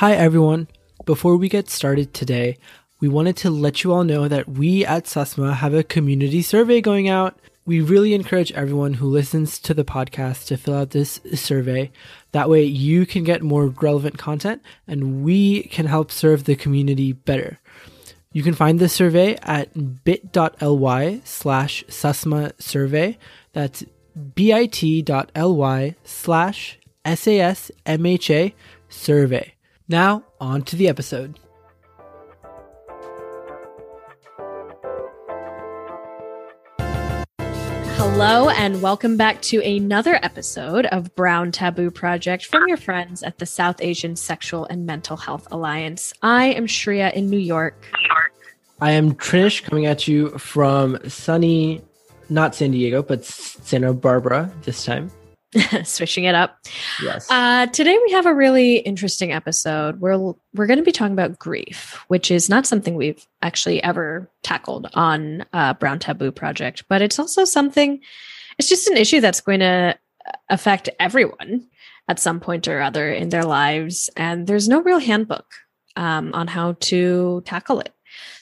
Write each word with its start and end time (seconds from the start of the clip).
Hi, 0.00 0.14
everyone. 0.14 0.68
Before 1.04 1.36
we 1.36 1.50
get 1.50 1.68
started 1.68 2.14
today, 2.14 2.56
we 3.00 3.08
wanted 3.08 3.36
to 3.36 3.50
let 3.50 3.84
you 3.84 3.92
all 3.92 4.02
know 4.02 4.28
that 4.28 4.48
we 4.48 4.82
at 4.82 5.04
SASMHA 5.04 5.56
have 5.56 5.74
a 5.74 5.82
community 5.84 6.40
survey 6.40 6.80
going 6.80 7.10
out. 7.10 7.38
We 7.66 7.82
really 7.82 8.14
encourage 8.14 8.50
everyone 8.52 8.94
who 8.94 9.06
listens 9.06 9.58
to 9.58 9.74
the 9.74 9.84
podcast 9.84 10.46
to 10.46 10.56
fill 10.56 10.72
out 10.72 10.92
this 10.92 11.20
survey. 11.34 11.90
That 12.32 12.48
way, 12.48 12.64
you 12.64 13.04
can 13.04 13.24
get 13.24 13.42
more 13.42 13.66
relevant 13.66 14.16
content 14.16 14.62
and 14.88 15.22
we 15.22 15.64
can 15.64 15.84
help 15.84 16.10
serve 16.10 16.44
the 16.44 16.56
community 16.56 17.12
better. 17.12 17.58
You 18.32 18.42
can 18.42 18.54
find 18.54 18.78
the 18.78 18.88
survey 18.88 19.36
at 19.42 20.02
bit.ly 20.02 21.20
slash 21.24 21.84
sasmha 21.88 22.52
survey. 22.58 23.18
That's 23.52 23.84
bit.ly 24.34 25.96
slash 26.04 26.78
sasmha 27.04 28.52
survey. 28.88 29.54
Now, 29.90 30.22
on 30.40 30.62
to 30.66 30.76
the 30.76 30.88
episode. 30.88 31.40
Hello, 37.96 38.50
and 38.50 38.80
welcome 38.82 39.16
back 39.16 39.42
to 39.42 39.60
another 39.60 40.20
episode 40.22 40.86
of 40.86 41.12
Brown 41.16 41.50
Taboo 41.50 41.90
Project 41.90 42.46
from 42.46 42.68
your 42.68 42.76
friends 42.76 43.24
at 43.24 43.38
the 43.38 43.46
South 43.46 43.82
Asian 43.82 44.14
Sexual 44.14 44.66
and 44.66 44.86
Mental 44.86 45.16
Health 45.16 45.48
Alliance. 45.50 46.12
I 46.22 46.52
am 46.52 46.68
Shreya 46.68 47.12
in 47.12 47.28
New 47.28 47.40
York. 47.40 47.84
I 48.80 48.92
am 48.92 49.16
Trish 49.16 49.64
coming 49.64 49.86
at 49.86 50.06
you 50.06 50.38
from 50.38 51.00
sunny, 51.08 51.82
not 52.28 52.54
San 52.54 52.70
Diego, 52.70 53.02
but 53.02 53.24
Santa 53.24 53.92
Barbara 53.92 54.52
this 54.62 54.84
time. 54.84 55.10
switching 55.84 56.24
it 56.24 56.34
up. 56.34 56.58
Yes. 57.02 57.28
Uh, 57.30 57.66
today 57.66 57.98
we 58.04 58.12
have 58.12 58.26
a 58.26 58.34
really 58.34 58.76
interesting 58.76 59.32
episode. 59.32 60.00
We're 60.00 60.34
we're 60.54 60.66
going 60.66 60.78
to 60.78 60.84
be 60.84 60.92
talking 60.92 61.12
about 61.12 61.38
grief, 61.38 61.98
which 62.08 62.30
is 62.30 62.48
not 62.48 62.66
something 62.66 62.94
we've 62.94 63.26
actually 63.42 63.82
ever 63.82 64.30
tackled 64.42 64.88
on 64.94 65.44
uh, 65.52 65.74
Brown 65.74 65.98
Taboo 65.98 66.30
Project, 66.30 66.84
but 66.88 67.02
it's 67.02 67.18
also 67.18 67.44
something. 67.44 68.00
It's 68.58 68.68
just 68.68 68.88
an 68.88 68.96
issue 68.96 69.20
that's 69.20 69.40
going 69.40 69.60
to 69.60 69.98
affect 70.48 70.88
everyone 71.00 71.66
at 72.08 72.20
some 72.20 72.40
point 72.40 72.68
or 72.68 72.80
other 72.80 73.10
in 73.10 73.30
their 73.30 73.44
lives, 73.44 74.10
and 74.16 74.46
there's 74.46 74.68
no 74.68 74.82
real 74.82 74.98
handbook 74.98 75.46
um, 75.96 76.32
on 76.34 76.46
how 76.46 76.72
to 76.80 77.42
tackle 77.44 77.80
it. 77.80 77.92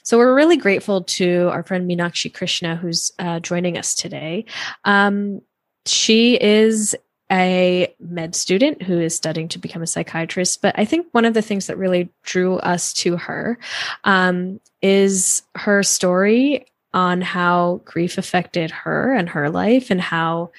So 0.03 0.17
we're 0.17 0.35
really 0.35 0.57
grateful 0.57 1.05
to 1.05 1.49
our 1.53 1.63
friend 1.63 1.89
Meenakshi 1.89 2.33
Krishna, 2.33 2.77
who's 2.77 3.13
uh, 3.19 3.41
joining 3.41 3.77
us 3.77 3.95
today. 3.95 4.47
Um, 4.85 5.43
she 5.89 6.35
is 6.41 6.95
a 7.31 7.93
med 8.01 8.35
student 8.35 8.83
who 8.83 8.99
is 8.99 9.15
studying 9.15 9.49
to 9.49 9.59
become 9.59 9.83
a 9.83 9.87
psychiatrist. 9.87 10.63
But 10.63 10.79
I 10.79 10.85
think 10.85 11.07
one 11.13 11.25
of 11.25 11.35
the 11.35 11.43
things 11.43 11.67
that 11.67 11.77
really 11.77 12.09
drew 12.23 12.57
us 12.59 12.93
to 12.95 13.17
her 13.17 13.59
um, 14.05 14.61
is 14.81 15.43
her 15.55 15.83
story 15.83 16.67
on 16.95 17.21
how 17.21 17.83
grief 17.85 18.17
affected 18.17 18.71
her 18.71 19.13
and 19.13 19.29
her 19.29 19.51
life 19.51 19.91
and 19.91 20.01
how 20.01 20.51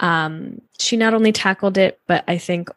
um, 0.00 0.60
she 0.78 0.96
not 0.96 1.14
only 1.14 1.32
tackled 1.32 1.78
it, 1.78 2.00
but 2.06 2.24
I 2.28 2.38
think 2.38 2.68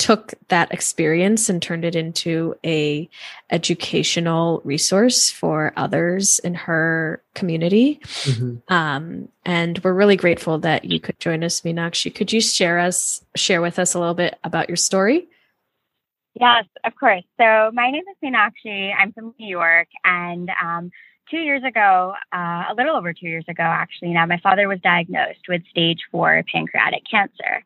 took 0.00 0.32
that 0.48 0.72
experience 0.72 1.50
and 1.50 1.60
turned 1.60 1.84
it 1.84 1.94
into 1.94 2.56
a 2.64 3.06
educational 3.50 4.62
resource 4.64 5.30
for 5.30 5.74
others 5.76 6.38
in 6.38 6.54
her 6.54 7.22
community. 7.34 8.00
Mm-hmm. 8.02 8.72
um, 8.72 9.28
and 9.44 9.78
we're 9.84 9.92
really 9.92 10.16
grateful 10.16 10.58
that 10.60 10.86
you 10.86 11.00
could 11.00 11.20
join 11.20 11.44
us 11.44 11.60
meenakshi 11.60 12.14
could 12.14 12.32
you 12.32 12.40
share 12.40 12.78
us 12.78 13.22
share 13.36 13.60
with 13.60 13.78
us 13.78 13.92
a 13.92 13.98
little 13.98 14.14
bit 14.14 14.38
about 14.42 14.68
your 14.68 14.76
story? 14.76 15.28
Yes 16.34 16.64
of 16.82 16.94
course. 16.96 17.24
So 17.38 17.70
my 17.74 17.90
name 17.90 18.04
is 18.10 18.16
meenakshi. 18.24 18.94
I'm 18.98 19.12
from 19.12 19.34
new 19.38 19.48
york 19.48 19.88
and 20.02 20.50
um, 20.62 20.90
two 21.30 21.38
years 21.38 21.62
ago, 21.64 22.14
uh, 22.32 22.64
a 22.70 22.74
little 22.76 22.96
over 22.96 23.12
two 23.12 23.26
years 23.26 23.44
ago, 23.48 23.62
actually, 23.62 24.10
now 24.10 24.26
my 24.26 24.38
father 24.42 24.68
was 24.68 24.80
diagnosed 24.80 25.48
with 25.48 25.62
stage 25.70 26.00
four 26.10 26.42
pancreatic 26.52 27.02
cancer. 27.10 27.64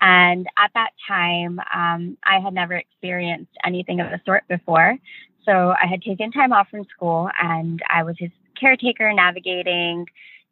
And 0.00 0.46
at 0.58 0.70
that 0.74 0.90
time, 1.08 1.58
um, 1.74 2.18
I 2.24 2.38
had 2.38 2.52
never 2.52 2.74
experienced 2.74 3.52
anything 3.64 4.00
of 4.00 4.10
the 4.10 4.20
sort 4.26 4.46
before. 4.48 4.96
So 5.44 5.74
I 5.82 5.86
had 5.86 6.02
taken 6.02 6.30
time 6.32 6.52
off 6.52 6.68
from 6.68 6.84
school 6.84 7.30
and 7.40 7.80
I 7.88 8.02
was 8.02 8.16
his 8.18 8.30
caretaker 8.60 9.12
navigating 9.12 10.06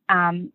um, 0.09 0.53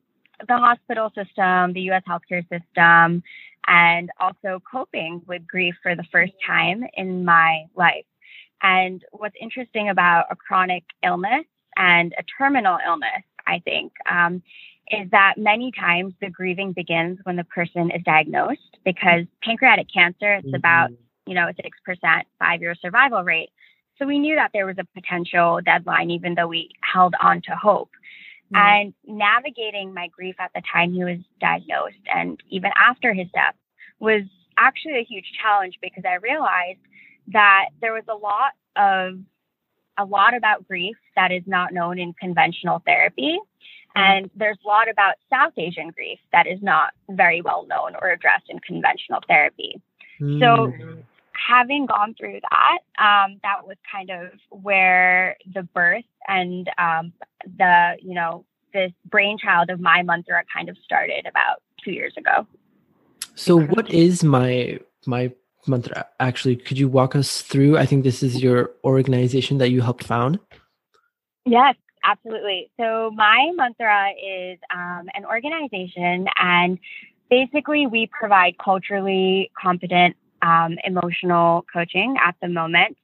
the 0.47 0.57
hospital 0.57 1.09
system, 1.09 1.73
the 1.73 1.91
US 1.91 2.03
healthcare 2.09 2.43
system, 2.49 3.21
and 3.67 4.09
also 4.19 4.61
coping 4.71 5.21
with 5.27 5.45
grief 5.45 5.75
for 5.83 5.95
the 5.95 6.05
first 6.11 6.33
time 6.45 6.83
in 6.95 7.25
my 7.25 7.65
life. 7.75 8.05
And 8.61 9.03
what's 9.11 9.35
interesting 9.39 9.89
about 9.89 10.25
a 10.31 10.35
chronic 10.35 10.83
illness 11.03 11.45
and 11.79 12.13
a 12.19 12.23
terminal 12.37 12.77
illness, 12.85 13.23
I 13.47 13.59
think, 13.63 13.93
um, 14.07 14.43
is 14.91 15.09
that 15.11 15.35
many 15.37 15.71
times 15.71 16.13
the 16.21 16.29
grieving 16.29 16.73
begins 16.73 17.19
when 17.23 17.37
the 17.37 17.43
person 17.45 17.89
is 17.91 18.03
diagnosed 18.03 18.77
because 18.83 19.25
pancreatic 19.41 19.87
cancer, 19.91 20.35
it's 20.35 20.45
mm-hmm. 20.45 20.55
about, 20.55 20.89
you 21.25 21.33
know, 21.33 21.47
a 21.47 21.53
6% 21.53 22.21
five 22.37 22.61
year 22.61 22.75
survival 22.75 23.23
rate. 23.23 23.49
So 23.97 24.05
we 24.05 24.19
knew 24.19 24.35
that 24.35 24.51
there 24.53 24.65
was 24.65 24.77
a 24.77 24.99
potential 24.99 25.59
deadline, 25.63 26.11
even 26.11 26.35
though 26.35 26.47
we 26.47 26.69
held 26.81 27.13
on 27.21 27.41
to 27.43 27.51
hope. 27.51 27.91
Mm-hmm. 28.53 28.55
And 28.55 28.93
navigating 29.05 29.93
my 29.93 30.07
grief 30.07 30.35
at 30.39 30.51
the 30.53 30.61
time 30.71 30.91
he 30.91 31.03
was 31.03 31.19
diagnosed 31.39 32.03
and 32.13 32.41
even 32.49 32.71
after 32.75 33.13
his 33.13 33.27
death 33.33 33.55
was 33.99 34.23
actually 34.57 34.99
a 34.99 35.03
huge 35.03 35.31
challenge 35.41 35.75
because 35.81 36.03
I 36.05 36.15
realized 36.15 36.79
that 37.31 37.67
there 37.79 37.93
was 37.93 38.03
a 38.09 38.15
lot 38.15 38.53
of 38.75 39.19
a 39.97 40.05
lot 40.05 40.35
about 40.35 40.67
grief 40.67 40.95
that 41.15 41.31
is 41.31 41.43
not 41.45 41.73
known 41.73 41.99
in 41.99 42.13
conventional 42.13 42.81
therapy. 42.85 43.37
And 43.95 44.29
there's 44.35 44.57
a 44.63 44.67
lot 44.67 44.89
about 44.89 45.15
South 45.29 45.53
Asian 45.57 45.89
grief 45.89 46.19
that 46.31 46.47
is 46.47 46.59
not 46.61 46.93
very 47.09 47.41
well 47.41 47.65
known 47.67 47.95
or 48.01 48.11
addressed 48.11 48.45
in 48.49 48.59
conventional 48.59 49.19
therapy. 49.27 49.81
Mm. 50.21 50.39
So, 50.39 51.03
having 51.47 51.85
gone 51.85 52.13
through 52.17 52.39
that, 52.41 52.79
um, 53.03 53.39
that 53.43 53.65
was 53.65 53.77
kind 53.91 54.09
of 54.09 54.31
where 54.49 55.37
the 55.53 55.63
birth 55.63 56.03
and 56.27 56.69
um, 56.77 57.13
the, 57.57 57.97
you 58.01 58.13
know, 58.13 58.45
this 58.73 58.91
brainchild 59.09 59.69
of 59.69 59.79
my 59.79 60.03
mantra 60.03 60.43
kind 60.53 60.69
of 60.69 60.77
started 60.83 61.25
about 61.25 61.61
two 61.83 61.91
years 61.91 62.13
ago. 62.17 62.45
So, 63.35 63.59
what 63.59 63.89
is 63.89 64.23
my 64.23 64.79
my 65.05 65.31
mantra 65.67 66.05
actually 66.19 66.55
could 66.55 66.77
you 66.77 66.87
walk 66.87 67.15
us 67.15 67.41
through 67.41 67.77
i 67.77 67.85
think 67.85 68.03
this 68.03 68.23
is 68.23 68.41
your 68.41 68.71
organization 68.83 69.57
that 69.57 69.69
you 69.69 69.81
helped 69.81 70.03
found? 70.03 70.39
Yes 71.45 71.75
absolutely. 72.03 72.71
So 72.79 73.11
my 73.11 73.51
mantra 73.55 74.09
is 74.11 74.59
um, 74.73 75.07
an 75.13 75.25
organization 75.25 76.27
and 76.35 76.79
basically 77.29 77.87
we 77.87 78.07
provide 78.07 78.57
culturally 78.57 79.51
competent 79.59 80.15
um, 80.41 80.77
emotional 80.83 81.65
coaching 81.71 82.15
at 82.23 82.35
the 82.41 82.47
moment. 82.47 82.97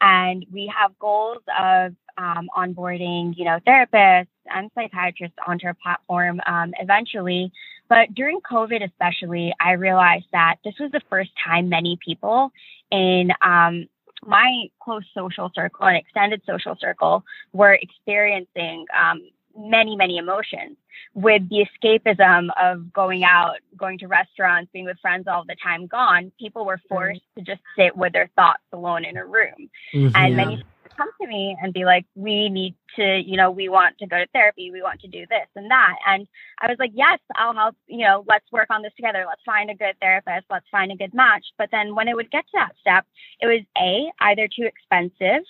And 0.00 0.46
we 0.52 0.72
have 0.76 0.98
goals 0.98 1.42
of 1.58 1.94
um, 2.18 2.48
onboarding 2.56 3.34
you 3.36 3.44
know 3.44 3.58
therapists 3.66 4.26
and 4.46 4.70
psychiatrists 4.74 5.36
onto 5.46 5.66
our 5.66 5.76
platform 5.82 6.40
um, 6.46 6.72
eventually 6.80 7.52
but 7.90 8.14
during 8.14 8.40
COVID, 8.40 8.84
especially, 8.84 9.52
I 9.60 9.72
realized 9.72 10.26
that 10.32 10.56
this 10.64 10.74
was 10.78 10.92
the 10.92 11.02
first 11.10 11.30
time 11.44 11.68
many 11.68 11.98
people 12.02 12.52
in 12.92 13.30
um, 13.42 13.88
my 14.24 14.66
close 14.80 15.02
social 15.12 15.50
circle 15.54 15.86
and 15.86 15.96
extended 15.96 16.40
social 16.46 16.76
circle 16.80 17.24
were 17.52 17.74
experiencing 17.74 18.86
um, 18.96 19.20
many, 19.56 19.96
many 19.96 20.18
emotions 20.18 20.76
with 21.14 21.42
the 21.48 21.66
escapism 21.66 22.48
of 22.62 22.92
going 22.92 23.24
out, 23.24 23.56
going 23.76 23.98
to 23.98 24.06
restaurants, 24.06 24.70
being 24.72 24.84
with 24.84 24.98
friends 25.00 25.26
all 25.26 25.44
the 25.44 25.56
time 25.60 25.88
gone. 25.88 26.30
People 26.38 26.64
were 26.64 26.76
mm-hmm. 26.76 26.94
forced 26.94 27.20
mm-hmm. 27.20 27.40
to 27.40 27.52
just 27.52 27.62
sit 27.76 27.96
with 27.96 28.12
their 28.12 28.30
thoughts 28.36 28.62
alone 28.72 29.04
in 29.04 29.16
a 29.16 29.26
room. 29.26 29.68
Mm-hmm. 29.92 30.14
And 30.14 30.36
many 30.36 30.64
come 30.96 31.08
to 31.20 31.26
me 31.26 31.56
and 31.62 31.72
be 31.72 31.84
like, 31.84 32.06
we 32.14 32.48
need 32.48 32.74
to, 32.96 33.22
you 33.24 33.36
know, 33.36 33.50
we 33.50 33.68
want 33.68 33.98
to 33.98 34.06
go 34.06 34.18
to 34.18 34.26
therapy, 34.32 34.70
we 34.70 34.82
want 34.82 35.00
to 35.00 35.08
do 35.08 35.20
this 35.28 35.46
and 35.56 35.70
that. 35.70 35.96
And 36.06 36.26
I 36.60 36.68
was 36.68 36.76
like, 36.78 36.92
yes, 36.94 37.18
I'll 37.36 37.54
help, 37.54 37.76
you 37.86 38.04
know, 38.04 38.24
let's 38.28 38.50
work 38.52 38.68
on 38.70 38.82
this 38.82 38.92
together. 38.96 39.24
Let's 39.26 39.42
find 39.44 39.70
a 39.70 39.74
good 39.74 39.94
therapist, 40.00 40.46
let's 40.50 40.66
find 40.70 40.92
a 40.92 40.96
good 40.96 41.14
match. 41.14 41.44
But 41.58 41.68
then 41.70 41.94
when 41.94 42.08
it 42.08 42.16
would 42.16 42.30
get 42.30 42.44
to 42.46 42.52
that 42.54 42.72
step, 42.80 43.06
it 43.40 43.46
was 43.46 43.62
A, 43.78 44.10
either 44.24 44.48
too 44.48 44.64
expensive. 44.64 45.44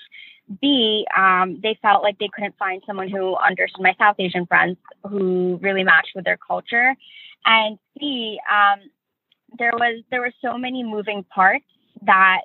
B, 0.61 1.07
um, 1.17 1.61
they 1.63 1.79
felt 1.81 2.03
like 2.03 2.19
they 2.19 2.31
couldn't 2.35 2.59
find 2.59 2.83
someone 2.87 3.09
who 3.09 3.37
understood 3.37 3.83
my 3.83 3.95
South 3.99 4.17
Asian 4.19 4.47
friends 4.47 4.77
who 5.09 5.59
really 5.63 5.85
matched 5.85 6.13
with 6.15 6.25
their 6.25 6.39
culture. 6.39 6.95
And 7.47 7.79
C, 7.99 8.39
um, 8.51 8.81
there 9.59 9.73
was 9.73 10.03
there 10.11 10.21
were 10.21 10.33
so 10.43 10.59
many 10.59 10.83
moving 10.83 11.25
parts 11.25 11.65
that 12.03 12.41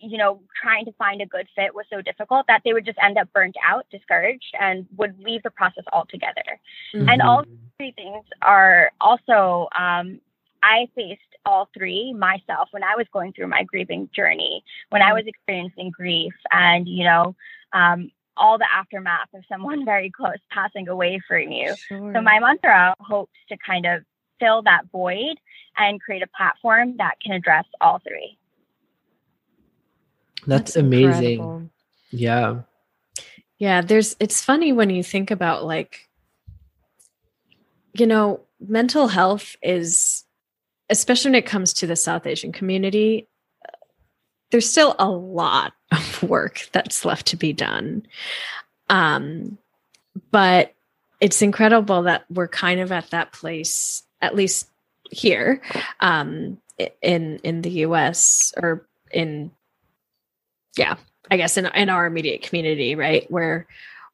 you 0.00 0.18
know, 0.18 0.40
trying 0.60 0.84
to 0.86 0.92
find 0.92 1.20
a 1.20 1.26
good 1.26 1.46
fit 1.54 1.74
was 1.74 1.86
so 1.90 2.00
difficult 2.00 2.46
that 2.48 2.62
they 2.64 2.72
would 2.72 2.84
just 2.84 2.98
end 3.02 3.18
up 3.18 3.32
burnt 3.32 3.56
out, 3.64 3.86
discouraged, 3.90 4.54
and 4.58 4.86
would 4.96 5.18
leave 5.20 5.42
the 5.42 5.50
process 5.50 5.84
altogether. 5.92 6.60
Mm-hmm. 6.94 7.08
And 7.08 7.22
all 7.22 7.44
three 7.78 7.92
things 7.92 8.24
are 8.42 8.90
also 9.00 9.68
um, 9.78 10.20
I 10.62 10.88
faced 10.94 11.20
all 11.46 11.68
three 11.74 12.12
myself 12.12 12.68
when 12.70 12.82
I 12.82 12.96
was 12.96 13.06
going 13.12 13.32
through 13.32 13.48
my 13.48 13.62
grieving 13.64 14.08
journey, 14.14 14.62
when 14.90 15.02
I 15.02 15.12
was 15.12 15.24
experiencing 15.26 15.90
grief 15.90 16.34
and, 16.50 16.86
you 16.88 17.04
know, 17.04 17.34
um, 17.72 18.10
all 18.36 18.58
the 18.58 18.66
aftermath 18.72 19.28
of 19.34 19.42
someone 19.48 19.84
very 19.84 20.10
close 20.10 20.38
passing 20.50 20.88
away 20.88 21.20
from 21.26 21.50
you. 21.50 21.74
Sure. 21.88 22.12
So 22.14 22.20
my 22.20 22.38
mantra 22.40 22.94
hopes 23.00 23.38
to 23.48 23.56
kind 23.64 23.86
of 23.86 24.02
fill 24.38 24.62
that 24.62 24.82
void 24.90 25.36
and 25.76 26.00
create 26.00 26.22
a 26.22 26.28
platform 26.36 26.96
that 26.96 27.14
can 27.22 27.32
address 27.32 27.64
all 27.80 28.00
three. 28.06 28.38
That's, 30.46 30.74
That's 30.74 30.76
amazing. 30.76 31.40
Incredible. 31.40 31.70
Yeah. 32.10 32.60
Yeah, 33.58 33.82
there's 33.82 34.16
it's 34.20 34.42
funny 34.42 34.72
when 34.72 34.90
you 34.90 35.02
think 35.02 35.30
about 35.30 35.64
like 35.64 36.08
you 37.92 38.06
know, 38.06 38.40
mental 38.60 39.08
health 39.08 39.56
is 39.62 40.24
especially 40.88 41.30
when 41.30 41.38
it 41.38 41.46
comes 41.46 41.72
to 41.72 41.86
the 41.86 41.96
South 41.96 42.26
Asian 42.26 42.52
community, 42.52 43.28
there's 44.50 44.68
still 44.68 44.96
a 44.98 45.08
lot 45.08 45.72
of 45.92 46.22
work 46.22 46.68
that's 46.72 47.04
left 47.04 47.26
to 47.28 47.36
be 47.36 47.52
done. 47.52 48.06
Um, 48.88 49.58
but 50.30 50.74
it's 51.20 51.42
incredible 51.42 52.02
that 52.02 52.24
we're 52.30 52.48
kind 52.48 52.80
of 52.80 52.90
at 52.92 53.10
that 53.10 53.32
place, 53.32 54.02
at 54.20 54.34
least 54.34 54.68
here 55.10 55.60
um, 56.00 56.58
in 57.02 57.38
in 57.42 57.62
the 57.62 57.70
U.S. 57.70 58.54
or 58.56 58.86
in 59.12 59.50
yeah, 60.76 60.96
I 61.30 61.36
guess 61.36 61.56
in 61.56 61.66
in 61.66 61.88
our 61.88 62.06
immediate 62.06 62.42
community, 62.42 62.94
right, 62.94 63.30
where 63.30 63.66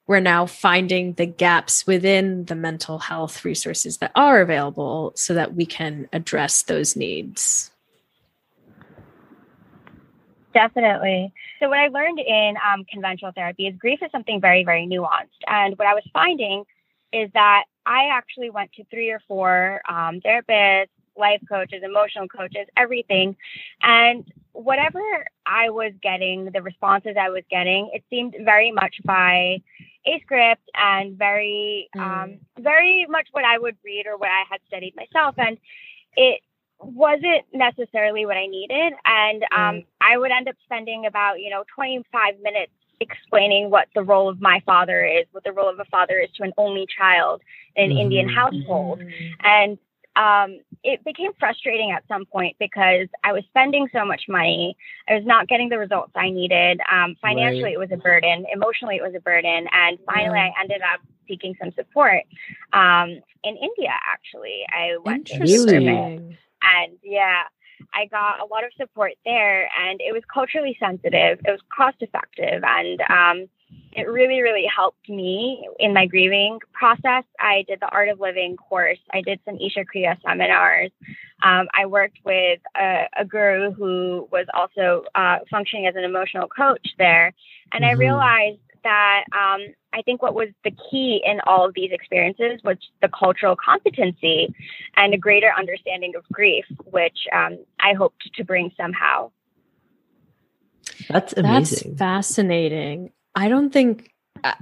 we're 0.06 0.20
now 0.20 0.46
finding 0.46 1.14
the 1.14 1.26
gaps 1.26 1.86
within 1.86 2.44
the 2.44 2.54
mental 2.54 2.98
health 2.98 3.44
resources 3.44 3.98
that 3.98 4.12
are 4.14 4.40
available 4.40 5.12
so 5.16 5.34
that 5.34 5.54
we 5.54 5.66
can 5.66 6.08
address 6.12 6.62
those 6.62 6.94
needs. 6.94 7.72
Definitely. 10.54 11.34
So, 11.60 11.68
what 11.68 11.78
I 11.78 11.88
learned 11.88 12.18
in 12.18 12.54
um, 12.66 12.84
conventional 12.90 13.32
therapy 13.32 13.66
is 13.66 13.76
grief 13.76 13.98
is 14.02 14.10
something 14.10 14.40
very, 14.40 14.64
very 14.64 14.86
nuanced. 14.86 15.42
And 15.46 15.76
what 15.76 15.86
I 15.86 15.92
was 15.92 16.04
finding 16.12 16.64
is 17.12 17.30
that 17.34 17.64
I 17.84 18.08
actually 18.12 18.50
went 18.50 18.72
to 18.72 18.84
three 18.84 19.10
or 19.10 19.20
four 19.28 19.82
um, 19.88 20.20
therapists, 20.20 20.88
life 21.16 21.42
coaches, 21.48 21.82
emotional 21.84 22.28
coaches, 22.28 22.66
everything. 22.76 23.36
And 23.82 24.24
whatever 24.56 25.00
I 25.44 25.70
was 25.70 25.92
getting, 26.02 26.50
the 26.52 26.62
responses 26.62 27.16
I 27.20 27.28
was 27.28 27.42
getting, 27.50 27.90
it 27.92 28.02
seemed 28.10 28.34
very 28.44 28.72
much 28.72 28.96
by 29.04 29.60
a 30.06 30.20
script 30.22 30.68
and 30.74 31.16
very, 31.18 31.88
mm. 31.94 32.00
um, 32.00 32.38
very 32.58 33.06
much 33.08 33.28
what 33.32 33.44
I 33.44 33.58
would 33.58 33.76
read 33.84 34.06
or 34.06 34.16
what 34.16 34.28
I 34.28 34.44
had 34.50 34.60
studied 34.66 34.94
myself. 34.96 35.34
And 35.38 35.58
it 36.16 36.40
wasn't 36.80 37.44
necessarily 37.52 38.24
what 38.24 38.36
I 38.36 38.46
needed. 38.46 38.94
And 39.04 39.42
um, 39.52 39.58
mm. 39.58 39.86
I 40.00 40.16
would 40.16 40.30
end 40.30 40.48
up 40.48 40.56
spending 40.64 41.06
about, 41.06 41.40
you 41.40 41.50
know, 41.50 41.64
25 41.74 42.40
minutes 42.40 42.72
explaining 43.00 43.70
what 43.70 43.88
the 43.94 44.02
role 44.02 44.28
of 44.28 44.40
my 44.40 44.62
father 44.64 45.04
is, 45.04 45.26
what 45.32 45.44
the 45.44 45.52
role 45.52 45.68
of 45.68 45.78
a 45.78 45.84
father 45.86 46.18
is 46.18 46.30
to 46.36 46.44
an 46.44 46.52
only 46.56 46.86
child 46.98 47.42
in 47.74 47.84
an 47.84 47.90
mm-hmm. 47.90 47.98
Indian 48.00 48.28
household. 48.28 49.00
Mm-hmm. 49.00 49.46
And 49.46 49.78
um, 50.16 50.60
it 50.82 51.04
became 51.04 51.32
frustrating 51.38 51.92
at 51.92 52.02
some 52.08 52.24
point 52.24 52.56
because 52.58 53.08
I 53.22 53.32
was 53.32 53.44
spending 53.48 53.88
so 53.92 54.04
much 54.04 54.22
money. 54.28 54.76
I 55.08 55.14
was 55.14 55.26
not 55.26 55.46
getting 55.48 55.68
the 55.68 55.78
results 55.78 56.12
I 56.14 56.30
needed. 56.30 56.80
Um, 56.90 57.16
financially, 57.20 57.64
right. 57.64 57.74
it 57.74 57.78
was 57.78 57.90
a 57.92 57.96
burden. 57.96 58.46
Emotionally, 58.52 58.96
it 58.96 59.02
was 59.02 59.14
a 59.14 59.20
burden. 59.20 59.68
And 59.72 59.98
finally, 60.06 60.38
yeah. 60.38 60.50
I 60.56 60.60
ended 60.60 60.80
up 60.82 61.00
seeking 61.28 61.54
some 61.60 61.72
support 61.72 62.22
um, 62.72 63.10
in 63.44 63.56
India, 63.56 63.92
actually. 64.10 64.62
I 64.72 64.96
went 65.04 65.26
to? 65.26 66.36
And 66.62 66.98
yeah, 67.02 67.42
I 67.94 68.06
got 68.06 68.40
a 68.40 68.46
lot 68.46 68.64
of 68.64 68.70
support 68.76 69.12
there. 69.24 69.68
And 69.78 70.00
it 70.00 70.12
was 70.12 70.22
culturally 70.32 70.76
sensitive, 70.80 71.40
it 71.44 71.50
was 71.50 71.60
cost 71.74 71.96
effective. 72.00 72.62
And 72.64 73.00
um, 73.10 73.48
it 73.92 74.08
really, 74.08 74.42
really 74.42 74.66
helped 74.74 75.08
me 75.08 75.66
in 75.78 75.94
my 75.94 76.06
grieving 76.06 76.58
process. 76.72 77.24
I 77.40 77.64
did 77.66 77.80
the 77.80 77.88
Art 77.88 78.08
of 78.08 78.20
Living 78.20 78.56
course. 78.56 78.98
I 79.12 79.22
did 79.22 79.40
some 79.44 79.56
Isha 79.56 79.84
Kriya 79.92 80.20
seminars. 80.22 80.90
Um, 81.42 81.66
I 81.74 81.86
worked 81.86 82.18
with 82.24 82.60
a, 82.76 83.06
a, 83.18 83.24
guru 83.24 83.72
who 83.72 84.28
was 84.30 84.46
also 84.54 85.04
uh, 85.14 85.38
functioning 85.50 85.86
as 85.86 85.94
an 85.96 86.04
emotional 86.04 86.48
coach 86.48 86.88
there. 86.98 87.32
And 87.72 87.84
mm-hmm. 87.84 87.90
I 87.90 87.98
realized 87.98 88.58
that 88.86 89.24
um, 89.32 89.74
I 89.92 90.02
think 90.02 90.22
what 90.22 90.34
was 90.34 90.48
the 90.62 90.70
key 90.70 91.20
in 91.24 91.40
all 91.40 91.66
of 91.66 91.74
these 91.74 91.90
experiences 91.90 92.60
was 92.62 92.76
the 93.02 93.08
cultural 93.08 93.56
competency 93.56 94.54
and 94.94 95.12
a 95.12 95.18
greater 95.18 95.50
understanding 95.58 96.14
of 96.16 96.22
grief, 96.30 96.64
which 96.84 97.18
um, 97.32 97.58
I 97.80 97.94
hoped 97.94 98.30
to 98.32 98.44
bring 98.44 98.70
somehow. 98.76 99.32
That's 101.08 101.32
amazing. 101.36 101.90
That's 101.90 101.98
fascinating. 101.98 103.10
I 103.34 103.48
don't 103.48 103.72
think 103.72 104.12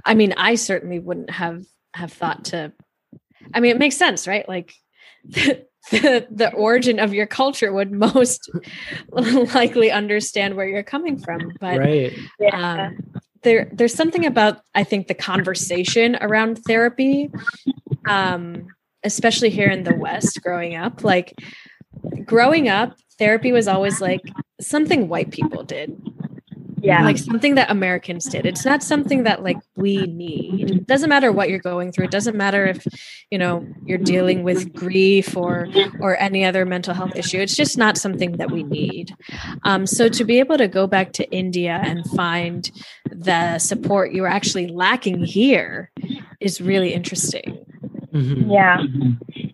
I 0.03 0.15
mean 0.15 0.33
I 0.37 0.55
certainly 0.55 0.97
wouldn't 0.97 1.29
have 1.29 1.65
have 1.93 2.11
thought 2.11 2.45
to 2.45 2.73
I 3.53 3.59
mean 3.59 3.71
it 3.71 3.79
makes 3.79 3.97
sense, 3.97 4.27
right? 4.27 4.47
Like 4.49 4.73
the, 5.23 5.65
the, 5.91 6.27
the 6.31 6.53
origin 6.53 6.99
of 6.99 7.13
your 7.13 7.27
culture 7.27 7.71
would 7.71 7.91
most 7.91 8.49
likely 9.11 9.91
understand 9.91 10.55
where 10.55 10.67
you're 10.67 10.83
coming 10.83 11.19
from. 11.19 11.51
But 11.59 11.77
right. 11.77 12.13
um, 12.51 12.97
there 13.45 13.69
there's 13.71 13.93
something 13.93 14.25
about 14.25 14.59
I 14.75 14.83
think 14.83 15.07
the 15.07 15.13
conversation 15.13 16.17
around 16.19 16.57
therapy, 16.65 17.31
um, 18.09 18.67
especially 19.05 19.49
here 19.49 19.69
in 19.69 19.83
the 19.83 19.95
West 19.95 20.41
growing 20.41 20.75
up, 20.75 21.05
like 21.05 21.33
growing 22.25 22.67
up, 22.67 22.97
therapy 23.17 23.53
was 23.53 23.69
always 23.69 24.01
like 24.01 24.21
something 24.59 25.07
white 25.07 25.31
people 25.31 25.63
did 25.63 25.95
yeah. 26.85 27.03
like 27.03 27.17
something 27.17 27.55
that 27.55 27.69
americans 27.69 28.25
did. 28.25 28.45
It's 28.45 28.65
not 28.65 28.83
something 28.83 29.23
that 29.23 29.43
like 29.43 29.57
we 29.75 30.05
need. 30.05 30.71
It 30.71 30.87
doesn't 30.87 31.09
matter 31.09 31.31
what 31.31 31.49
you're 31.49 31.59
going 31.59 31.91
through. 31.91 32.05
It 32.05 32.11
doesn't 32.11 32.35
matter 32.35 32.65
if 32.65 32.85
you 33.31 33.37
know 33.37 33.65
you're 33.85 33.97
dealing 33.97 34.43
with 34.43 34.73
grief 34.73 35.35
or 35.35 35.67
or 35.99 36.17
any 36.17 36.45
other 36.45 36.65
mental 36.65 36.93
health 36.93 37.15
issue. 37.15 37.39
It's 37.39 37.55
just 37.55 37.77
not 37.77 37.97
something 37.97 38.33
that 38.33 38.51
we 38.51 38.63
need. 38.63 39.15
Um, 39.63 39.85
so 39.85 40.09
to 40.09 40.23
be 40.23 40.39
able 40.39 40.57
to 40.57 40.67
go 40.67 40.87
back 40.87 41.13
to 41.13 41.29
india 41.31 41.81
and 41.83 42.05
find 42.11 42.71
the 43.09 43.59
support 43.59 44.13
you're 44.13 44.27
actually 44.27 44.67
lacking 44.67 45.23
here 45.23 45.91
is 46.39 46.61
really 46.61 46.93
interesting. 46.93 47.65
Mm-hmm. 48.13 48.49
yeah. 48.49 48.79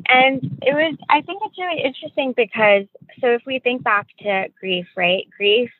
And 0.07 0.59
it 0.61 0.73
was 0.73 0.97
i 1.09 1.21
think 1.21 1.41
it's 1.45 1.57
really 1.57 1.81
interesting 1.83 2.33
because 2.35 2.85
so 3.19 3.27
if 3.27 3.41
we 3.45 3.59
think 3.59 3.83
back 3.83 4.07
to 4.19 4.47
grief 4.59 4.87
right? 4.95 5.27
Grief 5.37 5.71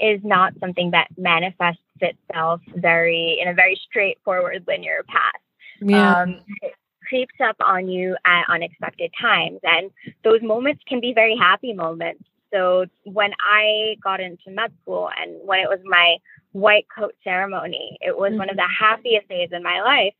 is 0.00 0.20
not 0.24 0.52
something 0.60 0.90
that 0.92 1.08
manifests 1.16 1.80
itself 2.00 2.60
very 2.76 3.38
in 3.40 3.48
a 3.48 3.54
very 3.54 3.78
straightforward 3.88 4.64
linear 4.66 5.04
path. 5.08 5.40
Yeah. 5.80 6.22
Um, 6.22 6.40
it 6.62 6.74
creeps 7.08 7.34
up 7.42 7.56
on 7.64 7.88
you 7.88 8.16
at 8.24 8.44
unexpected 8.48 9.12
times, 9.20 9.60
and 9.62 9.90
those 10.24 10.42
moments 10.42 10.82
can 10.86 11.00
be 11.00 11.12
very 11.12 11.36
happy 11.36 11.72
moments. 11.72 12.24
So 12.52 12.86
when 13.04 13.32
I 13.40 13.96
got 14.02 14.20
into 14.20 14.50
med 14.50 14.72
school 14.82 15.08
and 15.20 15.36
when 15.44 15.60
it 15.60 15.68
was 15.68 15.80
my 15.84 16.16
white 16.52 16.86
coat 16.94 17.14
ceremony, 17.22 17.96
it 18.00 18.16
was 18.16 18.30
mm-hmm. 18.30 18.38
one 18.38 18.50
of 18.50 18.56
the 18.56 18.62
mm-hmm. 18.62 18.84
happiest 18.84 19.28
days 19.28 19.50
in 19.52 19.62
my 19.62 19.80
life, 19.82 20.14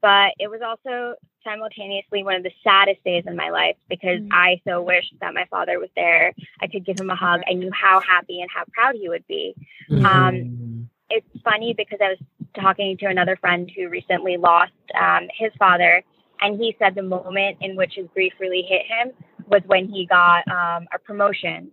but 0.00 0.32
it 0.38 0.48
was 0.48 0.60
also 0.64 1.14
simultaneously 1.44 2.22
one 2.22 2.34
of 2.36 2.42
the 2.42 2.50
saddest 2.62 3.02
days 3.04 3.24
in 3.26 3.36
my 3.36 3.50
life 3.50 3.76
because 3.88 4.20
mm-hmm. 4.20 4.32
I 4.32 4.60
so 4.66 4.82
wished 4.82 5.14
that 5.20 5.34
my 5.34 5.44
father 5.50 5.78
was 5.78 5.90
there. 5.94 6.32
I 6.60 6.66
could 6.66 6.84
give 6.84 6.98
him 6.98 7.10
a 7.10 7.16
hug. 7.16 7.42
I 7.48 7.54
knew 7.54 7.70
how 7.72 8.00
happy 8.00 8.40
and 8.40 8.50
how 8.54 8.64
proud 8.72 8.94
he 8.94 9.08
would 9.08 9.26
be. 9.26 9.54
Mm-hmm. 9.90 10.06
Um, 10.06 10.90
it's 11.10 11.26
funny 11.42 11.74
because 11.76 11.98
I 12.02 12.08
was 12.08 12.18
talking 12.58 12.96
to 12.98 13.06
another 13.06 13.36
friend 13.36 13.70
who 13.76 13.88
recently 13.88 14.36
lost 14.36 14.72
um, 14.98 15.28
his 15.36 15.52
father, 15.58 16.02
and 16.40 16.58
he 16.58 16.74
said 16.78 16.94
the 16.94 17.02
moment 17.02 17.58
in 17.60 17.76
which 17.76 17.94
his 17.94 18.06
grief 18.14 18.32
really 18.40 18.62
hit 18.62 18.82
him 18.86 19.12
was 19.46 19.62
when 19.66 19.86
he 19.86 20.06
got 20.06 20.46
um, 20.48 20.86
a 20.92 20.98
promotion. 20.98 21.70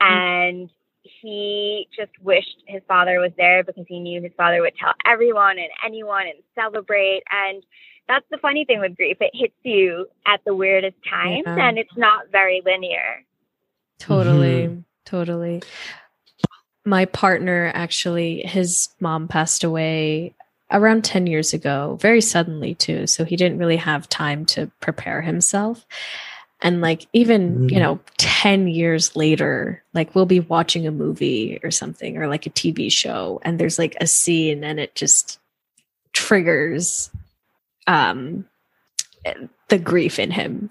Mm-hmm. 0.00 0.12
And 0.12 0.70
he 1.02 1.88
just 1.96 2.12
wished 2.22 2.62
his 2.66 2.82
father 2.86 3.18
was 3.20 3.32
there 3.36 3.64
because 3.64 3.84
he 3.88 4.00
knew 4.00 4.22
his 4.22 4.32
father 4.36 4.60
would 4.60 4.74
tell 4.76 4.94
everyone 5.06 5.58
and 5.58 5.68
anyone 5.84 6.26
and 6.26 6.38
celebrate. 6.54 7.22
And 7.30 7.62
that's 8.08 8.26
the 8.30 8.38
funny 8.38 8.64
thing 8.64 8.80
with 8.80 8.96
grief. 8.96 9.16
It 9.20 9.30
hits 9.34 9.54
you 9.62 10.06
at 10.26 10.40
the 10.44 10.54
weirdest 10.54 10.96
times 11.08 11.44
yeah. 11.46 11.68
and 11.68 11.78
it's 11.78 11.96
not 11.96 12.30
very 12.30 12.62
linear. 12.64 13.24
Totally. 13.98 14.66
Mm-hmm. 14.66 14.80
Totally. 15.04 15.62
My 16.84 17.04
partner 17.04 17.70
actually, 17.74 18.42
his 18.42 18.88
mom 19.00 19.28
passed 19.28 19.64
away 19.64 20.34
around 20.72 21.04
10 21.04 21.26
years 21.26 21.52
ago, 21.52 21.98
very 22.00 22.20
suddenly 22.20 22.74
too. 22.74 23.06
So 23.06 23.24
he 23.24 23.36
didn't 23.36 23.58
really 23.58 23.76
have 23.76 24.08
time 24.08 24.46
to 24.46 24.70
prepare 24.80 25.20
himself. 25.20 25.84
And 26.62 26.80
like, 26.80 27.06
even, 27.12 27.52
mm-hmm. 27.52 27.68
you 27.70 27.80
know, 27.80 28.00
10 28.18 28.68
years 28.68 29.16
later, 29.16 29.82
like 29.94 30.14
we'll 30.14 30.26
be 30.26 30.40
watching 30.40 30.86
a 30.86 30.92
movie 30.92 31.58
or 31.62 31.70
something 31.70 32.18
or 32.18 32.28
like 32.28 32.46
a 32.46 32.50
TV 32.50 32.90
show, 32.92 33.40
and 33.42 33.58
there's 33.58 33.78
like 33.78 33.96
a 34.00 34.06
scene 34.06 34.62
and 34.62 34.78
it 34.78 34.94
just 34.94 35.38
triggers 36.12 37.10
um, 37.90 38.44
the 39.68 39.78
grief 39.78 40.18
in 40.18 40.30
him. 40.30 40.70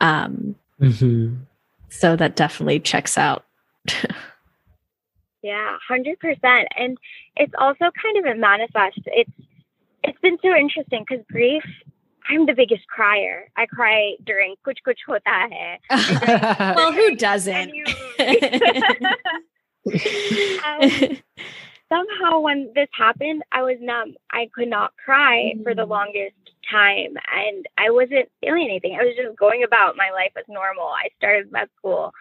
Um, 0.00 0.56
Mm-hmm. 0.80 1.36
So 1.90 2.16
that 2.16 2.36
definitely 2.36 2.80
checks 2.80 3.18
out. 3.18 3.44
yeah, 5.42 5.76
hundred 5.86 6.18
percent. 6.20 6.68
And 6.76 6.96
it's 7.36 7.52
also 7.58 7.90
kind 8.02 8.18
of 8.18 8.24
a 8.24 8.34
manifest. 8.38 9.00
It's 9.06 9.30
it's 10.02 10.18
been 10.20 10.38
so 10.42 10.54
interesting 10.54 11.04
because 11.08 11.24
grief. 11.30 11.64
I'm 12.28 12.46
the 12.46 12.52
biggest 12.54 12.86
crier. 12.86 13.48
I 13.56 13.66
cry 13.66 14.14
during 14.24 14.54
kuch 14.64 14.76
kuch 14.86 14.98
hota 15.06 15.22
hai. 15.26 15.78
well, 16.76 16.92
who 16.92 17.16
doesn't? 17.16 17.74
You, 17.74 17.84
um, 20.66 21.16
somehow 21.90 22.40
when 22.40 22.72
this 22.74 22.88
happened, 22.96 23.42
I 23.52 23.62
was 23.62 23.76
numb. 23.80 24.14
I 24.30 24.48
could 24.54 24.68
not 24.68 24.92
cry 25.04 25.52
mm. 25.56 25.62
for 25.62 25.74
the 25.74 25.84
mm. 25.84 25.90
longest 25.90 26.34
time 26.70 27.14
and 27.34 27.66
I 27.76 27.90
wasn't 27.90 28.30
feeling 28.40 28.68
anything. 28.70 28.96
I 28.98 29.04
was 29.04 29.16
just 29.16 29.36
going 29.36 29.64
about 29.64 29.96
my 29.96 30.10
life 30.10 30.32
as 30.38 30.44
normal. 30.48 30.86
I 30.86 31.08
started 31.16 31.50
med 31.50 31.68
school 31.76 32.12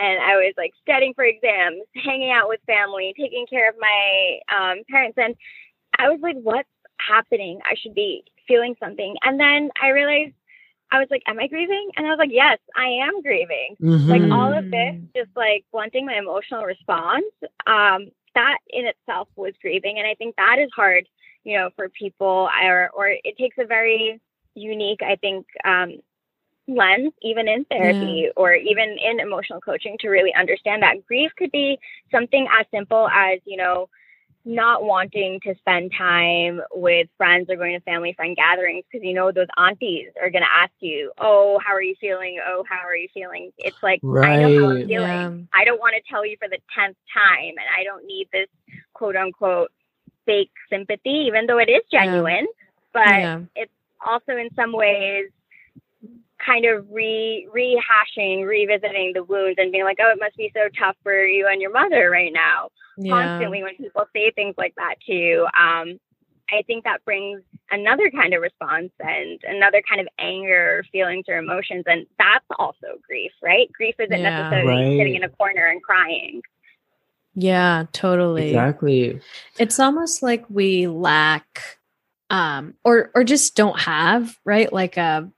and 0.00 0.20
I 0.20 0.36
was 0.36 0.54
like 0.56 0.72
studying 0.82 1.14
for 1.14 1.24
exams, 1.24 1.82
hanging 1.94 2.30
out 2.30 2.48
with 2.48 2.60
family, 2.66 3.12
taking 3.16 3.46
care 3.48 3.68
of 3.68 3.76
my 3.78 4.38
um, 4.48 4.78
parents. 4.90 5.18
And 5.18 5.34
I 5.98 6.08
was 6.08 6.20
like, 6.22 6.36
what's 6.42 6.68
happening? 6.98 7.60
I 7.64 7.74
should 7.80 7.94
be 7.94 8.24
feeling 8.46 8.74
something. 8.80 9.14
And 9.22 9.38
then 9.38 9.70
I 9.82 9.90
realized 9.90 10.34
I 10.90 10.98
was 10.98 11.08
like, 11.10 11.22
am 11.26 11.38
I 11.38 11.48
grieving? 11.48 11.90
And 11.96 12.06
I 12.06 12.10
was 12.10 12.18
like, 12.18 12.32
yes, 12.32 12.58
I 12.74 13.06
am 13.06 13.20
grieving. 13.20 13.76
Mm-hmm. 13.82 14.08
Like 14.08 14.22
all 14.32 14.56
of 14.56 14.70
this, 14.70 14.96
just 15.14 15.36
like 15.36 15.66
blunting 15.70 16.06
my 16.06 16.16
emotional 16.16 16.64
response. 16.64 17.26
Um, 17.66 18.10
that 18.38 18.58
in 18.70 18.86
itself 18.86 19.28
was 19.36 19.52
grieving. 19.60 19.98
And 19.98 20.06
I 20.06 20.14
think 20.14 20.36
that 20.36 20.56
is 20.58 20.70
hard, 20.74 21.04
you 21.44 21.56
know, 21.56 21.70
for 21.76 21.88
people 21.88 22.48
or, 22.62 22.90
or 22.94 23.08
it 23.08 23.36
takes 23.36 23.56
a 23.58 23.66
very 23.66 24.20
unique, 24.54 25.00
I 25.02 25.16
think, 25.16 25.46
um, 25.64 25.96
lens, 26.68 27.12
even 27.22 27.48
in 27.48 27.64
therapy 27.64 28.24
yeah. 28.24 28.30
or 28.36 28.52
even 28.54 28.96
in 29.02 29.20
emotional 29.20 29.60
coaching 29.60 29.96
to 30.00 30.08
really 30.08 30.34
understand 30.34 30.82
that 30.82 31.04
grief 31.06 31.30
could 31.38 31.50
be 31.50 31.78
something 32.12 32.46
as 32.60 32.66
simple 32.70 33.08
as, 33.08 33.40
you 33.46 33.56
know, 33.56 33.88
not 34.48 34.82
wanting 34.82 35.38
to 35.44 35.54
spend 35.56 35.92
time 35.96 36.62
with 36.72 37.06
friends 37.18 37.50
or 37.50 37.56
going 37.56 37.78
to 37.78 37.80
family 37.80 38.14
friend 38.14 38.34
gatherings 38.34 38.82
because 38.90 39.04
you 39.04 39.12
know 39.12 39.30
those 39.30 39.46
aunties 39.58 40.08
are 40.20 40.30
going 40.30 40.42
to 40.42 40.50
ask 40.50 40.72
you, 40.80 41.12
"Oh, 41.18 41.60
how 41.64 41.74
are 41.74 41.82
you 41.82 41.94
feeling? 42.00 42.40
Oh, 42.44 42.64
how 42.68 42.86
are 42.86 42.96
you 42.96 43.08
feeling?" 43.12 43.52
It's 43.58 43.76
like 43.82 44.00
right. 44.02 44.38
I 44.38 44.42
know 44.42 44.60
how 44.60 44.70
I'm 44.70 44.88
feeling. 44.88 44.88
Yeah. 44.88 45.30
I 45.52 45.64
don't 45.64 45.78
want 45.78 45.94
to 45.96 46.10
tell 46.10 46.24
you 46.24 46.36
for 46.38 46.48
the 46.48 46.58
tenth 46.74 46.96
time, 47.12 47.50
and 47.50 47.68
I 47.78 47.84
don't 47.84 48.06
need 48.06 48.28
this 48.32 48.48
quote 48.94 49.16
unquote 49.16 49.70
fake 50.24 50.50
sympathy, 50.70 51.26
even 51.28 51.46
though 51.46 51.58
it 51.58 51.68
is 51.68 51.82
genuine. 51.92 52.46
Yeah. 52.46 52.92
But 52.94 53.08
yeah. 53.08 53.40
it's 53.54 53.72
also 54.04 54.32
in 54.32 54.48
some 54.56 54.72
ways 54.72 55.26
kind 56.44 56.64
of 56.64 56.86
re 56.90 57.46
rehashing, 57.54 58.46
revisiting 58.46 59.12
the 59.14 59.24
wounds 59.24 59.58
and 59.58 59.70
being 59.70 59.84
like, 59.84 59.98
oh, 60.00 60.10
it 60.10 60.18
must 60.18 60.36
be 60.36 60.50
so 60.54 60.68
tough 60.78 60.96
for 61.02 61.22
you 61.22 61.46
and 61.50 61.60
your 61.60 61.72
mother 61.72 62.08
right 62.08 62.32
now. 62.32 62.70
Yeah. 63.00 63.12
Constantly, 63.12 63.62
when 63.62 63.76
people 63.76 64.04
say 64.12 64.32
things 64.32 64.56
like 64.58 64.74
that 64.74 64.96
to 65.06 65.12
you, 65.12 65.44
um, 65.44 66.00
I 66.50 66.62
think 66.66 66.84
that 66.84 67.04
brings 67.04 67.42
another 67.70 68.10
kind 68.10 68.34
of 68.34 68.42
response 68.42 68.90
and 68.98 69.38
another 69.44 69.82
kind 69.88 70.00
of 70.00 70.08
anger, 70.18 70.84
feelings, 70.90 71.26
or 71.28 71.36
emotions. 71.36 71.84
And 71.86 72.06
that's 72.18 72.44
also 72.58 72.98
grief, 73.06 73.30
right? 73.42 73.70
Grief 73.72 73.94
isn't 73.98 74.20
yeah, 74.20 74.30
necessarily 74.30 74.84
right. 74.84 74.98
sitting 74.98 75.14
in 75.14 75.22
a 75.22 75.28
corner 75.28 75.66
and 75.66 75.82
crying. 75.82 76.42
Yeah, 77.34 77.84
totally. 77.92 78.48
Exactly. 78.48 79.20
It's 79.58 79.78
almost 79.78 80.22
like 80.22 80.44
we 80.48 80.88
lack 80.88 81.78
um 82.30 82.74
or 82.82 83.10
or 83.14 83.22
just 83.22 83.54
don't 83.54 83.78
have, 83.80 84.36
right? 84.44 84.72
Like 84.72 84.96
a 84.96 85.30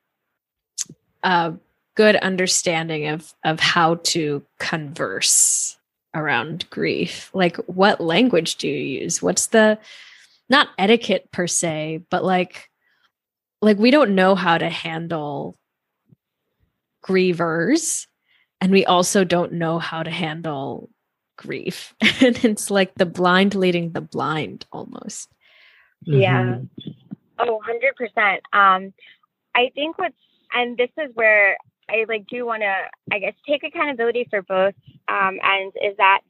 a 1.23 1.55
good 1.95 2.17
understanding 2.17 3.09
of 3.09 3.35
of 3.45 3.61
how 3.61 3.97
to 3.97 4.43
converse 4.59 5.77
around 6.15 6.69
grief? 6.71 7.31
Like 7.33 7.57
what 7.67 8.01
language 8.01 8.57
do 8.57 8.69
you 8.69 9.01
use? 9.03 9.23
What's 9.23 9.47
the 9.49 9.79
not 10.49 10.69
etiquette 10.79 11.31
per 11.31 11.47
se 11.47 12.03
but 12.11 12.25
like 12.25 12.69
like 13.63 13.79
we 13.79 13.91
don't 13.91 14.15
know 14.15 14.35
how 14.35 14.59
to 14.59 14.69
handle 14.69 15.57
grievers 17.05 18.07
and 18.61 18.73
we 18.73 18.85
also 18.85 19.25
don't 19.25 19.53
know 19.53 19.79
how 19.79 20.03
to 20.03 20.11
handle 20.11 20.91
grief. 21.37 21.95
And 22.21 22.45
it's 22.45 22.71
like 22.71 22.95
the 22.95 23.07
blind 23.07 23.55
leading 23.55 23.93
the 23.93 24.03
blind 24.03 24.67
almost. 24.73 25.31
Yeah. 26.03 26.43
Mm-hmm. 26.43 26.91
oh 27.39 27.61
100% 28.17 28.39
um 28.53 28.93
i 29.55 29.71
think 29.75 29.99
what's 29.99 30.15
and 30.53 30.77
this 30.77 30.91
is 30.99 31.11
where 31.15 31.57
I 31.91 32.05
like 32.09 32.27
do 32.27 32.47
want 32.47 32.63
to, 32.63 32.75
I 33.13 33.19
guess, 33.19 33.35
take 33.47 33.65
accountability 33.65 34.27
for 34.31 34.43
both. 34.43 34.75
Um, 35.09 35.39
and 35.43 35.73
is 35.83 35.97
that 35.99 36.21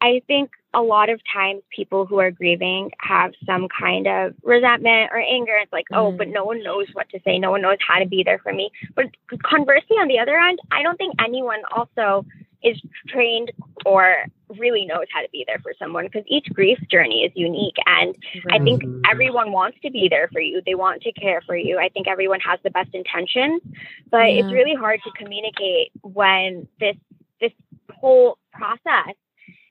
I 0.00 0.22
think 0.26 0.50
a 0.72 0.80
lot 0.80 1.10
of 1.10 1.20
times 1.32 1.62
people 1.74 2.06
who 2.06 2.20
are 2.20 2.30
grieving 2.30 2.90
have 3.00 3.32
some 3.44 3.66
kind 3.68 4.06
of 4.06 4.34
resentment 4.42 5.10
or 5.12 5.18
anger. 5.18 5.56
It's 5.56 5.72
like, 5.72 5.86
mm. 5.92 5.98
oh, 5.98 6.12
but 6.12 6.28
mm. 6.28 6.32
no 6.32 6.44
one 6.44 6.62
knows 6.62 6.86
what 6.92 7.08
to 7.10 7.20
say. 7.24 7.38
No 7.38 7.50
one 7.50 7.62
knows 7.62 7.78
how 7.86 7.98
to 7.98 8.06
be 8.06 8.22
there 8.24 8.38
for 8.38 8.52
me. 8.52 8.70
But 8.94 9.06
conversely, 9.42 9.96
on 9.96 10.08
the 10.08 10.18
other 10.18 10.38
end, 10.38 10.58
I 10.70 10.82
don't 10.82 10.96
think 10.96 11.14
anyone 11.22 11.62
also 11.76 12.24
is 12.62 12.80
trained 13.08 13.52
or 13.86 14.16
really 14.58 14.84
knows 14.84 15.06
how 15.12 15.20
to 15.22 15.28
be 15.30 15.44
there 15.46 15.58
for 15.62 15.72
someone 15.78 16.04
because 16.04 16.24
each 16.26 16.46
grief 16.52 16.78
journey 16.90 17.22
is 17.24 17.32
unique 17.34 17.76
and 17.86 18.14
right. 18.44 18.60
i 18.60 18.64
think 18.64 18.82
mm-hmm. 18.82 19.00
everyone 19.10 19.52
wants 19.52 19.78
to 19.82 19.90
be 19.90 20.08
there 20.08 20.28
for 20.32 20.40
you 20.40 20.60
they 20.66 20.74
want 20.74 21.00
to 21.02 21.12
care 21.12 21.40
for 21.46 21.56
you 21.56 21.78
i 21.78 21.88
think 21.88 22.08
everyone 22.08 22.40
has 22.40 22.58
the 22.64 22.70
best 22.70 22.90
intentions 22.92 23.62
but 24.10 24.32
yeah. 24.32 24.40
it's 24.40 24.52
really 24.52 24.74
hard 24.74 25.00
to 25.04 25.10
communicate 25.12 25.90
when 26.02 26.66
this 26.80 26.96
this 27.40 27.52
whole 27.92 28.38
process 28.52 29.14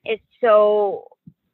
is 0.06 0.20
so 0.42 1.06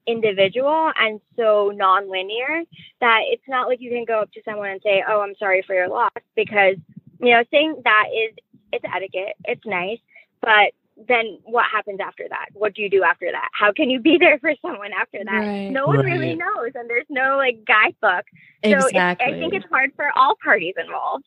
individual 0.08 0.92
and 1.00 1.20
so 1.36 1.72
non-linear 1.76 2.62
that 3.02 3.22
it's 3.26 3.48
not 3.48 3.68
like 3.68 3.82
you 3.82 3.90
can 3.90 4.06
go 4.06 4.22
up 4.22 4.32
to 4.32 4.42
someone 4.46 4.70
and 4.70 4.82
say 4.84 5.04
oh 5.08 5.22
i'm 5.22 5.36
sorry 5.38 5.64
for 5.66 5.74
your 5.74 5.90
loss 5.90 6.12
because 6.36 6.76
you 7.20 7.32
know 7.32 7.44
saying 7.52 7.76
that 7.84 8.06
is 8.16 8.36
it's 8.72 8.86
etiquette 8.96 9.36
it's 9.46 9.66
nice 9.66 10.00
but 10.42 10.74
then 10.98 11.40
what 11.44 11.66
happens 11.72 12.00
after 12.00 12.26
that? 12.30 12.48
What 12.54 12.74
do 12.74 12.82
you 12.82 12.90
do 12.90 13.04
after 13.04 13.30
that? 13.32 13.50
How 13.52 13.74
can 13.74 13.90
you 13.90 14.00
be 14.00 14.18
there 14.20 14.40
for 14.40 14.54
someone 14.62 14.92
after 14.94 15.20
that? 15.24 15.32
Right. 15.32 15.70
No 15.70 15.88
one 15.88 15.98
right. 15.98 16.06
really 16.06 16.36
knows, 16.36 16.72
and 16.74 16.90
there's 16.90 17.06
no 17.10 17.38
like 17.38 17.66
guidebook. 17.66 18.26
So 18.64 18.88
exactly. 18.88 19.28
I 19.28 19.40
think 19.40 19.54
it's 19.54 19.66
hard 19.70 19.92
for 19.96 20.10
all 20.16 20.36
parties 20.44 20.76
involved. 20.78 21.26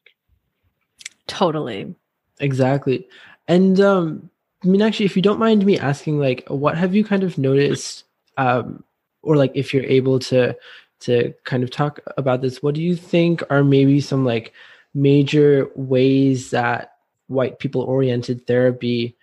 Totally. 1.26 1.94
Exactly. 2.40 3.06
And 3.46 3.80
um 3.80 4.30
I 4.64 4.68
mean 4.68 4.82
actually 4.82 5.06
if 5.06 5.16
you 5.16 5.22
don't 5.22 5.38
mind 5.38 5.64
me 5.64 5.78
asking 5.78 6.18
like 6.18 6.44
what 6.48 6.76
have 6.76 6.94
you 6.94 7.04
kind 7.04 7.22
of 7.22 7.38
noticed 7.38 8.04
um 8.36 8.82
or 9.22 9.36
like 9.36 9.52
if 9.54 9.72
you're 9.72 9.84
able 9.84 10.18
to 10.20 10.56
to 11.00 11.32
kind 11.44 11.62
of 11.62 11.70
talk 11.70 12.00
about 12.16 12.40
this 12.40 12.62
what 12.62 12.74
do 12.74 12.82
you 12.82 12.96
think 12.96 13.42
are 13.50 13.62
maybe 13.62 14.00
some 14.00 14.24
like 14.24 14.52
major 14.94 15.70
ways 15.76 16.50
that 16.50 16.94
white 17.28 17.58
people 17.58 17.82
oriented 17.82 18.46
therapy 18.46 19.16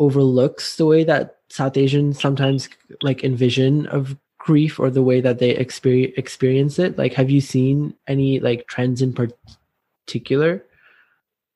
overlooks 0.00 0.76
the 0.76 0.86
way 0.86 1.04
that 1.04 1.36
South 1.48 1.76
Asians 1.76 2.20
sometimes 2.20 2.68
like 3.02 3.22
envision 3.22 3.86
of 3.86 4.16
grief 4.38 4.80
or 4.80 4.90
the 4.90 5.02
way 5.02 5.20
that 5.20 5.38
they 5.38 5.50
experience 5.50 6.14
experience 6.16 6.78
it? 6.78 6.98
Like, 6.98 7.14
have 7.14 7.30
you 7.30 7.40
seen 7.40 7.94
any 8.08 8.40
like 8.40 8.66
trends 8.66 9.02
in 9.02 9.14
particular? 9.14 10.64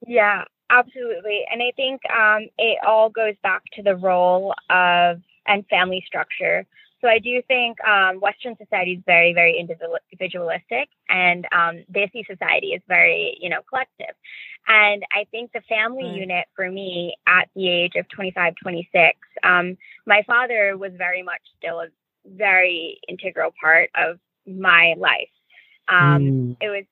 Yeah, 0.06 0.44
absolutely. 0.70 1.44
And 1.50 1.62
I 1.62 1.72
think 1.74 2.00
um, 2.10 2.48
it 2.58 2.78
all 2.86 3.10
goes 3.10 3.34
back 3.42 3.62
to 3.74 3.82
the 3.82 3.96
role 3.96 4.54
of 4.70 5.20
and 5.46 5.66
family 5.68 6.02
structure. 6.06 6.66
So 7.04 7.10
I 7.10 7.18
do 7.18 7.42
think 7.46 7.76
um, 7.84 8.18
Western 8.18 8.56
society 8.56 8.92
is 8.92 9.02
very, 9.04 9.34
very 9.34 9.58
individualistic, 9.58 10.88
and 11.10 11.46
um, 11.52 11.84
Desi 11.92 12.26
society 12.26 12.68
is 12.68 12.80
very, 12.88 13.36
you 13.42 13.50
know, 13.50 13.60
collective. 13.68 14.16
And 14.66 15.02
I 15.12 15.26
think 15.30 15.52
the 15.52 15.60
family 15.68 16.04
right. 16.04 16.16
unit 16.16 16.46
for 16.56 16.70
me 16.70 17.14
at 17.26 17.50
the 17.54 17.68
age 17.68 17.92
of 17.96 18.08
25, 18.08 18.54
26, 18.62 19.18
um, 19.42 19.76
my 20.06 20.22
father 20.26 20.78
was 20.78 20.92
very 20.96 21.22
much 21.22 21.42
still 21.58 21.80
a 21.80 21.88
very 22.24 22.98
integral 23.06 23.50
part 23.60 23.90
of 23.94 24.18
my 24.46 24.94
life. 24.96 25.28
Um, 25.90 26.22
mm. 26.22 26.56
It 26.62 26.70
was, 26.70 26.84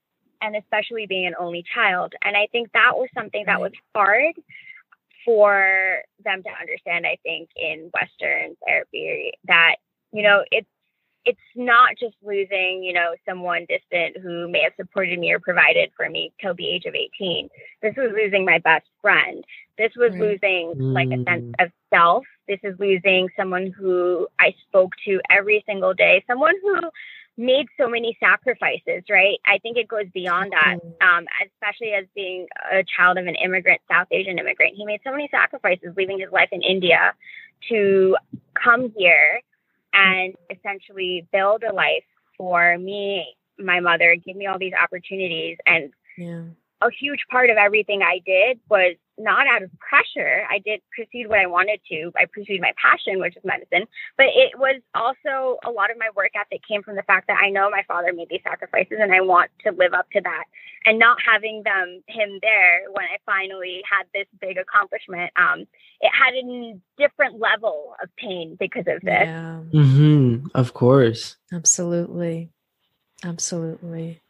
and 0.42 0.56
especially 0.56 1.06
being 1.06 1.24
an 1.24 1.36
only 1.40 1.64
child. 1.74 2.12
And 2.22 2.36
I 2.36 2.48
think 2.52 2.70
that 2.72 2.92
was 2.96 3.08
something 3.14 3.44
that 3.46 3.62
was 3.62 3.72
hard 3.94 4.34
for 5.24 6.02
them 6.22 6.42
to 6.42 6.50
understand, 6.60 7.06
I 7.06 7.16
think, 7.22 7.48
in 7.56 7.90
Western 7.94 8.56
therapy 8.66 9.32
that, 9.46 9.76
you 10.12 10.22
know, 10.22 10.44
it's, 10.50 10.68
it's 11.24 11.38
not 11.54 11.90
just 11.98 12.16
losing, 12.22 12.82
you 12.82 12.92
know, 12.92 13.14
someone 13.28 13.66
distant 13.68 14.16
who 14.22 14.48
may 14.48 14.62
have 14.62 14.72
supported 14.76 15.18
me 15.18 15.32
or 15.32 15.38
provided 15.38 15.90
for 15.96 16.08
me 16.10 16.32
till 16.40 16.54
the 16.54 16.68
age 16.68 16.84
of 16.84 16.94
18. 16.94 17.48
This 17.80 17.94
was 17.96 18.12
losing 18.12 18.44
my 18.44 18.58
best 18.58 18.86
friend. 19.00 19.44
This 19.78 19.92
was 19.96 20.12
losing 20.14 20.72
like 20.76 21.08
a 21.08 21.22
sense 21.22 21.44
mm. 21.44 21.64
of 21.64 21.70
self. 21.90 22.24
This 22.48 22.58
is 22.64 22.74
losing 22.78 23.28
someone 23.36 23.72
who 23.76 24.26
I 24.40 24.54
spoke 24.68 24.92
to 25.06 25.20
every 25.30 25.62
single 25.66 25.94
day, 25.94 26.24
someone 26.26 26.54
who 26.60 26.80
made 27.36 27.66
so 27.80 27.88
many 27.88 28.16
sacrifices, 28.20 29.04
right? 29.08 29.38
I 29.46 29.58
think 29.58 29.76
it 29.76 29.88
goes 29.88 30.06
beyond 30.12 30.52
that, 30.52 30.78
um, 31.00 31.24
especially 31.46 31.92
as 31.92 32.04
being 32.14 32.46
a 32.70 32.84
child 32.96 33.16
of 33.16 33.26
an 33.26 33.36
immigrant, 33.36 33.80
South 33.90 34.08
Asian 34.10 34.38
immigrant. 34.38 34.74
He 34.76 34.84
made 34.84 35.00
so 35.04 35.12
many 35.12 35.28
sacrifices 35.30 35.94
leaving 35.96 36.20
his 36.20 36.30
life 36.30 36.50
in 36.52 36.62
India 36.62 37.14
to 37.70 38.16
come 38.62 38.92
here 38.96 39.40
and 39.92 40.34
essentially 40.50 41.26
build 41.32 41.62
a 41.62 41.72
life 41.72 42.04
for 42.36 42.78
me, 42.78 43.36
my 43.58 43.80
mother, 43.80 44.16
give 44.16 44.36
me 44.36 44.46
all 44.46 44.58
these 44.58 44.72
opportunities. 44.80 45.58
And 45.66 45.92
yeah. 46.16 46.42
A 46.86 46.90
huge 46.90 47.20
part 47.30 47.50
of 47.50 47.56
everything 47.56 48.02
I 48.02 48.20
did 48.24 48.60
was 48.68 48.96
not 49.18 49.46
out 49.46 49.62
of 49.62 49.70
pressure. 49.78 50.44
I 50.50 50.58
did 50.58 50.80
proceed 50.94 51.28
what 51.28 51.38
I 51.38 51.46
wanted 51.46 51.80
to. 51.90 52.12
I 52.16 52.24
pursued 52.26 52.60
my 52.60 52.72
passion, 52.80 53.20
which 53.20 53.36
is 53.36 53.42
medicine. 53.44 53.86
But 54.16 54.26
it 54.34 54.58
was 54.58 54.80
also 54.94 55.58
a 55.64 55.70
lot 55.70 55.90
of 55.90 55.98
my 55.98 56.08
work 56.16 56.32
ethic 56.34 56.62
came 56.66 56.82
from 56.82 56.96
the 56.96 57.02
fact 57.02 57.28
that 57.28 57.38
I 57.42 57.50
know 57.50 57.70
my 57.70 57.82
father 57.86 58.12
made 58.12 58.28
these 58.30 58.42
sacrifices 58.42 58.98
and 59.00 59.12
I 59.12 59.20
want 59.20 59.50
to 59.64 59.72
live 59.72 59.92
up 59.92 60.10
to 60.12 60.20
that. 60.22 60.44
And 60.84 60.98
not 60.98 61.18
having 61.24 61.62
them 61.64 62.02
him 62.08 62.38
there 62.42 62.90
when 62.90 63.04
I 63.04 63.18
finally 63.24 63.82
had 63.88 64.06
this 64.12 64.26
big 64.40 64.58
accomplishment, 64.58 65.30
um, 65.36 65.66
it 66.00 66.10
had 66.10 66.34
a 66.34 66.80
different 66.98 67.38
level 67.38 67.94
of 68.02 68.08
pain 68.16 68.56
because 68.58 68.86
of 68.88 69.00
this. 69.02 69.26
Yeah. 69.26 69.60
Mm-hmm. 69.72 70.46
Of 70.54 70.74
course. 70.74 71.36
Absolutely. 71.52 72.50
Absolutely 73.24 74.20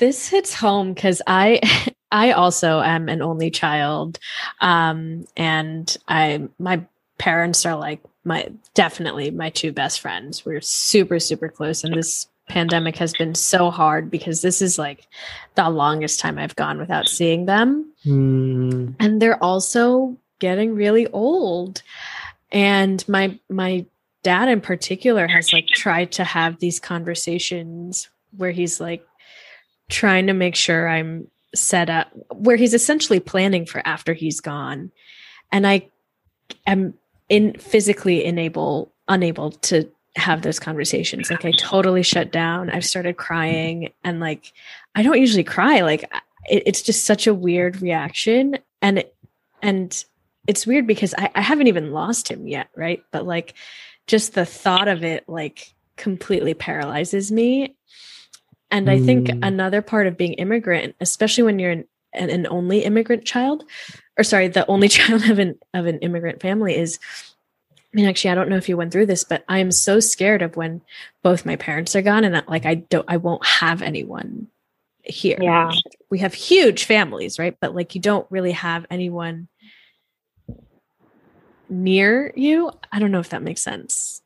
this 0.00 0.28
hits 0.28 0.52
home 0.52 0.92
because 0.92 1.22
I 1.26 1.60
I 2.12 2.32
also 2.32 2.80
am 2.80 3.08
an 3.08 3.22
only 3.22 3.50
child. 3.50 4.18
Um, 4.60 5.26
and 5.36 5.96
I, 6.08 6.48
my 6.58 6.84
parents 7.18 7.64
are 7.64 7.76
like 7.76 8.00
my, 8.24 8.50
definitely 8.74 9.30
my 9.30 9.50
two 9.50 9.72
best 9.72 10.00
friends. 10.00 10.44
We're 10.44 10.60
super, 10.60 11.20
super 11.20 11.48
close. 11.48 11.84
And 11.84 11.94
this 11.94 12.26
pandemic 12.48 12.96
has 12.96 13.12
been 13.12 13.34
so 13.34 13.70
hard 13.70 14.10
because 14.10 14.42
this 14.42 14.60
is 14.60 14.78
like 14.78 15.06
the 15.54 15.70
longest 15.70 16.18
time 16.18 16.38
I've 16.38 16.56
gone 16.56 16.78
without 16.78 17.08
seeing 17.08 17.46
them. 17.46 17.92
Mm. 18.04 18.96
And 18.98 19.22
they're 19.22 19.42
also 19.42 20.16
getting 20.40 20.74
really 20.74 21.06
old. 21.08 21.82
And 22.50 23.06
my, 23.08 23.38
my 23.48 23.86
dad 24.24 24.48
in 24.48 24.60
particular 24.60 25.28
has 25.28 25.52
like 25.52 25.68
tried 25.68 26.10
to 26.12 26.24
have 26.24 26.58
these 26.58 26.80
conversations 26.80 28.08
where 28.36 28.50
he's 28.50 28.80
like 28.80 29.06
trying 29.90 30.28
to 30.28 30.32
make 30.32 30.56
sure 30.56 30.88
I'm 30.88 31.28
set 31.54 31.90
up 31.90 32.08
where 32.32 32.56
he's 32.56 32.74
essentially 32.74 33.20
planning 33.20 33.66
for 33.66 33.82
after 33.84 34.14
he's 34.14 34.40
gone. 34.40 34.90
And 35.52 35.66
i 35.66 35.88
am 36.66 36.94
in 37.28 37.54
physically 37.54 38.24
enable 38.24 38.92
unable 39.08 39.50
to 39.50 39.90
have 40.16 40.42
those 40.42 40.58
conversations. 40.58 41.30
Like 41.30 41.44
i 41.44 41.52
totally 41.52 42.02
shut 42.02 42.32
down. 42.32 42.70
I've 42.70 42.84
started 42.84 43.16
crying. 43.16 43.92
And 44.04 44.20
like 44.20 44.52
i 44.94 45.02
don't 45.02 45.20
usually 45.20 45.44
cry. 45.44 45.80
Like 45.80 46.04
it, 46.46 46.62
it's 46.66 46.82
just 46.82 47.04
such 47.04 47.26
a 47.26 47.34
weird 47.34 47.82
reaction. 47.82 48.58
And 48.80 49.00
it, 49.00 49.14
and 49.62 50.04
it's 50.46 50.66
weird 50.66 50.86
because 50.86 51.14
I, 51.18 51.30
I 51.34 51.42
haven't 51.42 51.66
even 51.66 51.92
lost 51.92 52.30
him 52.30 52.46
yet 52.46 52.68
right? 52.76 53.02
But 53.10 53.26
like 53.26 53.54
just 54.06 54.34
the 54.34 54.46
thought 54.46 54.88
of 54.88 55.04
it 55.04 55.28
like 55.28 55.74
completely 55.96 56.54
paralyzes 56.54 57.30
me 57.30 57.74
and 58.70 58.90
I 58.90 59.00
think 59.00 59.28
mm. 59.28 59.38
another 59.42 59.82
part 59.82 60.06
of 60.06 60.16
being 60.16 60.34
immigrant, 60.34 60.94
especially 61.00 61.44
when 61.44 61.58
you're 61.58 61.72
an, 61.72 61.84
an, 62.12 62.46
only 62.48 62.84
immigrant 62.84 63.24
child, 63.24 63.64
or 64.16 64.24
sorry, 64.24 64.48
the 64.48 64.66
only 64.68 64.88
child 64.96 65.28
of 65.28 65.38
an 65.38 65.58
of 65.74 65.86
an 65.86 65.98
immigrant 65.98 66.40
family 66.40 66.76
is 66.76 66.98
I 67.92 67.96
mean, 67.96 68.06
actually, 68.06 68.30
I 68.30 68.34
don't 68.36 68.48
know 68.48 68.56
if 68.56 68.68
you 68.68 68.76
went 68.76 68.92
through 68.92 69.06
this, 69.06 69.24
but 69.24 69.44
I 69.48 69.58
am 69.58 69.72
so 69.72 69.98
scared 69.98 70.42
of 70.42 70.56
when 70.56 70.80
both 71.24 71.44
my 71.44 71.56
parents 71.56 71.96
are 71.96 72.02
gone 72.02 72.22
and 72.22 72.36
that, 72.36 72.48
like, 72.48 72.64
I 72.64 72.76
don't, 72.76 73.04
I 73.08 73.16
won't 73.16 73.44
have 73.44 73.82
anyone 73.82 74.46
here. 75.02 75.38
Yeah. 75.40 75.72
We 76.08 76.20
have 76.20 76.32
huge 76.32 76.84
families, 76.84 77.36
right? 77.36 77.56
But 77.60 77.74
like, 77.74 77.96
you 77.96 78.00
don't 78.00 78.26
really 78.30 78.52
have 78.52 78.86
anyone 78.90 79.48
near 81.68 82.32
you. 82.36 82.70
I 82.92 83.00
don't 83.00 83.10
know 83.10 83.18
if 83.18 83.30
that 83.30 83.42
makes 83.42 83.62
sense, 83.62 84.22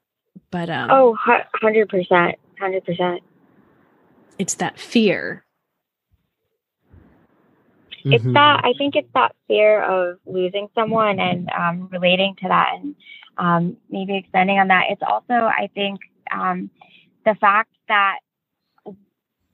but, 0.50 0.68
um, 0.68 0.90
oh, 0.90 1.16
100%. 1.26 2.34
100% 2.60 3.18
it's 4.44 4.56
that 4.56 4.78
fear 4.78 5.42
it's 8.04 8.22
mm-hmm. 8.22 8.34
that 8.34 8.60
i 8.62 8.74
think 8.76 8.94
it's 8.94 9.08
that 9.14 9.34
fear 9.48 9.82
of 9.82 10.18
losing 10.26 10.68
someone 10.74 11.18
and 11.18 11.48
um, 11.58 11.88
relating 11.90 12.34
to 12.42 12.48
that 12.48 12.72
and 12.74 12.94
um, 13.38 13.76
maybe 13.88 14.18
extending 14.18 14.58
on 14.58 14.68
that 14.68 14.84
it's 14.90 15.00
also 15.02 15.32
i 15.32 15.70
think 15.74 15.98
um, 16.30 16.68
the 17.24 17.34
fact 17.36 17.70
that 17.88 18.18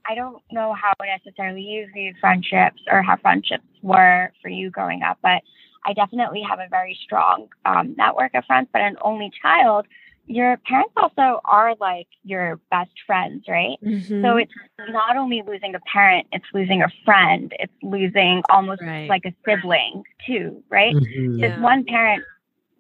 i 0.05 0.17
don't 0.17 0.43
know 0.51 0.75
how 0.75 0.93
necessarily 1.07 1.63
you 1.63 1.87
view 1.95 2.13
friendships 2.21 2.83
or 2.91 3.01
how 3.01 3.17
friendships 3.17 3.63
were 3.83 4.33
for 4.43 4.49
you 4.49 4.71
growing 4.71 5.05
up 5.05 5.19
but 5.23 5.41
i 5.87 5.93
definitely 5.93 6.43
have 6.43 6.59
a 6.59 6.69
very 6.69 6.99
strong 7.05 7.47
um, 7.65 7.95
network 7.97 8.35
of 8.35 8.45
friends 8.47 8.67
but 8.73 8.83
an 8.83 8.97
only 9.03 9.31
child 9.41 9.87
your 10.31 10.57
parents 10.59 10.93
also 10.97 11.41
are 11.45 11.75
like 11.81 12.07
your 12.23 12.61
best 12.71 12.93
friends, 13.05 13.45
right? 13.49 13.77
Mm-hmm. 13.85 14.23
So 14.23 14.37
it's 14.37 14.53
not 14.89 15.17
only 15.17 15.43
losing 15.45 15.75
a 15.75 15.81
parent, 15.81 16.29
it's 16.31 16.45
losing 16.55 16.83
a 16.83 16.89
friend, 17.05 17.53
it's 17.59 17.73
losing 17.83 18.43
almost 18.49 18.81
right. 18.81 19.09
like 19.09 19.25
a 19.25 19.35
sibling 19.45 20.05
too, 20.25 20.63
right? 20.71 20.95
Mm-hmm. 20.95 21.41
This 21.41 21.51
yeah. 21.51 21.61
one 21.61 21.85
parent 21.85 22.23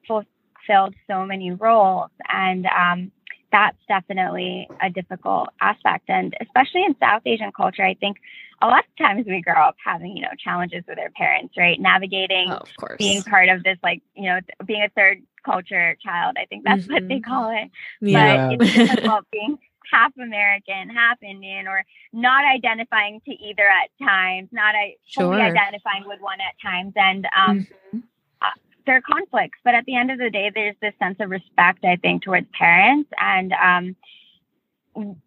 fulfilled 0.07 0.95
so 1.09 1.27
many 1.27 1.51
roles, 1.51 2.11
and 2.29 2.67
um, 2.67 3.11
that's 3.51 3.79
definitely 3.89 4.69
a 4.81 4.89
difficult 4.89 5.49
aspect. 5.61 6.09
And 6.09 6.37
especially 6.41 6.85
in 6.85 6.95
South 7.01 7.23
Asian 7.27 7.51
culture, 7.51 7.85
I 7.85 7.95
think 7.95 8.19
a 8.63 8.67
lot 8.67 8.85
of 8.85 9.05
times 9.05 9.27
we 9.27 9.41
grow 9.41 9.61
up 9.61 9.77
having, 9.85 10.17
you 10.17 10.23
know, 10.23 10.29
challenges 10.39 10.85
with 10.87 10.99
our 10.99 11.11
parents, 11.17 11.55
right? 11.57 11.81
Navigating, 11.81 12.47
oh, 12.51 12.59
of 12.59 12.77
course. 12.77 12.97
being 12.99 13.23
part 13.23 13.49
of 13.49 13.63
this, 13.65 13.79
like, 13.83 14.03
you 14.15 14.25
know, 14.25 14.39
being 14.67 14.83
a 14.83 14.91
third 14.91 15.23
culture 15.44 15.96
child. 16.03 16.37
I 16.38 16.46
think 16.46 16.64
that's 16.64 16.83
mm-hmm. 16.83 16.92
what 16.92 17.09
they 17.09 17.16
mm-hmm. 17.16 17.31
call 17.31 17.50
it. 17.50 17.70
Yeah. 18.00 18.50
But 18.57 18.66
it's 18.66 18.74
difficult 18.74 19.24
being 19.31 19.59
half 19.92 20.12
American, 20.16 20.88
half 20.90 21.22
Indian, 21.22 21.66
or 21.66 21.85
not 22.12 22.44
identifying 22.44 23.20
to 23.26 23.33
either 23.33 23.64
at 23.66 23.90
times, 24.05 24.48
not 24.53 24.74
I 24.74 24.96
sure. 25.07 25.24
fully 25.24 25.40
identifying 25.40 26.05
with 26.07 26.20
one 26.20 26.38
at 26.40 26.55
times. 26.62 26.92
And 26.96 27.26
um, 27.37 27.61
mm-hmm. 27.61 27.98
uh, 28.42 28.46
there 28.87 28.96
are 28.96 29.03
conflicts, 29.03 29.59
but 29.64 29.74
at 29.74 29.85
the 29.87 29.96
end 29.96 30.11
of 30.11 30.18
the 30.18 30.31
day, 30.31 30.50
there's 30.55 30.76
this 30.81 30.94
sense 30.98 31.16
of 31.20 31.31
respect, 31.31 31.85
I 31.85 31.96
think, 31.96 32.22
towards 32.22 32.46
parents. 32.57 33.11
And 33.18 33.53
um, 33.53 33.96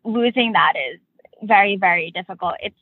losing 0.04 0.54
that 0.54 0.74
is 0.76 1.00
very, 1.42 1.78
very 1.78 2.12
difficult. 2.12 2.56
It's 2.62 2.76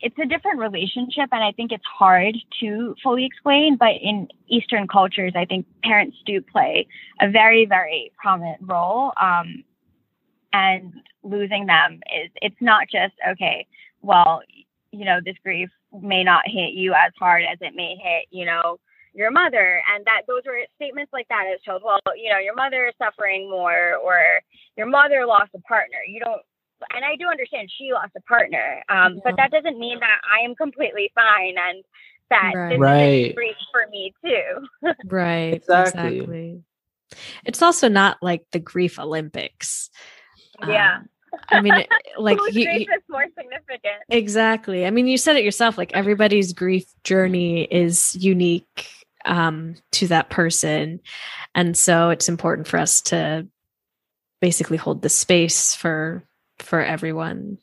it's 0.00 0.16
a 0.22 0.26
different 0.26 0.58
relationship 0.58 1.28
and 1.32 1.42
i 1.42 1.52
think 1.52 1.72
it's 1.72 1.84
hard 1.86 2.36
to 2.60 2.94
fully 3.02 3.24
explain 3.24 3.76
but 3.76 3.92
in 4.02 4.28
eastern 4.48 4.86
cultures 4.86 5.32
i 5.36 5.44
think 5.44 5.66
parents 5.82 6.16
do 6.26 6.40
play 6.40 6.86
a 7.20 7.30
very 7.30 7.66
very 7.66 8.12
prominent 8.20 8.58
role 8.62 9.12
um, 9.20 9.64
and 10.52 10.92
losing 11.22 11.66
them 11.66 12.00
is 12.22 12.30
it's 12.36 12.60
not 12.60 12.86
just 12.90 13.14
okay 13.28 13.66
well 14.02 14.40
you 14.92 15.04
know 15.04 15.18
this 15.24 15.36
grief 15.42 15.70
may 16.02 16.22
not 16.22 16.42
hit 16.46 16.74
you 16.74 16.92
as 16.92 17.12
hard 17.18 17.42
as 17.50 17.58
it 17.60 17.74
may 17.74 17.96
hit 18.02 18.26
you 18.30 18.44
know 18.44 18.78
your 19.14 19.30
mother 19.30 19.82
and 19.94 20.04
that 20.04 20.22
those 20.28 20.42
were 20.46 20.60
statements 20.76 21.10
like 21.12 21.26
that 21.28 21.46
as 21.52 21.58
told 21.64 21.82
well 21.82 21.98
you 22.16 22.30
know 22.30 22.38
your 22.38 22.54
mother 22.54 22.86
is 22.86 22.94
suffering 22.98 23.48
more 23.48 23.96
or 23.96 24.20
your 24.76 24.86
mother 24.86 25.24
lost 25.26 25.50
a 25.54 25.60
partner. 25.60 25.98
You 26.06 26.20
don't 26.20 26.42
and 26.94 27.04
I 27.04 27.16
do 27.16 27.26
understand 27.28 27.70
she 27.76 27.92
lost 27.92 28.12
a 28.16 28.20
partner, 28.22 28.82
um, 28.88 29.14
yeah. 29.14 29.20
but 29.24 29.36
that 29.36 29.50
doesn't 29.50 29.78
mean 29.78 30.00
that 30.00 30.20
I 30.24 30.44
am 30.44 30.54
completely 30.54 31.10
fine 31.14 31.54
and 31.58 31.84
that 32.30 32.52
right. 32.54 32.70
this 32.70 32.78
right. 32.78 33.26
is 33.28 33.34
grief 33.34 33.56
for 33.70 33.88
me 33.90 34.14
too. 34.24 34.92
right. 35.06 35.54
Exactly. 35.54 36.18
exactly. 36.18 36.62
It's 37.44 37.62
also 37.62 37.88
not 37.88 38.18
like 38.20 38.44
the 38.52 38.58
grief 38.58 38.98
Olympics. 38.98 39.90
Yeah. 40.66 40.98
Um, 40.98 41.08
I 41.50 41.60
mean, 41.60 41.74
like 42.18 42.38
Whose 42.38 42.52
grief 42.52 42.88
is 42.88 43.02
more 43.08 43.26
significant. 43.36 44.02
Exactly. 44.08 44.86
I 44.86 44.90
mean, 44.90 45.06
you 45.06 45.18
said 45.18 45.36
it 45.36 45.44
yourself. 45.44 45.78
Like 45.78 45.92
everybody's 45.94 46.52
grief 46.52 46.86
journey 47.04 47.64
is 47.64 48.14
unique 48.16 48.88
um, 49.24 49.74
to 49.92 50.06
that 50.08 50.30
person, 50.30 51.00
and 51.54 51.76
so 51.76 52.10
it's 52.10 52.28
important 52.28 52.68
for 52.68 52.78
us 52.78 53.00
to 53.02 53.46
basically 54.40 54.76
hold 54.76 55.02
the 55.02 55.08
space 55.08 55.74
for 55.74 56.24
for 56.58 56.82
everyone. 56.82 57.58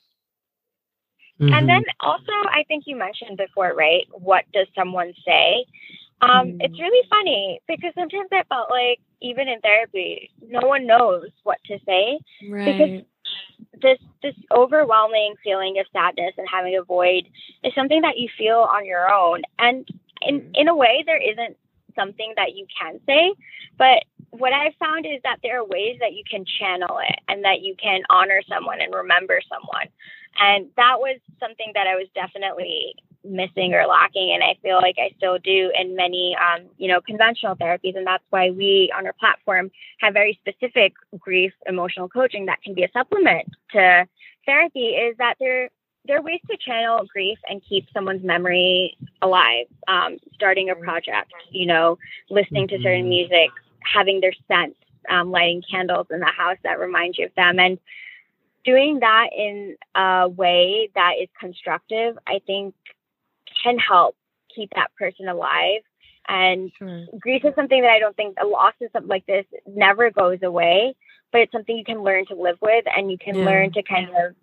Mm-hmm. 1.41 1.53
And 1.53 1.69
then 1.69 1.83
also, 1.99 2.31
I 2.45 2.63
think 2.67 2.83
you 2.85 2.95
mentioned 2.95 3.37
before, 3.37 3.73
right? 3.75 4.05
What 4.11 4.45
does 4.53 4.67
someone 4.75 5.13
say? 5.25 5.65
Um, 6.21 6.47
mm. 6.47 6.57
It's 6.61 6.79
really 6.79 7.07
funny 7.09 7.59
because 7.67 7.91
sometimes 7.95 8.29
I 8.31 8.43
felt 8.47 8.69
like 8.69 8.99
even 9.21 9.47
in 9.47 9.59
therapy, 9.59 10.29
no 10.47 10.67
one 10.67 10.87
knows 10.87 11.29
what 11.43 11.57
to 11.65 11.79
say 11.85 12.19
right. 12.49 12.65
because 12.65 13.01
this 13.81 13.97
this 14.21 14.35
overwhelming 14.55 15.35
feeling 15.43 15.79
of 15.79 15.85
sadness 15.91 16.33
and 16.37 16.47
having 16.49 16.77
a 16.77 16.83
void 16.83 17.25
is 17.63 17.73
something 17.75 18.01
that 18.01 18.17
you 18.17 18.29
feel 18.37 18.69
on 18.71 18.85
your 18.85 19.11
own. 19.11 19.41
And 19.59 19.87
in 20.21 20.41
mm. 20.41 20.51
in 20.53 20.67
a 20.67 20.75
way, 20.75 21.03
there 21.05 21.21
isn't 21.21 21.57
something 21.95 22.33
that 22.37 22.55
you 22.55 22.67
can 22.79 22.99
say, 23.05 23.33
but 23.77 24.05
what 24.37 24.51
I've 24.51 24.73
found 24.79 25.05
is 25.05 25.21
that 25.23 25.37
there 25.43 25.59
are 25.59 25.65
ways 25.65 25.97
that 25.99 26.13
you 26.13 26.23
can 26.29 26.43
channel 26.59 26.97
it 27.07 27.19
and 27.27 27.43
that 27.43 27.61
you 27.61 27.75
can 27.81 28.01
honor 28.09 28.41
someone 28.49 28.81
and 28.81 28.93
remember 28.93 29.39
someone. 29.47 29.87
And 30.39 30.69
that 30.75 30.97
was 30.97 31.19
something 31.39 31.71
that 31.75 31.85
I 31.85 31.93
was 31.93 32.07
definitely 32.15 32.95
missing 33.23 33.75
or 33.75 33.85
lacking. 33.85 34.33
And 34.33 34.43
I 34.43 34.57
feel 34.63 34.77
like 34.77 34.95
I 34.97 35.13
still 35.17 35.37
do 35.37 35.71
in 35.79 35.95
many, 35.95 36.35
um, 36.35 36.65
you 36.77 36.87
know, 36.87 36.99
conventional 36.99 37.55
therapies. 37.55 37.95
And 37.95 38.07
that's 38.07 38.23
why 38.31 38.49
we 38.49 38.91
on 38.97 39.05
our 39.05 39.13
platform 39.13 39.69
have 39.99 40.13
very 40.13 40.39
specific 40.41 40.93
grief 41.19 41.53
emotional 41.67 42.09
coaching 42.09 42.47
that 42.47 42.61
can 42.63 42.73
be 42.73 42.83
a 42.83 42.91
supplement 42.91 43.45
to 43.73 44.07
therapy 44.47 44.97
is 44.97 45.15
that 45.19 45.35
there, 45.39 45.69
there 46.05 46.17
are 46.17 46.23
ways 46.23 46.41
to 46.49 46.57
channel 46.57 47.05
grief 47.13 47.37
and 47.47 47.61
keep 47.69 47.85
someone's 47.93 48.23
memory 48.23 48.97
alive. 49.21 49.67
Um, 49.87 50.17
starting 50.33 50.71
a 50.71 50.75
project, 50.75 51.31
you 51.51 51.67
know, 51.67 51.99
listening 52.31 52.67
to 52.69 52.77
certain 52.81 53.01
mm-hmm. 53.01 53.09
music, 53.09 53.49
having 53.83 54.21
their 54.21 54.33
scents, 54.47 54.77
um, 55.09 55.31
lighting 55.31 55.63
candles 55.69 56.07
in 56.11 56.19
the 56.19 56.25
house 56.25 56.57
that 56.63 56.79
remind 56.79 57.15
you 57.17 57.25
of 57.25 57.35
them. 57.35 57.59
And 57.59 57.79
doing 58.63 58.99
that 58.99 59.27
in 59.35 59.75
a 59.95 60.29
way 60.29 60.89
that 60.95 61.13
is 61.21 61.29
constructive, 61.39 62.17
I 62.27 62.39
think 62.45 62.75
can 63.63 63.77
help 63.77 64.15
keep 64.55 64.69
that 64.75 64.93
person 64.97 65.27
alive. 65.27 65.81
And 66.27 66.71
grief 67.19 67.43
is 67.43 67.53
something 67.55 67.81
that 67.81 67.91
I 67.91 67.99
don't 67.99 68.15
think 68.15 68.37
a 68.41 68.45
loss 68.45 68.73
is 68.79 68.89
something 68.93 69.09
like 69.09 69.25
this 69.25 69.45
never 69.67 70.09
goes 70.09 70.39
away, 70.41 70.95
but 71.31 71.41
it's 71.41 71.51
something 71.51 71.77
you 71.77 71.83
can 71.83 72.01
learn 72.01 72.25
to 72.27 72.35
live 72.35 72.57
with 72.61 72.85
and 72.95 73.11
you 73.11 73.17
can 73.17 73.35
yeah. 73.35 73.45
learn 73.45 73.73
to 73.73 73.83
kind 73.83 74.09
of 74.09 74.35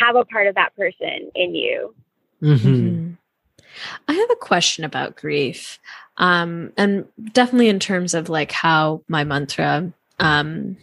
have 0.00 0.16
a 0.16 0.24
part 0.24 0.46
of 0.46 0.54
that 0.54 0.74
person 0.74 1.30
in 1.34 1.54
you. 1.54 1.94
Mm-hmm. 2.42 2.68
Mm-hmm. 2.68 2.95
I 4.08 4.12
have 4.12 4.30
a 4.30 4.36
question 4.36 4.84
about 4.84 5.16
grief. 5.16 5.78
Um, 6.18 6.72
and 6.76 7.06
definitely 7.32 7.68
in 7.68 7.80
terms 7.80 8.14
of 8.14 8.28
like 8.28 8.52
how 8.52 9.02
my 9.08 9.24
mantra, 9.24 9.92
um, 10.18 10.76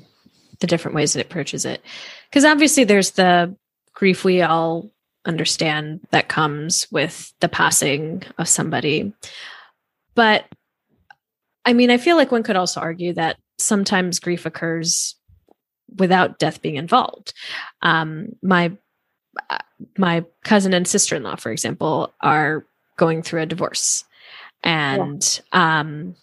the 0.60 0.68
different 0.68 0.96
ways 0.96 1.16
it 1.16 1.26
approaches 1.26 1.66
it. 1.66 1.82
Because 2.30 2.46
obviously 2.46 2.84
there's 2.84 3.12
the 3.12 3.56
grief 3.94 4.24
we 4.24 4.42
all 4.42 4.92
understand 5.26 6.02
that 6.12 6.28
comes 6.28 6.88
with 6.92 7.34
the 7.40 7.50
passing 7.50 8.24
of 8.38 8.48
somebody. 8.48 9.14
But 10.16 10.46
I 11.66 11.74
mean, 11.74 11.90
I 11.90 11.98
feel 11.98 12.18
like 12.18 12.32
one 12.32 12.44
could 12.44 12.56
also 12.56 12.82
argue 12.82 13.14
that 13.14 13.38
sometimes 13.58 14.20
grief 14.20 14.46
occurs 14.46 15.16
without 15.98 16.40
death 16.40 16.62
being 16.62 16.76
involved. 16.76 17.34
Um, 17.82 18.36
my 18.42 18.74
uh, 19.50 19.58
my 19.98 20.26
cousin 20.44 20.74
and 20.74 20.88
sister 20.88 21.16
in 21.16 21.24
law, 21.24 21.36
for 21.36 21.52
example, 21.52 22.14
are 22.22 22.66
going 22.98 23.22
through 23.22 23.42
a 23.42 23.46
divorce, 23.46 24.06
and 24.64 25.42
yeah. 25.54 25.80
um, 25.80 26.16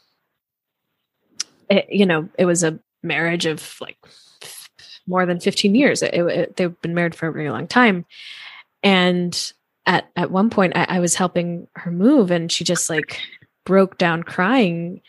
it, 1.69 1.87
you 1.91 2.07
know, 2.07 2.29
it 2.39 2.47
was 2.47 2.65
a 2.65 2.79
marriage 3.03 3.47
of 3.47 3.77
like 3.81 3.97
more 5.07 5.27
than 5.27 5.41
15 5.41 5.75
years. 5.75 6.03
It, 6.03 6.15
it, 6.15 6.57
they've 6.57 6.81
been 6.83 6.95
married 6.95 7.15
for 7.15 7.29
a 7.29 7.33
very 7.33 7.51
long 7.51 7.67
time. 7.67 8.05
And 8.83 9.53
at, 9.87 10.09
at 10.17 10.31
one 10.31 10.51
point 10.51 10.77
I, 10.77 10.87
I 10.89 11.01
was 11.01 11.15
helping 11.15 11.69
her 11.77 11.91
move 11.91 12.31
and 12.31 12.51
she 12.51 12.65
just 12.65 12.91
like 12.91 13.21
broke 13.65 13.99
down 13.99 14.23
crying. 14.23 15.03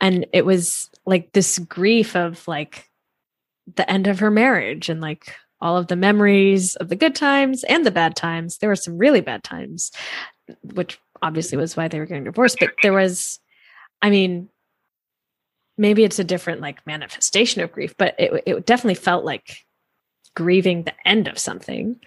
And 0.00 0.26
it 0.32 0.44
was 0.44 0.90
like 1.06 1.32
this 1.32 1.58
grief 1.58 2.14
of 2.14 2.46
like 2.46 2.88
the 3.76 3.90
end 3.90 4.06
of 4.06 4.20
her 4.20 4.30
marriage 4.30 4.88
and 4.88 5.00
like 5.00 5.34
all 5.60 5.76
of 5.76 5.88
the 5.88 5.96
memories 5.96 6.76
of 6.76 6.88
the 6.88 6.96
good 6.96 7.14
times 7.14 7.64
and 7.64 7.84
the 7.84 7.90
bad 7.90 8.14
times. 8.16 8.58
There 8.58 8.68
were 8.68 8.76
some 8.76 8.98
really 8.98 9.20
bad 9.20 9.42
times, 9.42 9.90
which 10.62 11.00
obviously 11.22 11.58
was 11.58 11.76
why 11.76 11.88
they 11.88 11.98
were 11.98 12.06
getting 12.06 12.24
divorced. 12.24 12.58
But 12.60 12.70
there 12.82 12.92
was, 12.92 13.40
I 14.02 14.10
mean, 14.10 14.48
maybe 15.76 16.04
it's 16.04 16.18
a 16.18 16.24
different 16.24 16.60
like 16.60 16.86
manifestation 16.86 17.62
of 17.62 17.72
grief, 17.72 17.94
but 17.96 18.14
it 18.18 18.42
it 18.46 18.66
definitely 18.66 18.96
felt 18.96 19.24
like 19.24 19.64
grieving 20.34 20.82
the 20.82 20.94
end 21.04 21.28
of 21.28 21.38
something. 21.38 21.98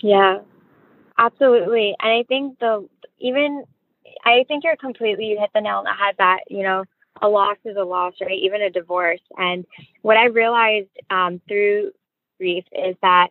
Yeah, 0.00 0.38
absolutely. 1.16 1.96
And 2.00 2.12
I 2.12 2.22
think 2.24 2.58
the 2.58 2.88
even 3.18 3.64
I 4.24 4.44
think 4.48 4.64
you're 4.64 4.76
completely 4.76 5.26
you 5.26 5.38
hit 5.38 5.50
the 5.54 5.60
nail 5.60 5.76
on 5.76 5.84
the 5.84 5.92
head 5.92 6.16
that 6.18 6.40
you 6.48 6.62
know 6.62 6.84
a 7.20 7.28
loss 7.28 7.56
is 7.64 7.76
a 7.76 7.84
loss, 7.84 8.14
right? 8.20 8.38
Even 8.38 8.62
a 8.62 8.70
divorce. 8.70 9.20
And 9.36 9.66
what 10.02 10.16
I 10.16 10.26
realized 10.26 10.90
um, 11.10 11.40
through 11.48 11.92
grief 12.38 12.64
is 12.72 12.96
that 13.02 13.28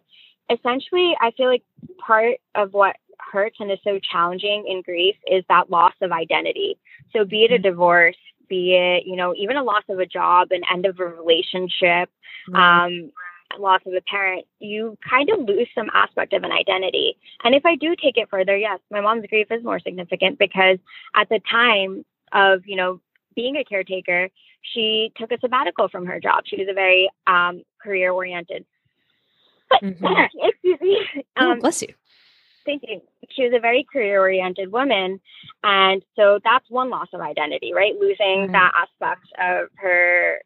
essentially 0.50 1.16
I 1.20 1.32
feel 1.32 1.48
like 1.48 1.64
part 2.00 2.38
of 2.56 2.74
what 2.74 2.96
hurts 3.20 3.58
and 3.60 3.72
is 3.72 3.80
so 3.84 4.00
challenging 4.00 4.66
in 4.68 4.82
grief 4.82 5.16
is 5.30 5.44
that 5.50 5.70
loss 5.70 5.94
of 6.02 6.12
identity. 6.12 6.78
So 7.14 7.26
be 7.26 7.44
it 7.44 7.52
a 7.52 7.56
mm-hmm. 7.56 7.64
divorce, 7.64 8.18
be 8.48 8.76
it, 8.76 9.06
you 9.06 9.16
know, 9.16 9.34
even 9.36 9.58
a 9.58 9.64
loss 9.64 9.84
of 9.90 10.00
a 10.00 10.06
job, 10.06 10.50
an 10.52 10.62
end 10.72 10.86
of 10.86 11.00
a 11.00 11.06
relationship, 11.06 12.10
um, 12.54 13.12
loss 13.60 13.82
of 13.86 13.94
a 13.94 14.02
parent, 14.02 14.46
you 14.60 14.98
kind 15.08 15.30
of 15.30 15.40
lose 15.40 15.68
some 15.74 15.90
aspect 15.94 16.34
of 16.34 16.44
an 16.44 16.52
identity. 16.52 17.18
And 17.44 17.56
if 17.56 17.66
I 17.66 17.76
do 17.76 17.96
take 17.96 18.18
it 18.18 18.30
further, 18.30 18.56
yes, 18.56 18.80
my 18.92 19.02
mom's 19.02 19.26
grief 19.28 19.48
is 19.52 19.64
more 19.64 19.80
significant 19.80 20.40
because 20.40 20.78
at 21.16 21.30
the 21.30 21.40
time 21.50 22.06
of, 22.32 22.62
you 22.66 22.76
know, 22.76 23.02
being 23.36 23.56
a 23.56 23.64
caretaker, 23.64 24.30
she 24.62 25.12
took 25.16 25.32
a 25.32 25.40
sabbatical 25.40 25.88
from 25.90 26.06
her 26.06 26.20
job. 26.20 26.44
She 26.46 26.58
was 26.58 26.68
a 26.70 26.74
very 26.74 27.10
um, 27.26 27.64
career 27.82 28.12
oriented. 28.12 28.66
Mm-hmm. 29.84 30.06
Excuse 30.44 30.82
me. 30.82 31.26
Um, 31.36 31.58
oh, 31.58 31.60
bless 31.60 31.82
you 31.82 31.94
Thank 32.68 32.84
you. 32.86 33.02
she 33.30 33.44
was 33.44 33.54
a 33.56 33.62
very 33.62 33.88
career 33.92 34.20
oriented 34.20 34.72
woman. 34.72 35.22
And 35.64 36.04
so 36.16 36.40
that's 36.44 36.70
one 36.70 36.90
loss 36.90 37.08
of 37.14 37.22
identity, 37.22 37.74
right? 37.74 37.94
Losing 37.98 38.44
mm-hmm. 38.44 38.52
that 38.52 38.74
aspect 38.76 39.26
of 39.40 39.70
her 39.78 40.42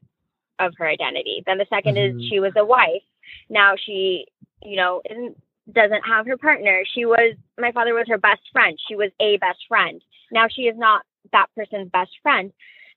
of 0.60 0.74
her 0.78 0.88
identity. 0.88 1.42
Then 1.46 1.58
the 1.58 1.66
2nd 1.66 1.98
mm-hmm. 1.98 2.20
is 2.20 2.30
she 2.30 2.40
was 2.40 2.54
a 2.56 2.64
wife. 2.64 3.02
Now 3.50 3.74
she, 3.76 4.28
you 4.62 4.78
know, 4.78 5.02
isn't 5.10 5.36
doesn't 5.72 6.04
have 6.04 6.28
her 6.28 6.38
partner. 6.38 6.84
She 6.94 7.06
was 7.06 7.36
my 7.60 7.72
father 7.72 7.94
was 7.94 8.06
her 8.08 8.20
best 8.20 8.42
friend. 8.54 8.78
She 8.88 8.96
was 8.96 9.10
a 9.20 9.38
best 9.38 9.60
friend. 9.68 10.02
Now 10.32 10.48
she 10.48 10.64
is 10.64 10.78
not 10.78 11.04
that 11.32 11.48
person's 11.58 11.90
best 11.92 12.12
friend. 12.22 12.52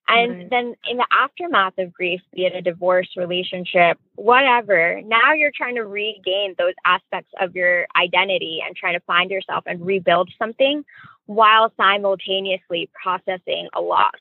And 0.06 0.32
right. 0.32 0.50
then 0.50 0.74
in 0.90 0.98
the 0.98 1.06
aftermath 1.10 1.78
of 1.78 1.92
grief, 1.92 2.20
be 2.34 2.44
it 2.44 2.54
a 2.54 2.60
divorce, 2.60 3.08
relationship, 3.16 3.98
whatever, 4.16 5.00
now 5.02 5.32
you're 5.32 5.52
trying 5.54 5.76
to 5.76 5.84
regain 5.84 6.54
those 6.58 6.74
aspects 6.84 7.30
of 7.40 7.54
your 7.54 7.86
identity 7.96 8.60
and 8.64 8.76
trying 8.76 8.94
to 8.94 9.04
find 9.06 9.30
yourself 9.30 9.64
and 9.66 9.84
rebuild 9.84 10.30
something 10.38 10.84
while 11.26 11.72
simultaneously 11.76 12.90
processing 13.02 13.68
a 13.74 13.80
loss. 13.80 14.12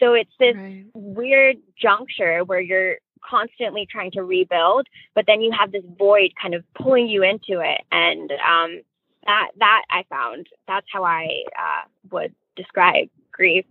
So 0.00 0.14
it's 0.14 0.32
this 0.40 0.56
right. 0.56 0.84
weird 0.94 1.56
juncture 1.80 2.42
where 2.44 2.60
you're 2.60 2.96
constantly 3.24 3.86
trying 3.88 4.10
to 4.12 4.22
rebuild, 4.22 4.88
but 5.14 5.26
then 5.28 5.40
you 5.40 5.52
have 5.56 5.70
this 5.70 5.84
void 5.96 6.32
kind 6.40 6.54
of 6.54 6.64
pulling 6.74 7.06
you 7.06 7.22
into 7.22 7.60
it. 7.60 7.80
And 7.92 8.32
um, 8.32 8.82
that 9.24 9.50
that 9.58 9.82
I 9.90 10.04
found 10.10 10.48
that's 10.66 10.86
how 10.92 11.04
I 11.04 11.28
uh, 11.56 11.86
would 12.10 12.34
describe 12.56 13.08
grief 13.30 13.64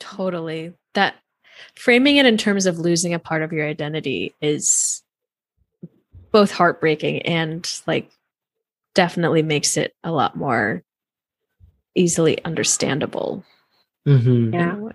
Totally. 0.00 0.74
That 0.94 1.16
framing 1.74 2.16
it 2.16 2.26
in 2.26 2.36
terms 2.36 2.66
of 2.66 2.78
losing 2.78 3.14
a 3.14 3.18
part 3.18 3.42
of 3.42 3.52
your 3.52 3.66
identity 3.66 4.34
is 4.40 5.02
both 6.30 6.50
heartbreaking 6.50 7.22
and 7.22 7.80
like 7.86 8.10
definitely 8.94 9.42
makes 9.42 9.76
it 9.76 9.94
a 10.04 10.12
lot 10.12 10.36
more 10.36 10.82
easily 11.94 12.42
understandable. 12.44 13.44
Mm-hmm. 14.06 14.54
Yeah. 14.54 14.90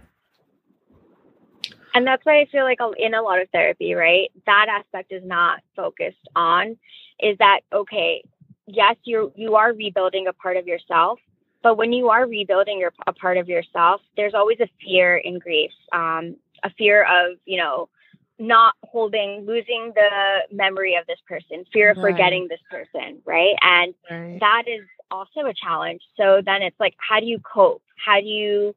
And 1.96 2.08
that's 2.08 2.26
why 2.26 2.40
I 2.40 2.46
feel 2.52 2.64
like 2.64 2.80
in 2.98 3.14
a 3.14 3.22
lot 3.22 3.40
of 3.40 3.50
therapy, 3.52 3.94
right? 3.94 4.32
That 4.46 4.66
aspect 4.70 5.12
is 5.12 5.24
not 5.24 5.62
focused 5.76 6.28
on 6.36 6.78
is 7.20 7.38
that 7.38 7.62
okay, 7.72 8.24
yes, 8.68 8.96
you 9.04 9.32
you 9.36 9.56
are 9.56 9.74
rebuilding 9.74 10.28
a 10.28 10.34
part 10.34 10.58
of 10.58 10.66
yourself, 10.66 11.20
but 11.64 11.78
when 11.78 11.94
you 11.94 12.10
are 12.10 12.28
rebuilding 12.28 12.80
your, 12.80 12.94
a 13.08 13.14
part 13.14 13.38
of 13.38 13.48
yourself, 13.48 14.02
there's 14.18 14.34
always 14.34 14.60
a 14.60 14.68
fear 14.84 15.18
in 15.18 15.40
grief, 15.40 15.72
um, 15.94 16.36
a 16.64 16.70
fear 16.78 17.04
of, 17.04 17.38
you 17.46 17.58
know, 17.58 17.90
not 18.38 18.74
holding, 18.84 19.46
losing 19.48 19.94
the 19.96 20.40
memory 20.52 20.96
of 20.96 21.08
this 21.08 21.20
person, 21.28 21.64
fear 21.72 21.92
of 21.92 21.98
right. 21.98 22.12
forgetting 22.12 22.48
this 22.50 22.60
person, 22.70 23.22
right? 23.26 23.56
And 23.62 23.94
right. 24.12 24.38
that 24.42 24.64
is 24.68 24.82
also 25.10 25.48
a 25.48 25.54
challenge. 25.54 26.02
So 26.18 26.42
then 26.46 26.62
it's 26.62 26.80
like, 26.80 26.96
how 26.98 27.20
do 27.22 27.26
you 27.26 27.40
cope? 27.40 27.82
How 28.04 28.20
do 28.20 28.28
you, 28.28 28.76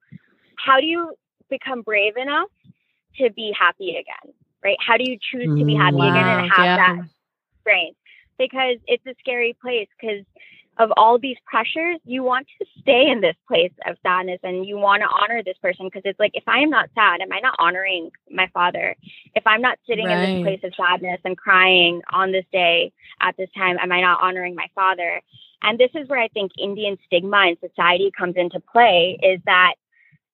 how 0.57 0.79
do 0.79 0.87
you 0.87 1.15
become 1.51 1.83
brave 1.83 2.17
enough 2.17 2.51
to 3.19 3.31
be 3.31 3.53
happy 3.59 3.91
again, 3.91 4.33
right? 4.63 4.77
How 4.79 4.97
do 4.97 5.05
you 5.11 5.19
choose 5.21 5.59
to 5.59 5.65
be 5.65 5.75
happy 5.75 5.97
wow. 5.97 6.11
again 6.11 6.29
and 6.29 6.53
have 6.53 6.65
yeah. 6.65 6.77
that 6.77 7.09
brain? 7.65 7.95
Because 8.39 8.77
it's 8.87 9.05
a 9.07 9.15
scary 9.19 9.57
place 9.61 9.89
because 9.99 10.25
of 10.79 10.93
all 10.97 11.19
these 11.19 11.37
pressures, 11.47 11.99
you 12.05 12.23
want 12.23 12.47
to 12.59 12.67
stay 12.81 13.09
in 13.11 13.21
this 13.21 13.37
place 13.49 13.73
of 13.87 13.97
sadness 14.03 14.41
and 14.43 14.67
you 14.67 14.77
want 14.77 15.03
to 15.03 15.09
honor 15.09 15.43
this 15.43 15.57
person 15.63 15.87
because 15.87 16.03
it's 16.05 16.21
like, 16.21 16.33
if 16.35 16.45
I 16.47 16.61
am 16.61 16.71
not 16.71 16.91
sad, 16.95 17.21
am 17.21 17.33
I 17.33 17.41
not 17.41 17.57
honoring 17.59 18.11
my 18.31 18.49
father? 18.53 18.95
If 19.35 19.47
I'm 19.47 19.63
not 19.63 19.79
sitting 19.89 20.07
right. 20.07 20.29
in 20.29 20.45
this 20.45 20.45
place 20.45 20.61
of 20.65 20.75
sadness 20.77 21.21
and 21.25 21.37
crying 21.37 22.03
on 22.13 22.33
this 22.33 22.45
day 22.53 22.93
at 23.21 23.37
this 23.37 23.49
time, 23.57 23.79
am 23.81 23.91
I 23.91 24.01
not 24.01 24.21
honoring 24.23 24.55
my 24.55 24.67
father? 24.75 25.23
And 25.63 25.79
this 25.79 25.91
is 25.95 26.09
where 26.09 26.21
I 26.21 26.29
think 26.29 26.53
Indian 26.59 26.99
stigma 27.07 27.47
in 27.47 27.57
society 27.67 28.13
comes 28.17 28.35
into 28.37 28.61
play 28.61 29.19
is 29.23 29.41
that 29.47 29.75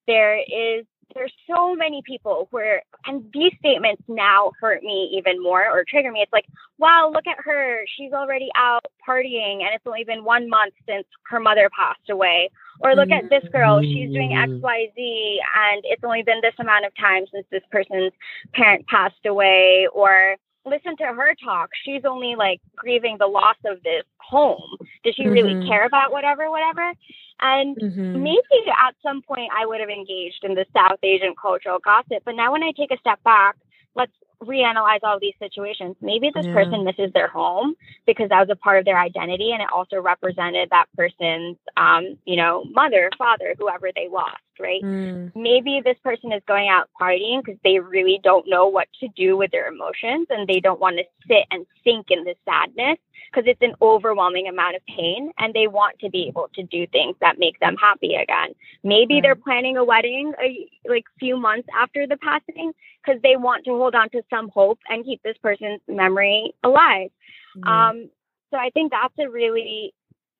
there 0.06 0.38
is 0.38 0.84
there's 1.14 1.32
so 1.46 1.74
many 1.74 2.02
people 2.06 2.48
where 2.50 2.82
and 3.06 3.24
these 3.32 3.52
statements 3.58 4.02
now 4.08 4.52
hurt 4.60 4.82
me 4.82 5.10
even 5.16 5.42
more 5.42 5.66
or 5.70 5.84
trigger 5.88 6.12
me. 6.12 6.20
It's 6.20 6.32
like 6.32 6.46
wow 6.78 7.10
look 7.12 7.26
at 7.26 7.38
her. 7.44 7.80
She's 7.96 8.12
already 8.12 8.48
out 8.56 8.84
partying 9.06 9.62
and 9.62 9.70
it's 9.74 9.86
only 9.86 10.04
been 10.04 10.24
one 10.24 10.48
month 10.48 10.74
since 10.88 11.06
her 11.28 11.40
mother 11.40 11.70
passed 11.76 12.10
away. 12.10 12.50
Or 12.80 12.94
look 12.94 13.10
at 13.10 13.30
this 13.30 13.44
girl. 13.52 13.80
She's 13.82 14.10
doing 14.12 14.30
Mm. 14.30 14.60
xyz 14.60 15.38
and 15.56 15.82
it's 15.84 16.02
only 16.04 16.22
been 16.22 16.40
this 16.42 16.54
amount 16.58 16.84
of 16.84 16.92
time 16.96 17.24
since 17.32 17.46
this 17.50 17.62
person's 17.70 18.12
parent 18.54 18.86
passed 18.88 19.24
away. 19.26 19.86
Or 19.92 20.36
listen 20.64 20.96
to 20.96 21.04
her 21.04 21.34
talk. 21.44 21.70
She's 21.84 22.04
only 22.04 22.34
like 22.36 22.60
grieving 22.76 23.18
the 23.18 23.26
loss 23.26 23.56
of 23.64 23.82
this 23.82 24.04
home 24.18 24.76
does 25.04 25.14
she 25.14 25.28
really 25.28 25.56
Mhm. 25.56 25.66
care 25.66 25.84
about 25.86 26.12
whatever 26.12 26.50
whatever 26.50 26.92
and 27.40 27.76
Mhm. 27.80 28.12
maybe 28.14 28.58
at 28.68 28.94
some 29.02 29.22
point 29.22 29.50
I 29.56 29.66
would 29.66 29.80
have 29.80 29.88
engaged 29.90 30.44
in 30.44 30.54
the 30.54 30.66
South 30.74 30.98
Asian 31.02 31.34
cultural 31.40 31.78
gossip. 31.78 32.22
But 32.24 32.34
now 32.36 32.52
when 32.52 32.62
I 32.62 32.72
take 32.72 32.90
a 32.92 32.98
step 32.98 33.22
back, 33.24 33.56
let's 33.94 34.12
reanalyze 34.42 35.00
all 35.02 35.18
these 35.20 35.34
situations. 35.38 35.96
Maybe 36.00 36.30
this 36.34 36.46
Yeah. 36.46 36.52
person 36.52 36.84
misses 36.84 37.12
their 37.12 37.28
home 37.28 37.74
because 38.06 38.28
that 38.30 38.40
was 38.40 38.50
a 38.50 38.56
part 38.56 38.78
of 38.78 38.84
their 38.84 38.98
identity 38.98 39.52
and 39.52 39.62
it 39.62 39.68
also 39.72 40.00
represented 40.00 40.68
that 40.70 40.86
person's 40.96 41.56
um, 41.76 42.18
you 42.24 42.36
know, 42.36 42.64
mother, 42.70 43.10
father, 43.18 43.54
whoever 43.58 43.90
they 43.94 44.08
lost, 44.08 44.42
right? 44.60 44.84
Mm. 44.84 45.32
maybe 45.34 45.80
this 45.84 45.96
person 46.02 46.32
is 46.32 46.42
going 46.46 46.68
out 46.68 46.90
partying 47.00 47.42
because 47.44 47.58
they 47.64 47.78
really 47.78 48.20
don't 48.22 48.48
know 48.48 48.66
what 48.66 48.88
to 49.00 49.08
do 49.16 49.36
with 49.36 49.50
their 49.50 49.68
emotions 49.68 50.26
and 50.30 50.46
they 50.48 50.60
don't 50.60 50.80
want 50.80 50.96
to 50.98 51.04
sit 51.26 51.44
and 51.50 51.66
sink 51.84 52.06
in 52.10 52.24
the 52.24 52.34
sadness 52.44 52.98
because 53.32 53.48
it's 53.48 53.62
an 53.62 53.74
overwhelming 53.80 54.46
amount 54.48 54.76
of 54.76 54.82
pain 54.86 55.30
and 55.38 55.54
they 55.54 55.66
want 55.66 55.98
to 56.00 56.10
be 56.10 56.26
able 56.28 56.48
to 56.54 56.62
do 56.64 56.86
things 56.88 57.16
that 57.20 57.38
make 57.38 57.58
them 57.60 57.76
happy 57.76 58.14
again. 58.14 58.54
Maybe 58.84 59.20
they're 59.20 59.34
planning 59.34 59.76
a 59.76 59.84
wedding 59.84 60.32
a, 60.42 60.68
like 60.88 61.04
few 61.18 61.36
months 61.36 61.68
after 61.78 62.06
the 62.06 62.16
passing 62.18 62.72
because 63.04 63.20
they 63.22 63.36
want 63.36 63.64
to 63.64 63.70
hold 63.70 63.94
on 63.94 64.10
to 64.10 64.22
some 64.28 64.48
hope 64.48 64.78
and 64.88 65.04
keep 65.04 65.22
this 65.22 65.36
person's 65.42 65.80
memory 65.88 66.52
alive. 66.62 67.10
Yeah. 67.56 67.88
Um, 67.90 68.10
so 68.50 68.58
I 68.58 68.70
think 68.70 68.92
that's 68.92 69.14
a 69.18 69.30
really 69.30 69.94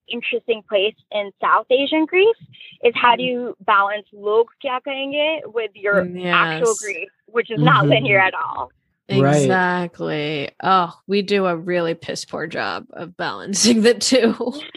interesting 0.09 0.63
place 0.69 0.95
in 1.13 1.31
South 1.41 1.67
Asian 1.71 2.05
grief 2.05 2.37
is 2.85 2.93
how 2.95 3.17
do 3.17 3.23
you 3.23 3.57
balance 3.65 4.07
log 4.13 4.49
kya 4.63 4.81
kahenge 4.87 5.41
with 5.55 5.71
your 5.75 6.03
Mm, 6.03 6.33
actual 6.33 6.75
grief, 6.75 7.09
which 7.27 7.51
is 7.51 7.61
not 7.61 7.85
Mhm. 7.85 7.91
linear 7.91 8.19
at 8.19 8.35
all. 8.35 8.71
Right. 9.11 9.43
Exactly. 9.43 10.51
Oh, 10.63 10.95
we 11.07 11.23
do 11.23 11.47
a 11.47 11.57
really 11.57 11.95
piss 11.95 12.25
poor 12.25 12.47
job 12.47 12.87
of 12.93 13.17
balancing 13.17 13.83
the 13.83 13.95
two, 13.95 14.35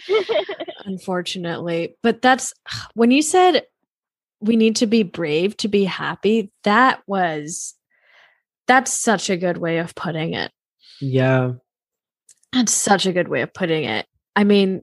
unfortunately. 0.85 1.95
But 2.01 2.21
that's 2.21 2.53
when 2.93 3.11
you 3.11 3.21
said 3.21 3.63
we 4.39 4.55
need 4.55 4.77
to 4.77 4.87
be 4.87 5.03
brave 5.03 5.55
to 5.57 5.67
be 5.67 5.85
happy, 5.85 6.51
that 6.63 7.01
was 7.07 7.75
that's 8.67 8.91
such 8.91 9.29
a 9.29 9.37
good 9.37 9.57
way 9.57 9.77
of 9.77 9.95
putting 9.95 10.33
it. 10.33 10.51
Yeah. 10.99 11.53
That's 12.51 12.73
such 12.73 13.05
a 13.05 13.13
good 13.13 13.27
way 13.27 13.41
of 13.41 13.53
putting 13.53 13.83
it. 13.83 14.05
I 14.35 14.43
mean, 14.43 14.81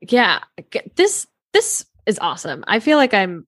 yeah, 0.00 0.40
this 0.96 1.26
this 1.52 1.84
is 2.06 2.18
awesome. 2.20 2.64
I 2.66 2.80
feel 2.80 2.96
like 2.96 3.12
I'm 3.12 3.46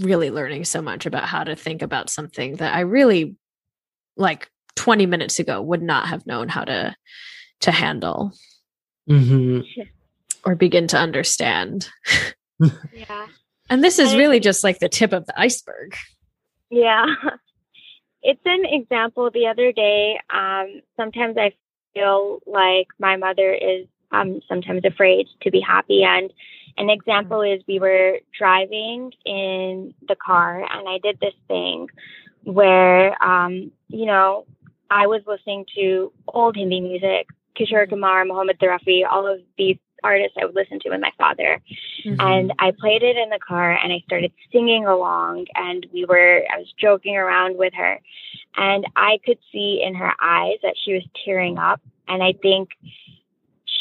really 0.00 0.30
learning 0.30 0.64
so 0.64 0.82
much 0.82 1.06
about 1.06 1.24
how 1.24 1.44
to 1.44 1.56
think 1.56 1.82
about 1.82 2.10
something 2.10 2.56
that 2.56 2.74
I 2.74 2.80
really 2.80 3.36
like 4.16 4.48
20 4.76 5.06
minutes 5.06 5.38
ago 5.38 5.60
would 5.60 5.82
not 5.82 6.08
have 6.08 6.26
known 6.26 6.48
how 6.48 6.64
to 6.64 6.94
to 7.60 7.70
handle 7.70 8.32
hmm 9.06 9.60
or 10.44 10.54
begin 10.54 10.86
to 10.86 10.96
understand. 10.96 11.88
yeah. 12.60 13.26
And 13.68 13.82
this 13.82 13.98
is 13.98 14.14
I 14.14 14.16
really 14.16 14.38
just 14.38 14.62
like 14.62 14.78
the 14.78 14.88
tip 14.88 15.12
of 15.12 15.26
the 15.26 15.38
iceberg. 15.38 15.96
Yeah. 16.70 17.06
It's 18.28 18.40
an 18.44 18.64
example 18.64 19.30
the 19.30 19.46
other 19.46 19.70
day. 19.70 20.18
Um, 20.30 20.82
sometimes 20.96 21.36
I 21.38 21.52
feel 21.94 22.40
like 22.44 22.88
my 22.98 23.14
mother 23.16 23.52
is 23.52 23.86
um, 24.10 24.40
sometimes 24.48 24.84
afraid 24.84 25.28
to 25.42 25.50
be 25.52 25.60
happy. 25.60 26.02
And 26.02 26.32
an 26.76 26.90
example 26.90 27.38
mm-hmm. 27.38 27.60
is 27.60 27.64
we 27.66 27.78
were 27.78 28.18
driving 28.36 29.12
in 29.24 29.94
the 30.06 30.16
car 30.16 30.60
and 30.60 30.88
I 30.88 30.98
did 31.02 31.18
this 31.20 31.34
thing 31.48 31.88
where, 32.44 33.22
um, 33.22 33.72
you 33.88 34.06
know, 34.06 34.46
I 34.90 35.06
was 35.06 35.22
listening 35.26 35.64
to 35.76 36.12
old 36.28 36.56
Hindi 36.56 36.80
music, 36.80 37.28
Kishore 37.58 37.84
mm-hmm. 37.84 37.90
Kumar, 37.90 38.24
Mohammed 38.24 38.58
Rafi, 38.60 39.02
all 39.08 39.26
of 39.26 39.40
these 39.58 39.78
artists 40.04 40.36
I 40.40 40.44
would 40.44 40.54
listen 40.54 40.78
to 40.80 40.90
with 40.90 41.00
my 41.00 41.10
father. 41.18 41.60
Mm-hmm. 42.04 42.20
And 42.20 42.52
I 42.58 42.72
played 42.78 43.02
it 43.02 43.16
in 43.16 43.30
the 43.30 43.40
car 43.46 43.72
and 43.72 43.92
I 43.92 44.00
started 44.06 44.32
singing 44.52 44.86
along 44.86 45.46
and 45.54 45.86
we 45.92 46.04
were 46.04 46.42
I 46.52 46.58
was 46.58 46.72
joking 46.78 47.16
around 47.16 47.58
with 47.58 47.74
her. 47.74 48.00
And 48.56 48.86
I 48.94 49.18
could 49.24 49.38
see 49.52 49.82
in 49.84 49.94
her 49.94 50.12
eyes 50.22 50.58
that 50.62 50.76
she 50.82 50.94
was 50.94 51.02
tearing 51.24 51.58
up 51.58 51.80
and 52.08 52.22
I 52.22 52.32
think 52.40 52.70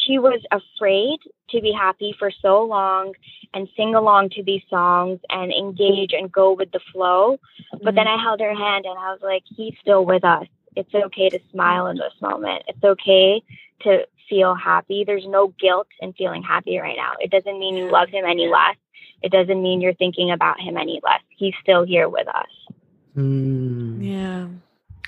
she 0.05 0.19
was 0.19 0.41
afraid 0.51 1.19
to 1.49 1.61
be 1.61 1.71
happy 1.71 2.15
for 2.17 2.31
so 2.41 2.63
long 2.63 3.13
and 3.53 3.67
sing 3.77 3.95
along 3.95 4.29
to 4.29 4.43
these 4.43 4.63
songs 4.69 5.19
and 5.29 5.51
engage 5.51 6.11
and 6.13 6.31
go 6.31 6.53
with 6.53 6.71
the 6.71 6.79
flow 6.91 7.37
but 7.83 7.95
then 7.95 8.07
I 8.07 8.21
held 8.21 8.39
her 8.39 8.53
hand 8.55 8.85
and 8.85 8.97
I 8.97 9.11
was 9.11 9.19
like 9.23 9.43
he's 9.55 9.73
still 9.81 10.05
with 10.05 10.23
us 10.23 10.47
it's 10.75 10.93
okay 10.93 11.29
to 11.29 11.39
smile 11.51 11.87
in 11.87 11.97
this 11.97 12.13
moment 12.21 12.63
it's 12.67 12.83
okay 12.83 13.43
to 13.81 14.05
feel 14.29 14.55
happy. 14.55 15.03
There's 15.05 15.25
no 15.27 15.53
guilt 15.59 15.87
in 15.99 16.13
feeling 16.13 16.43
happy 16.43 16.77
right 16.77 16.97
now. 16.97 17.13
It 17.19 17.31
doesn't 17.31 17.59
mean 17.59 17.75
you 17.77 17.89
love 17.91 18.09
him 18.09 18.25
any 18.25 18.47
less. 18.47 18.75
It 19.21 19.31
doesn't 19.31 19.61
mean 19.61 19.81
you're 19.81 19.93
thinking 19.93 20.31
about 20.31 20.59
him 20.59 20.77
any 20.77 20.99
less. 21.03 21.21
He's 21.29 21.53
still 21.61 21.85
here 21.85 22.09
with 22.09 22.27
us. 22.27 22.75
Mm. 23.15 23.97
yeah. 24.03 24.47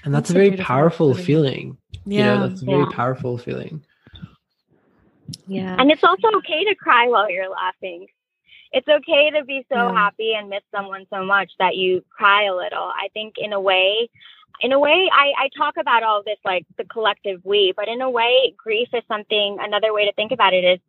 And 0.04 0.14
That's 0.14 0.30
that's, 0.30 0.30
a 0.30 0.34
a 0.34 0.36
very 0.36 0.50
beautiful 0.50 0.66
powerful 0.66 1.14
feeling. 1.16 1.26
feeling. 1.26 1.78
You 2.06 2.24
Yeah. 2.24 2.24
know, 2.36 2.48
that's 2.48 2.62
a 2.62 2.66
very 2.66 2.80
Yeah. 2.80 2.90
powerful 2.92 3.38
feeling. 3.38 3.84
Yeah. 5.48 5.76
And 5.80 5.92
it's 5.92 6.04
also 6.04 6.28
okay 6.38 6.64
to 6.66 6.76
cry 6.76 7.08
while 7.08 7.30
you're 7.30 7.50
laughing. 7.50 8.08
It's 8.72 8.88
okay 8.88 9.32
to 9.32 9.46
be 9.46 9.66
so 9.70 9.76
Yeah. 9.76 9.94
happy 9.94 10.34
and 10.34 10.50
miss 10.50 10.64
someone 10.72 11.06
so 11.10 11.24
much 11.24 11.52
that 11.60 11.76
you 11.76 12.04
cry 12.10 12.44
a 12.46 12.56
little. 12.56 12.84
I 12.84 13.10
think 13.14 13.36
in 13.38 13.54
a 13.54 13.60
way, 13.60 14.10
in 14.62 14.72
a 14.74 14.80
way, 14.80 15.10
I, 15.14 15.46
I 15.46 15.50
talk 15.58 15.78
about 15.78 16.04
all 16.04 16.24
this 16.24 16.40
like 16.44 16.66
the 16.78 16.84
collective 16.86 17.42
we, 17.46 17.74
but 17.76 17.88
in 17.88 18.02
a 18.02 18.10
way, 18.10 18.54
grief 18.58 18.90
is 18.94 19.04
something, 19.08 19.58
another 19.62 19.94
way 19.94 20.06
to 20.06 20.14
think 20.14 20.32
about 20.32 20.54
it 20.54 20.64
is 20.64 20.80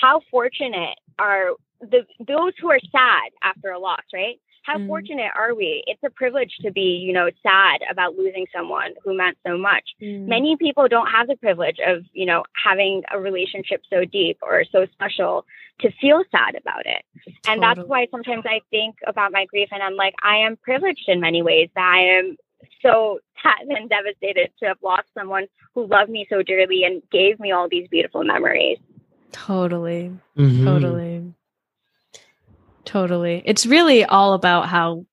how 0.00 0.20
fortunate 0.30 0.98
are 1.18 1.50
the 1.80 2.06
those 2.26 2.52
who 2.60 2.70
are 2.70 2.80
sad 2.92 3.32
after 3.42 3.70
a 3.70 3.78
loss, 3.78 4.02
right? 4.12 4.38
How 4.66 4.78
Mhm. 4.78 4.86
fortunate 4.88 5.30
are 5.36 5.54
we? 5.54 5.84
It's 5.86 6.02
a 6.02 6.10
privilege 6.10 6.56
to 6.62 6.72
be, 6.72 6.98
you 7.06 7.12
know, 7.12 7.30
sad 7.40 7.82
about 7.88 8.16
losing 8.16 8.48
someone 8.52 8.94
who 9.04 9.14
meant 9.14 9.38
so 9.46 9.56
much 9.56 9.94
Mm. 10.02 10.26
many 10.26 10.56
people 10.56 10.88
don't 10.88 11.06
have 11.06 11.28
the 11.28 11.36
privilege 11.36 11.78
of 11.78 12.04
you 12.12 12.26
know 12.26 12.42
having 12.52 13.02
a 13.12 13.20
relationship 13.20 13.82
so 13.88 14.04
deep 14.04 14.38
or 14.42 14.64
so 14.64 14.84
special 14.86 15.46
to 15.78 15.90
feel 16.00 16.24
sad 16.30 16.54
about 16.56 16.84
it 16.84 17.02
and 17.48 17.62
that's 17.62 17.80
why 17.86 18.06
sometimes 18.10 18.44
i 18.46 18.60
think 18.70 18.96
about 19.06 19.32
my 19.32 19.44
grief 19.46 19.68
and 19.72 19.82
i'm 19.82 19.94
like 19.94 20.14
i 20.22 20.36
am 20.36 20.56
privileged 20.56 21.08
in 21.08 21.20
many 21.20 21.42
ways 21.42 21.68
that 21.74 21.84
i 21.84 22.00
am 22.18 22.36
so 22.82 23.18
sad 23.42 23.66
and 23.68 23.88
devastated 23.88 24.50
to 24.58 24.66
have 24.66 24.78
lost 24.82 25.08
someone 25.14 25.46
who 25.74 25.86
loved 25.86 26.10
me 26.10 26.26
so 26.28 26.42
dearly 26.42 26.84
and 26.84 27.02
gave 27.10 27.38
me 27.38 27.52
all 27.52 27.68
these 27.68 27.88
beautiful 27.88 28.24
memories 28.24 28.78
Totally. 29.32 30.10
Mhm. 30.36 30.64
Totally. 30.64 31.34
Totally. 32.86 33.42
It's 33.44 33.66
really 33.66 34.04
all 34.04 34.32
about 34.32 34.68
how 34.68 35.04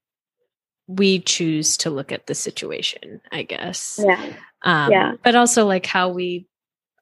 we 0.88 1.19
choose 1.19 1.77
to 1.77 1.89
look 1.89 2.12
at 2.12 2.27
the 2.27 2.36
situation, 2.36 3.19
I 3.31 3.43
guess. 3.43 3.99
yeah 4.01 4.33
Um, 4.62 4.91
Yeah. 4.91 5.13
But 5.23 5.36
also 5.36 5.65
like 5.65 5.86
how 5.86 6.09
we 6.09 6.45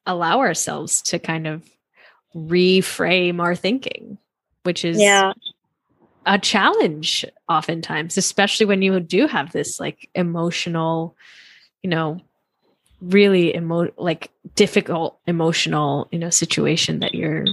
allow 0.06 0.40
ourselves 0.40 1.02
to 1.02 1.18
kind 1.18 1.46
of 1.46 1.62
reframe 2.34 3.40
our 3.40 3.54
thinking, 3.54 4.18
which 4.64 4.84
is 4.84 4.98
yeah 4.98 5.32
a 6.26 6.38
challenge 6.38 7.24
oftentimes, 7.48 8.16
especially 8.16 8.66
when 8.66 8.82
you 8.82 9.00
do 9.00 9.26
have 9.26 9.52
this 9.52 9.80
like 9.80 10.08
emotional, 10.14 11.16
you 11.82 11.90
know, 11.90 12.20
really 13.00 13.54
emo 13.54 13.88
like 13.96 14.30
difficult 14.54 15.18
emotional, 15.26 16.08
you 16.12 16.18
know, 16.18 16.30
situation 16.30 17.00
that 17.00 17.14
you're 17.14 17.44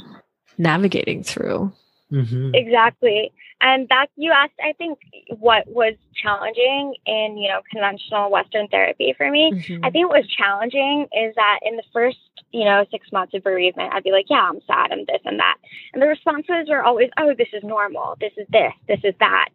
navigating 0.58 1.24
through. 1.24 1.72
Mhm. 2.12 2.56
Exactly. 2.56 3.32
And 3.62 3.88
that's 3.90 4.12
you 4.16 4.32
asked 4.32 4.54
I 4.64 4.74
think 4.74 5.00
what 5.38 5.68
was 5.68 5.94
challenging 6.16 6.96
in, 7.06 7.38
you 7.38 7.50
know, 7.50 7.62
conventional 7.70 8.32
Western 8.32 8.68
therapy 8.70 9.14
for 9.18 9.30
me. 9.30 9.52
Mhm. 9.52 9.86
I 9.86 9.90
think 9.90 10.10
what 10.10 10.20
was 10.20 10.28
challenging 10.28 11.08
is 11.14 11.36
that 11.36 11.60
in 11.64 11.76
the 11.76 11.84
first, 11.94 12.18
you 12.52 12.66
know, 12.66 12.86
six 12.90 13.12
months 13.12 13.34
of 13.34 13.44
bereavement, 13.44 13.94
I'd 13.94 14.04
be 14.04 14.12
like, 14.12 14.26
yeah, 14.30 14.48
I'm 14.50 14.62
sad, 14.62 14.92
I'm 14.92 15.06
this 15.06 15.22
and 15.26 15.40
that. 15.40 15.58
And 15.94 16.02
the 16.02 16.08
responses 16.08 16.68
were 16.70 16.84
always, 16.84 17.10
oh, 17.18 17.34
this 17.36 17.50
is 17.54 17.64
normal, 17.64 18.16
this 18.20 18.34
is 18.38 18.48
this, 18.50 18.74
this 18.88 19.02
is 19.04 19.14
that. 19.20 19.50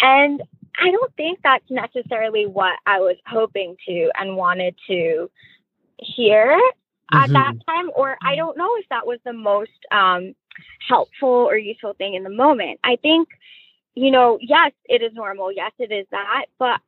And 0.00 0.42
I 0.78 0.90
don't 0.90 1.14
think 1.16 1.38
that's 1.42 1.70
necessarily 1.70 2.46
what 2.46 2.78
I 2.86 2.98
was 3.00 3.16
hoping 3.26 3.76
to 3.86 4.10
and 4.18 4.36
wanted 4.36 4.74
to 4.88 5.30
hear 5.98 6.60
at 7.12 7.30
that 7.30 7.54
time, 7.68 7.90
or 7.94 8.16
I 8.22 8.34
don't 8.34 8.56
know 8.56 8.74
if 8.78 8.88
that 8.88 9.06
was 9.06 9.20
the 9.24 9.32
most 9.32 9.70
um, 9.92 10.34
helpful 10.88 11.28
or 11.28 11.56
useful 11.56 11.94
thing 11.94 12.14
in 12.14 12.22
the 12.22 12.30
moment. 12.30 12.80
I 12.84 12.96
think 12.96 13.28
you 13.94 14.10
know, 14.10 14.38
yes, 14.40 14.72
it 14.86 15.02
is 15.02 15.12
normal. 15.14 15.52
Yes, 15.52 15.72
it 15.78 15.92
is 15.92 16.06
that. 16.10 16.46
But 16.58 16.80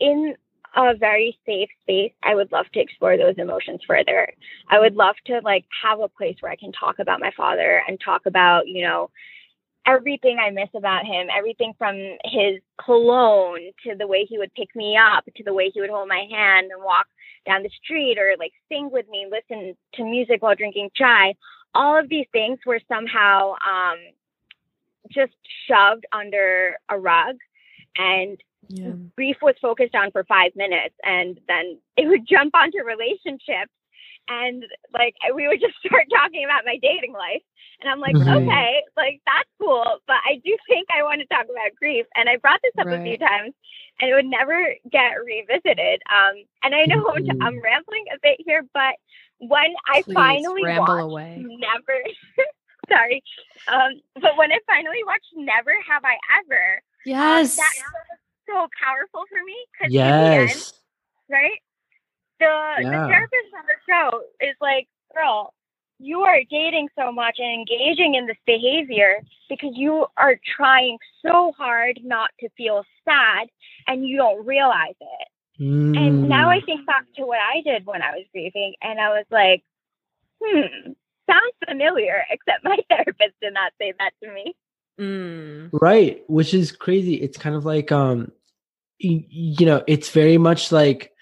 in 0.00 0.34
a 0.76 0.94
very 0.96 1.36
safe 1.46 1.68
space, 1.82 2.12
I 2.22 2.34
would 2.34 2.50
love 2.52 2.66
to 2.74 2.80
explore 2.80 3.16
those 3.16 3.34
emotions 3.38 3.80
further. 3.86 4.32
I 4.68 4.78
would 4.78 4.94
love 4.94 5.16
to 5.26 5.40
like 5.44 5.64
have 5.82 6.00
a 6.00 6.08
place 6.08 6.36
where 6.40 6.52
I 6.52 6.56
can 6.56 6.72
talk 6.72 6.98
about 6.98 7.20
my 7.20 7.30
father 7.36 7.82
and 7.88 7.98
talk 8.00 8.22
about, 8.26 8.66
you 8.66 8.82
know, 8.82 9.10
everything 9.86 10.38
I 10.38 10.50
miss 10.50 10.70
about 10.74 11.04
him, 11.04 11.26
everything 11.36 11.74
from 11.76 11.96
his 12.24 12.60
cologne 12.82 13.70
to 13.84 13.94
the 13.96 14.06
way 14.06 14.24
he 14.28 14.38
would 14.38 14.54
pick 14.54 14.74
me 14.74 14.96
up 14.96 15.24
to 15.36 15.42
the 15.44 15.52
way 15.52 15.70
he 15.72 15.80
would 15.80 15.90
hold 15.90 16.08
my 16.08 16.26
hand 16.30 16.70
and 16.72 16.82
walk 16.82 17.06
down 17.46 17.62
the 17.62 17.70
street 17.84 18.18
or 18.18 18.34
like 18.38 18.52
sing 18.68 18.88
with 18.90 19.06
me, 19.08 19.26
listen 19.30 19.76
to 19.94 20.04
music 20.04 20.42
while 20.42 20.54
drinking 20.54 20.90
chai. 20.96 21.34
All 21.74 21.98
of 21.98 22.08
these 22.08 22.26
things 22.32 22.58
were 22.66 22.80
somehow 22.88 23.52
um, 23.52 23.98
just 25.10 25.34
shoved 25.68 26.06
under 26.12 26.76
a 26.88 26.98
rug. 26.98 27.36
And 27.96 28.38
yeah. 28.68 28.92
grief 29.16 29.36
was 29.42 29.54
focused 29.60 29.94
on 29.94 30.10
for 30.10 30.24
five 30.24 30.52
minutes 30.56 30.94
and 31.04 31.38
then 31.48 31.78
it 31.96 32.08
would 32.08 32.26
jump 32.26 32.54
onto 32.54 32.78
relationships. 32.84 33.72
And 34.26 34.64
like 34.92 35.14
we 35.34 35.46
would 35.46 35.60
just 35.60 35.74
start 35.86 36.06
talking 36.10 36.44
about 36.44 36.64
my 36.64 36.78
dating 36.80 37.12
life. 37.12 37.42
And 37.80 37.90
i'm 37.90 38.00
like 38.00 38.16
okay 38.16 38.82
like 38.96 39.20
that's 39.26 39.48
cool. 39.60 39.84
But 40.06 40.16
i 40.24 40.40
do 40.44 40.56
think 40.68 40.88
i 40.96 41.02
want 41.02 41.20
to 41.20 41.26
talk 41.26 41.44
about 41.44 41.76
grief. 41.78 42.06
And 42.14 42.28
i 42.28 42.36
brought 42.36 42.60
this 42.62 42.72
up 42.78 42.86
right. 42.86 43.00
a 43.00 43.02
few 43.02 43.18
times 43.18 43.52
and 44.00 44.10
it 44.10 44.14
would 44.14 44.26
never 44.26 44.74
get 44.90 45.12
revisited. 45.24 46.00
Um 46.08 46.44
and 46.62 46.74
i 46.74 46.84
know 46.86 47.04
mm-hmm. 47.04 47.42
i'm 47.42 47.60
rambling 47.60 48.04
a 48.14 48.18
bit 48.22 48.40
here 48.46 48.62
but 48.72 48.96
when 49.38 49.74
i 49.88 50.02
Please, 50.02 50.14
finally 50.14 50.64
ramble 50.64 50.94
watched 50.94 51.02
away. 51.02 51.44
never 51.46 52.00
sorry 52.88 53.22
um 53.68 53.92
but 54.20 54.36
when 54.36 54.52
i 54.52 54.58
finally 54.66 55.02
watched 55.06 55.26
never 55.34 55.72
have 55.88 56.04
i 56.04 56.16
ever 56.40 56.82
yes 57.04 57.58
um, 57.58 57.64
that 57.64 57.72
was 57.82 58.18
so 58.46 58.68
powerful 58.82 59.24
for 59.28 59.42
me 59.44 59.56
because 59.72 59.92
yes 59.92 60.72
end, 61.28 61.40
right 61.40 61.60
the 62.40 62.46
yeah. 62.82 62.90
the 62.90 63.08
therapist 63.08 63.50
on 63.56 63.64
the 63.66 63.78
show 63.88 64.22
is 64.40 64.56
like, 64.60 64.88
girl, 65.14 65.54
you 65.98 66.20
are 66.20 66.40
dating 66.50 66.88
so 66.98 67.12
much 67.12 67.36
and 67.38 67.54
engaging 67.54 68.14
in 68.14 68.26
this 68.26 68.36
behavior 68.46 69.20
because 69.48 69.72
you 69.74 70.06
are 70.16 70.36
trying 70.56 70.98
so 71.24 71.52
hard 71.56 72.00
not 72.02 72.30
to 72.40 72.48
feel 72.56 72.82
sad 73.04 73.48
and 73.86 74.06
you 74.06 74.16
don't 74.16 74.44
realize 74.44 74.96
it. 75.00 75.28
Mm. 75.60 75.96
And 75.96 76.28
now 76.28 76.50
I 76.50 76.60
think 76.60 76.86
back 76.86 77.04
to 77.16 77.22
what 77.24 77.38
I 77.38 77.60
did 77.62 77.86
when 77.86 78.02
I 78.02 78.12
was 78.12 78.24
grieving 78.32 78.74
and 78.82 79.00
I 79.00 79.10
was 79.10 79.24
like, 79.30 79.62
hmm, 80.42 80.92
sounds 81.30 81.54
familiar, 81.66 82.22
except 82.30 82.64
my 82.64 82.78
therapist 82.88 83.34
did 83.40 83.54
not 83.54 83.72
say 83.80 83.92
that 83.98 84.12
to 84.22 84.32
me. 84.32 84.54
Mm. 85.00 85.70
Right, 85.72 86.22
which 86.28 86.54
is 86.54 86.70
crazy. 86.72 87.14
It's 87.14 87.38
kind 87.38 87.56
of 87.56 87.64
like 87.64 87.90
um 87.92 88.30
you 88.98 89.66
know, 89.66 89.82
it's 89.86 90.10
very 90.10 90.38
much 90.38 90.72
like 90.72 91.12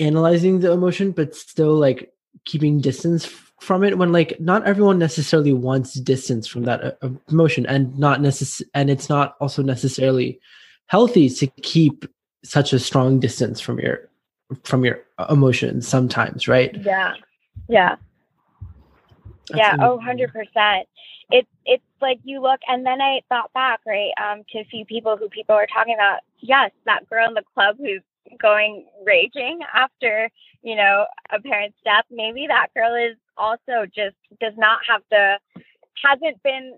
analyzing 0.00 0.60
the 0.60 0.72
emotion 0.72 1.12
but 1.12 1.34
still 1.34 1.74
like 1.74 2.12
keeping 2.44 2.80
distance 2.80 3.26
from 3.60 3.84
it 3.84 3.98
when 3.98 4.12
like 4.12 4.38
not 4.40 4.66
everyone 4.66 4.98
necessarily 4.98 5.52
wants 5.52 5.94
distance 5.94 6.46
from 6.46 6.64
that 6.64 6.98
uh, 7.02 7.08
emotion 7.28 7.66
and 7.66 7.96
not 7.98 8.20
necess- 8.20 8.62
and 8.74 8.90
it's 8.90 9.08
not 9.08 9.34
also 9.40 9.62
necessarily 9.62 10.38
healthy 10.86 11.28
to 11.28 11.46
keep 11.62 12.04
such 12.48 12.72
a 12.72 12.78
strong 12.78 13.20
distance 13.20 13.60
from 13.60 13.78
your 13.78 14.08
from 14.62 14.84
your 14.84 15.00
emotions 15.28 15.86
sometimes 15.88 16.46
right? 16.48 16.74
Yeah. 16.82 17.14
Yeah. 17.68 17.96
That's 19.48 19.58
yeah. 19.58 19.76
Oh 19.80 19.98
100% 19.98 20.84
it's 21.30 21.48
it's 21.64 21.82
like 22.00 22.20
you 22.22 22.40
look 22.40 22.60
and 22.68 22.86
then 22.86 23.00
i 23.00 23.20
thought 23.28 23.52
back 23.52 23.80
right 23.84 24.12
um 24.24 24.44
to 24.48 24.60
a 24.60 24.64
few 24.66 24.84
people 24.84 25.16
who 25.16 25.28
people 25.28 25.56
are 25.56 25.66
talking 25.66 25.92
about 25.92 26.20
yes 26.38 26.70
that 26.84 27.08
girl 27.10 27.26
in 27.26 27.34
the 27.34 27.42
club 27.52 27.74
who's 27.80 28.00
going 28.40 28.86
raging 29.04 29.60
after 29.74 30.30
you 30.62 30.76
know 30.76 31.06
a 31.30 31.40
parent's 31.40 31.78
death. 31.84 32.04
Maybe 32.10 32.46
that 32.48 32.68
girl 32.74 32.94
is 32.94 33.16
also 33.36 33.86
just 33.86 34.16
does 34.40 34.54
not 34.56 34.80
have 34.88 35.02
the 35.10 35.38
hasn't 36.04 36.42
been 36.42 36.74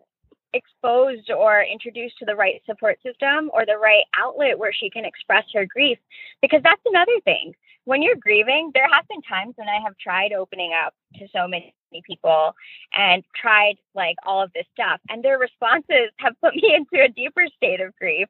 exposed 0.54 1.30
or 1.30 1.62
introduced 1.62 2.18
to 2.18 2.24
the 2.24 2.34
right 2.34 2.62
support 2.66 2.98
system 3.02 3.50
or 3.52 3.66
the 3.66 3.78
right 3.78 4.04
outlet 4.18 4.58
where 4.58 4.72
she 4.72 4.90
can 4.90 5.04
express 5.04 5.44
her 5.54 5.66
grief 5.66 5.98
because 6.42 6.60
that's 6.62 6.82
another 6.86 7.20
thing. 7.24 7.54
When 7.84 8.02
you're 8.02 8.16
grieving 8.16 8.70
there 8.74 8.88
have 8.92 9.08
been 9.08 9.22
times 9.22 9.54
when 9.56 9.68
i 9.68 9.80
have 9.82 9.96
tried 9.98 10.32
opening 10.32 10.72
up 10.74 10.94
to 11.16 11.26
so 11.34 11.48
many 11.48 11.74
people 12.06 12.54
and 12.96 13.24
tried 13.34 13.76
like 13.94 14.16
all 14.26 14.42
of 14.42 14.52
this 14.52 14.66
stuff 14.72 15.00
and 15.08 15.22
their 15.22 15.38
responses 15.38 16.10
have 16.18 16.34
put 16.42 16.54
me 16.54 16.74
into 16.74 17.04
a 17.04 17.08
deeper 17.08 17.46
state 17.56 17.80
of 17.80 17.94
grief. 17.96 18.28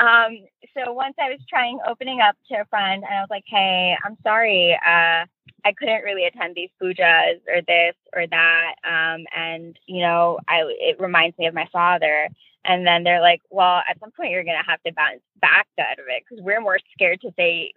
Um, 0.00 0.38
so 0.76 0.92
once 0.92 1.14
i 1.20 1.30
was 1.30 1.40
trying 1.48 1.78
opening 1.88 2.20
up 2.20 2.36
to 2.48 2.60
a 2.60 2.64
friend 2.66 3.04
and 3.04 3.14
i 3.14 3.20
was 3.20 3.28
like 3.30 3.44
hey 3.46 3.94
i'm 4.04 4.16
sorry 4.22 4.74
uh, 4.74 5.24
i 5.64 5.72
couldn't 5.78 6.02
really 6.02 6.24
attend 6.24 6.54
these 6.54 6.70
pujas 6.82 7.40
or 7.48 7.62
this 7.66 7.94
or 8.14 8.26
that 8.26 8.74
um, 8.84 9.24
and 9.34 9.78
you 9.86 10.00
know 10.00 10.38
i 10.48 10.62
it 10.80 11.00
reminds 11.00 11.36
me 11.38 11.46
of 11.46 11.54
my 11.54 11.68
father. 11.72 12.28
And 12.66 12.86
then 12.86 13.04
they're 13.04 13.20
like 13.20 13.42
well 13.50 13.82
at 13.88 14.00
some 14.00 14.10
point 14.12 14.30
you're 14.30 14.42
going 14.42 14.56
to 14.56 14.70
have 14.70 14.82
to 14.84 14.92
bounce 14.94 15.20
back 15.42 15.66
out 15.78 15.98
of 15.98 16.06
it 16.08 16.24
because 16.26 16.42
we're 16.42 16.62
more 16.62 16.78
scared 16.94 17.20
to 17.20 17.30
say 17.36 17.72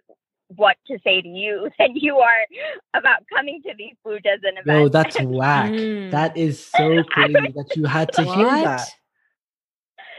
what 0.56 0.76
to 0.86 0.98
say 1.04 1.20
to 1.20 1.28
you 1.28 1.70
than 1.78 1.94
you 1.94 2.16
are 2.16 2.46
about 2.94 3.22
coming 3.34 3.60
to 3.62 3.72
these 3.76 3.94
pujas 4.04 4.40
and 4.42 4.58
events. 4.58 4.66
No, 4.66 4.88
that's 4.88 5.20
whack. 5.20 5.70
Mm. 5.70 6.10
That 6.10 6.36
is 6.36 6.64
so 6.64 7.02
crazy 7.10 7.52
that 7.54 7.76
you 7.76 7.84
had 7.84 8.12
to 8.14 8.24
hear 8.24 8.46
that. 8.46 8.88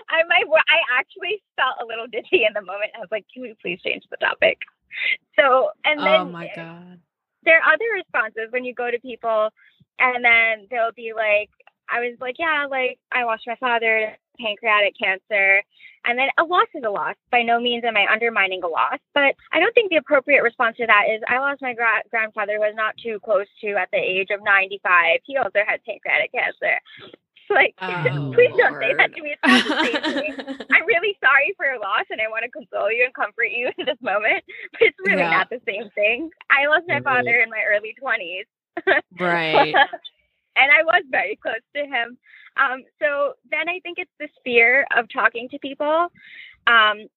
I 0.09 0.23
my 0.27 0.43
I 0.67 0.99
actually 0.99 1.41
felt 1.55 1.75
a 1.81 1.85
little 1.85 2.07
dizzy 2.07 2.45
in 2.45 2.53
the 2.53 2.61
moment. 2.61 2.91
I 2.95 2.99
was 2.99 3.09
like, 3.11 3.25
"Can 3.31 3.43
we 3.43 3.55
please 3.61 3.79
change 3.81 4.03
the 4.09 4.17
topic?" 4.17 4.57
So, 5.37 5.69
and 5.85 5.99
then 5.99 6.21
oh 6.21 6.25
my 6.25 6.49
god, 6.55 6.99
there 7.43 7.61
are 7.61 7.73
other 7.73 7.85
responses 7.93 8.51
when 8.51 8.63
you 8.63 8.73
go 8.73 8.89
to 8.89 8.99
people, 8.99 9.49
and 9.99 10.25
then 10.25 10.67
they'll 10.71 10.93
be 10.95 11.13
like, 11.15 11.49
"I 11.89 11.99
was 11.99 12.17
like, 12.19 12.37
yeah, 12.39 12.65
like 12.69 12.97
I 13.11 13.23
lost 13.23 13.43
my 13.45 13.55
father, 13.57 14.17
pancreatic 14.39 14.95
cancer, 14.97 15.61
and 16.05 16.17
then 16.17 16.29
a 16.39 16.43
loss 16.43 16.67
is 16.73 16.83
a 16.85 16.89
loss. 16.89 17.15
By 17.31 17.43
no 17.43 17.59
means 17.59 17.83
am 17.83 17.97
I 17.97 18.05
undermining 18.11 18.63
a 18.63 18.67
loss, 18.67 18.99
but 19.13 19.35
I 19.51 19.59
don't 19.59 19.73
think 19.73 19.89
the 19.89 19.97
appropriate 19.97 20.43
response 20.43 20.77
to 20.77 20.87
that 20.87 21.05
is 21.11 21.21
I 21.27 21.39
lost 21.39 21.61
my 21.61 21.73
gra- 21.73 22.07
grandfather 22.09 22.53
who 22.53 22.61
was 22.61 22.73
not 22.75 22.95
too 22.97 23.19
close 23.23 23.47
to 23.61 23.75
at 23.75 23.89
the 23.91 23.99
age 23.99 24.29
of 24.31 24.43
95. 24.43 25.19
He 25.25 25.37
also 25.37 25.59
had 25.67 25.83
pancreatic 25.83 26.31
cancer. 26.31 26.79
Like, 27.49 27.73
oh, 27.81 28.31
please 28.33 28.53
don't 28.57 28.79
say 28.79 28.93
that 28.93 29.13
to 29.15 29.21
me. 29.21 29.33
It's 29.33 29.41
not 29.43 29.65
the 29.65 30.13
same 30.13 30.35
thing. 30.35 30.67
I'm 30.71 30.85
really 30.85 31.17
sorry 31.19 31.53
for 31.57 31.65
your 31.65 31.79
loss 31.79 32.05
and 32.09 32.21
I 32.21 32.29
want 32.29 32.45
to 32.45 32.51
console 32.51 32.91
you 32.91 33.03
and 33.03 33.13
comfort 33.13 33.49
you 33.51 33.69
in 33.77 33.85
this 33.85 33.99
moment, 34.01 34.43
but 34.71 34.81
it's 34.81 34.97
really 35.05 35.21
yeah. 35.21 35.31
not 35.31 35.49
the 35.49 35.61
same 35.65 35.89
thing. 35.95 36.29
I 36.49 36.67
lost 36.67 36.85
my 36.87 37.01
father 37.01 37.41
in 37.41 37.49
my 37.49 37.63
early 37.67 37.95
20s. 38.01 38.45
Right. 39.19 39.75
And 40.59 40.71
I 40.71 40.83
was 40.83 41.03
very 41.09 41.37
close 41.41 41.63
to 41.75 41.83
him. 41.83 42.17
Um, 42.57 42.83
so 43.01 43.33
then 43.49 43.69
I 43.69 43.79
think 43.79 43.97
it's 43.97 44.11
this 44.19 44.29
fear 44.43 44.85
of 44.95 45.05
talking 45.11 45.47
to 45.49 45.59
people 45.59 46.07
um, 46.67 47.07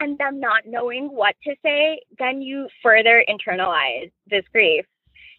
and 0.00 0.16
them 0.18 0.40
not 0.40 0.62
knowing 0.66 1.06
what 1.06 1.34
to 1.44 1.54
say. 1.62 2.00
Then 2.18 2.40
you 2.42 2.68
further 2.82 3.24
internalize 3.28 4.10
this 4.28 4.44
grief. 4.52 4.84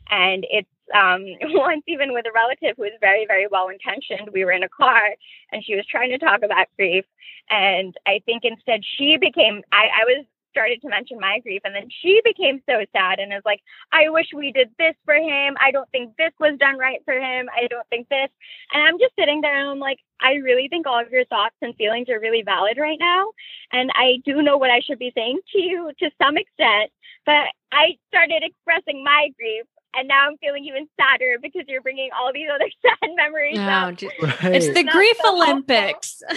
And 0.09 0.45
it's 0.49 0.67
um, 0.93 1.25
once 1.53 1.83
even 1.87 2.13
with 2.13 2.25
a 2.25 2.31
relative 2.33 2.75
who 2.75 2.83
was 2.83 2.91
very, 2.99 3.25
very 3.25 3.47
well 3.49 3.69
intentioned. 3.69 4.29
We 4.33 4.43
were 4.43 4.51
in 4.51 4.63
a 4.63 4.69
car 4.69 5.15
and 5.51 5.63
she 5.63 5.75
was 5.75 5.85
trying 5.89 6.09
to 6.11 6.17
talk 6.17 6.43
about 6.43 6.67
grief. 6.77 7.05
And 7.49 7.93
I 8.05 8.21
think 8.25 8.43
instead 8.43 8.81
she 8.97 9.17
became, 9.17 9.61
I, 9.71 9.87
I 10.01 10.05
was 10.05 10.25
started 10.53 10.81
to 10.81 10.89
mention 10.89 11.19
my 11.19 11.39
grief 11.39 11.61
and 11.65 11.73
then 11.73 11.89
she 11.89 12.21
became 12.23 12.61
so 12.69 12.85
sad 12.95 13.19
and 13.19 13.33
is 13.33 13.41
like 13.43 13.61
i 13.91 14.07
wish 14.09 14.27
we 14.35 14.51
did 14.51 14.69
this 14.77 14.95
for 15.05 15.15
him. 15.15 15.57
I 15.59 15.71
don't 15.71 15.89
think 15.91 16.15
this 16.17 16.31
was 16.39 16.57
done 16.59 16.77
right 16.77 17.01
for 17.05 17.15
him. 17.15 17.49
I 17.49 17.67
don't 17.67 17.87
think 17.89 18.07
this. 18.09 18.29
And 18.71 18.83
i'm 18.83 18.99
just 18.99 19.13
sitting 19.17 19.41
there 19.41 19.57
and 19.59 19.69
i'm 19.69 19.79
like 19.79 19.99
i 20.21 20.33
really 20.35 20.67
think 20.67 20.85
all 20.85 21.01
of 21.01 21.11
your 21.11 21.25
thoughts 21.25 21.55
and 21.61 21.75
feelings 21.75 22.09
are 22.09 22.19
really 22.19 22.43
valid 22.43 22.77
right 22.77 22.99
now 22.99 23.25
and 23.71 23.89
i 23.95 24.21
do 24.25 24.41
know 24.41 24.57
what 24.57 24.69
i 24.69 24.79
should 24.79 24.99
be 24.99 25.11
saying 25.15 25.39
to 25.51 25.59
you 25.59 25.91
to 25.99 26.09
some 26.21 26.37
extent 26.37 26.91
but 27.25 27.47
i 27.71 27.97
started 28.09 28.43
expressing 28.43 29.03
my 29.03 29.29
grief 29.37 29.65
and 29.95 30.07
now 30.07 30.27
I'm 30.27 30.37
feeling 30.37 30.65
even 30.65 30.87
sadder 30.99 31.37
because 31.41 31.63
you're 31.67 31.81
bringing 31.81 32.09
all 32.17 32.31
these 32.33 32.47
other 32.53 32.69
sad 32.81 33.09
memories 33.15 33.57
no, 33.57 33.63
up. 33.63 34.41
Right. 34.43 34.55
It's 34.55 34.67
the 34.67 34.83
grief 34.83 35.17
so 35.21 35.35
Olympics. 35.35 36.21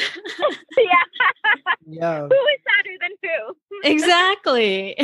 yeah. 0.79 0.87
Yeah. 1.87 2.21
Who 2.21 2.27
is 2.27 2.61
sadder 2.67 2.97
than 3.01 3.11
who? 3.23 3.55
exactly. 3.85 4.95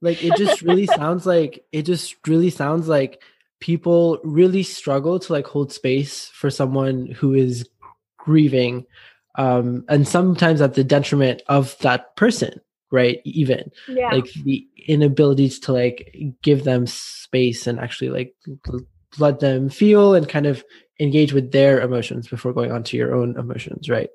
like 0.00 0.22
it 0.22 0.36
just 0.36 0.62
really 0.62 0.86
sounds 0.86 1.26
like 1.26 1.64
it 1.72 1.82
just 1.82 2.16
really 2.26 2.50
sounds 2.50 2.88
like 2.88 3.22
people 3.60 4.18
really 4.24 4.62
struggle 4.62 5.18
to 5.18 5.32
like 5.32 5.46
hold 5.46 5.72
space 5.72 6.28
for 6.28 6.50
someone 6.50 7.06
who 7.06 7.34
is 7.34 7.68
grieving 8.16 8.86
um 9.36 9.84
and 9.88 10.06
sometimes 10.06 10.60
at 10.60 10.74
the 10.74 10.84
detriment 10.84 11.42
of 11.48 11.76
that 11.78 12.14
person 12.16 12.60
right 12.90 13.20
even 13.24 13.70
yeah. 13.88 14.10
like 14.10 14.30
the 14.44 14.66
inabilities 14.88 15.58
to 15.58 15.72
like 15.72 16.14
give 16.42 16.64
them 16.64 16.86
space 16.86 17.66
and 17.66 17.78
actually 17.78 18.10
like 18.10 18.34
let 19.18 19.40
them 19.40 19.68
feel 19.68 20.14
and 20.14 20.28
kind 20.28 20.46
of 20.46 20.64
engage 20.98 21.32
with 21.32 21.52
their 21.52 21.80
emotions 21.80 22.28
before 22.28 22.52
going 22.52 22.72
on 22.72 22.82
to 22.82 22.96
your 22.96 23.14
own 23.14 23.36
emotions 23.38 23.88
right 23.88 24.10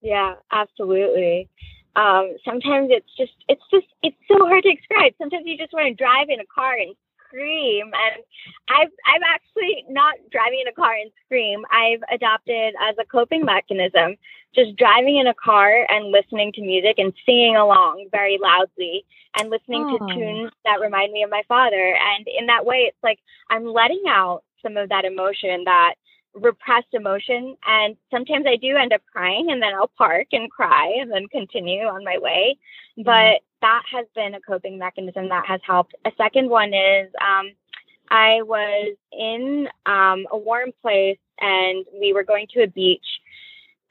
Yeah, 0.00 0.34
absolutely. 0.50 1.48
Um, 1.96 2.36
sometimes 2.44 2.88
it's 2.90 3.10
just 3.18 3.32
it's 3.48 3.62
just 3.70 3.86
it's 4.02 4.16
so 4.28 4.46
hard 4.46 4.62
to 4.62 4.74
describe. 4.74 5.12
Sometimes 5.18 5.44
you 5.46 5.58
just 5.58 5.72
want 5.72 5.88
to 5.88 5.94
drive 5.94 6.28
in 6.28 6.40
a 6.40 6.46
car 6.46 6.74
and 6.74 6.94
scream. 7.30 7.86
And 7.86 8.24
I've 8.68 8.92
I've 9.06 9.22
actually 9.26 9.84
not 9.88 10.16
driving 10.30 10.60
in 10.60 10.68
a 10.68 10.72
car 10.72 10.92
and 10.92 11.10
scream. 11.24 11.64
I've 11.70 12.02
adopted 12.12 12.74
as 12.82 12.96
a 13.00 13.04
coping 13.04 13.44
mechanism 13.44 14.16
just 14.54 14.76
driving 14.76 15.18
in 15.18 15.26
a 15.26 15.34
car 15.34 15.86
and 15.88 16.10
listening 16.10 16.52
to 16.52 16.60
music 16.60 16.96
and 16.98 17.12
singing 17.24 17.56
along 17.56 18.08
very 18.10 18.38
loudly 18.42 19.04
and 19.36 19.48
listening 19.48 19.84
oh. 19.86 19.98
to 19.98 20.14
tunes 20.14 20.50
that 20.64 20.80
remind 20.80 21.12
me 21.12 21.22
of 21.22 21.30
my 21.30 21.42
father. 21.46 21.96
And 22.16 22.26
in 22.26 22.46
that 22.46 22.66
way, 22.66 22.88
it's 22.88 23.02
like 23.02 23.20
I'm 23.48 23.64
letting 23.64 24.02
out 24.08 24.42
some 24.62 24.76
of 24.76 24.88
that 24.88 25.04
emotion 25.04 25.64
that 25.64 25.94
repressed 26.34 26.92
emotion. 26.92 27.56
And 27.66 27.96
sometimes 28.10 28.46
I 28.46 28.56
do 28.56 28.76
end 28.76 28.92
up 28.92 29.02
crying 29.12 29.48
and 29.50 29.62
then 29.62 29.74
I'll 29.74 29.90
park 29.96 30.28
and 30.32 30.50
cry 30.50 30.92
and 31.00 31.10
then 31.10 31.28
continue 31.28 31.82
on 31.82 32.04
my 32.04 32.18
way. 32.18 32.58
Mm-hmm. 32.98 33.04
But 33.04 33.42
that 33.62 33.82
has 33.92 34.06
been 34.14 34.34
a 34.34 34.40
coping 34.40 34.78
mechanism 34.78 35.28
that 35.28 35.46
has 35.46 35.60
helped. 35.66 35.94
A 36.04 36.10
second 36.16 36.48
one 36.48 36.72
is 36.72 37.10
um, 37.20 37.52
I 38.10 38.42
was 38.42 38.96
in 39.12 39.68
um, 39.86 40.26
a 40.30 40.38
warm 40.38 40.72
place 40.82 41.18
and 41.40 41.84
we 41.98 42.12
were 42.12 42.24
going 42.24 42.46
to 42.54 42.62
a 42.62 42.66
beach. 42.66 43.06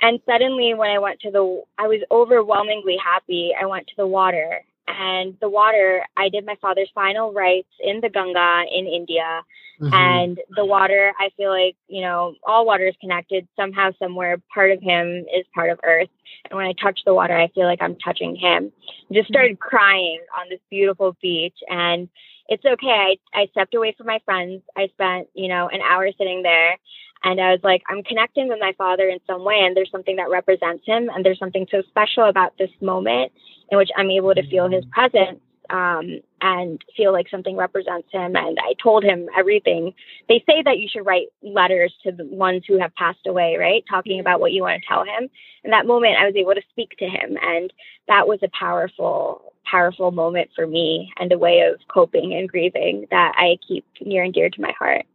And 0.01 0.20
suddenly, 0.26 0.74
when 0.74 0.89
I 0.89 0.99
went 0.99 1.20
to 1.22 1.32
the, 1.32 1.61
I 1.78 1.88
was 1.88 2.01
overwhelmingly 2.09 2.97
happy. 3.03 3.51
I 3.59 3.65
went 3.65 3.88
to 3.88 3.93
the 3.97 4.07
water 4.07 4.63
and 4.89 5.35
the 5.39 5.49
water, 5.49 6.03
I 6.17 6.29
did 6.29 6.45
my 6.45 6.55
father's 6.61 6.89
final 6.93 7.31
rites 7.33 7.69
in 7.79 8.01
the 8.01 8.09
Ganga 8.09 8.63
in 8.71 8.87
India. 8.87 9.41
Mm-hmm. 9.79 9.93
And 9.93 10.39
the 10.55 10.65
water, 10.65 11.13
I 11.19 11.29
feel 11.37 11.51
like, 11.51 11.75
you 11.87 12.01
know, 12.01 12.35
all 12.45 12.65
water 12.65 12.87
is 12.87 12.95
connected 12.99 13.47
somehow, 13.55 13.91
somewhere. 13.97 14.37
Part 14.53 14.71
of 14.71 14.81
him 14.81 15.25
is 15.33 15.45
part 15.55 15.69
of 15.69 15.79
earth. 15.83 16.09
And 16.49 16.57
when 16.57 16.65
I 16.65 16.73
touch 16.73 16.99
the 17.05 17.13
water, 17.13 17.37
I 17.37 17.47
feel 17.49 17.65
like 17.65 17.81
I'm 17.81 17.95
touching 17.95 18.35
him. 18.35 18.71
I 19.09 19.13
just 19.13 19.29
started 19.29 19.59
crying 19.59 20.19
on 20.37 20.49
this 20.49 20.59
beautiful 20.69 21.15
beach. 21.21 21.57
And 21.69 22.09
it's 22.49 22.65
okay. 22.65 23.17
I, 23.33 23.41
I 23.41 23.47
stepped 23.51 23.73
away 23.73 23.95
from 23.97 24.07
my 24.07 24.19
friends. 24.25 24.63
I 24.75 24.87
spent, 24.87 25.29
you 25.33 25.47
know, 25.47 25.69
an 25.69 25.81
hour 25.81 26.09
sitting 26.17 26.41
there 26.43 26.77
and 27.24 27.39
I 27.39 27.51
was 27.51 27.59
like, 27.63 27.84
I'm 27.89 28.03
connecting 28.03 28.47
with 28.47 28.59
my 28.59 28.74
father 28.78 29.09
in 29.09 29.20
some 29.28 29.43
way, 29.43 29.59
and 29.61 29.76
there's 29.76 29.91
something 29.91 30.15
that 30.17 30.30
represents 30.30 30.86
him, 30.86 31.09
and 31.09 31.26
there's 31.26 31.39
something 31.39 31.67
so 31.70 31.82
special 31.89 32.30
about 32.30 32.57
this 32.57 32.72
moment 32.82 33.32
in 33.72 33.78
which 33.78 33.89
I'm 33.97 34.09
able 34.09 34.34
to 34.34 34.47
feel 34.49 34.70
his 34.70 34.86
presence 34.86 35.39
um, 35.70 36.20
and 36.41 36.84
feel 36.95 37.11
like 37.11 37.30
something 37.30 37.55
represents 37.55 38.07
him. 38.11 38.36
And 38.36 38.57
I 38.59 38.74
told 38.82 39.03
him 39.03 39.28
everything. 39.38 39.93
They 40.28 40.43
say 40.47 40.63
that 40.63 40.80
you 40.80 40.88
should 40.89 41.05
write 41.05 41.28
letters 41.43 41.93
to 42.03 42.11
the 42.11 42.26
ones 42.26 42.63
who 42.67 42.80
have 42.80 42.95
passed 42.95 43.28
away, 43.28 43.57
right? 43.59 43.84
Talking 43.89 44.20
about 44.20 44.39
what 44.39 44.51
you 44.51 44.63
want 44.63 44.82
to 44.82 44.88
tell 44.88 45.03
him. 45.03 45.30
In 45.63 45.72
that 45.72 45.86
moment, 45.86 46.15
I 46.20 46.26
was 46.26 46.36
able 46.36 46.53
to 46.55 46.61
speak 46.72 46.91
to 46.99 47.05
him, 47.05 47.38
and 47.41 47.72
that 48.07 48.28
was 48.28 48.39
a 48.41 48.49
powerful, 48.57 49.53
powerful 49.70 50.11
moment 50.11 50.49
for 50.55 50.65
me 50.65 51.11
and 51.17 51.32
a 51.32 51.38
way 51.38 51.61
of 51.61 51.80
coping 51.88 52.34
and 52.34 52.49
grieving 52.49 53.05
that 53.11 53.34
I 53.38 53.57
keep 53.67 53.86
near 54.01 54.24
and 54.24 54.34
dear 54.34 54.49
to 54.49 54.61
my 54.61 54.72
heart. 54.80 55.05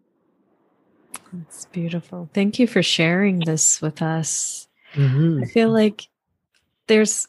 That's 1.33 1.67
beautiful. 1.67 2.29
Thank 2.33 2.59
you 2.59 2.67
for 2.67 2.83
sharing 2.83 3.41
this 3.41 3.81
with 3.81 4.03
us. 4.03 4.69
Mm-hmm. 4.95 5.45
I 5.45 5.47
feel 5.47 5.71
like 5.71 6.09
there's 6.87 7.27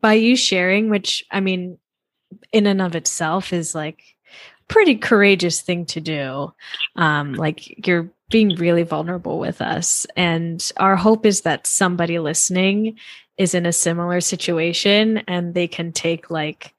by 0.00 0.14
you 0.14 0.36
sharing, 0.36 0.90
which 0.90 1.24
I 1.30 1.40
mean, 1.40 1.78
in 2.52 2.66
and 2.66 2.82
of 2.82 2.94
itself 2.94 3.52
is 3.52 3.74
like 3.74 4.02
pretty 4.68 4.96
courageous 4.96 5.60
thing 5.60 5.84
to 5.86 6.00
do. 6.00 6.52
Um, 6.96 7.34
like 7.34 7.86
you're 7.86 8.10
being 8.30 8.54
really 8.54 8.84
vulnerable 8.84 9.38
with 9.38 9.60
us. 9.60 10.06
And 10.16 10.70
our 10.76 10.96
hope 10.96 11.26
is 11.26 11.42
that 11.42 11.66
somebody 11.66 12.18
listening 12.18 12.96
is 13.36 13.54
in 13.54 13.66
a 13.66 13.72
similar 13.72 14.20
situation 14.20 15.18
and 15.26 15.54
they 15.54 15.66
can 15.66 15.92
take 15.92 16.30
like 16.30 16.74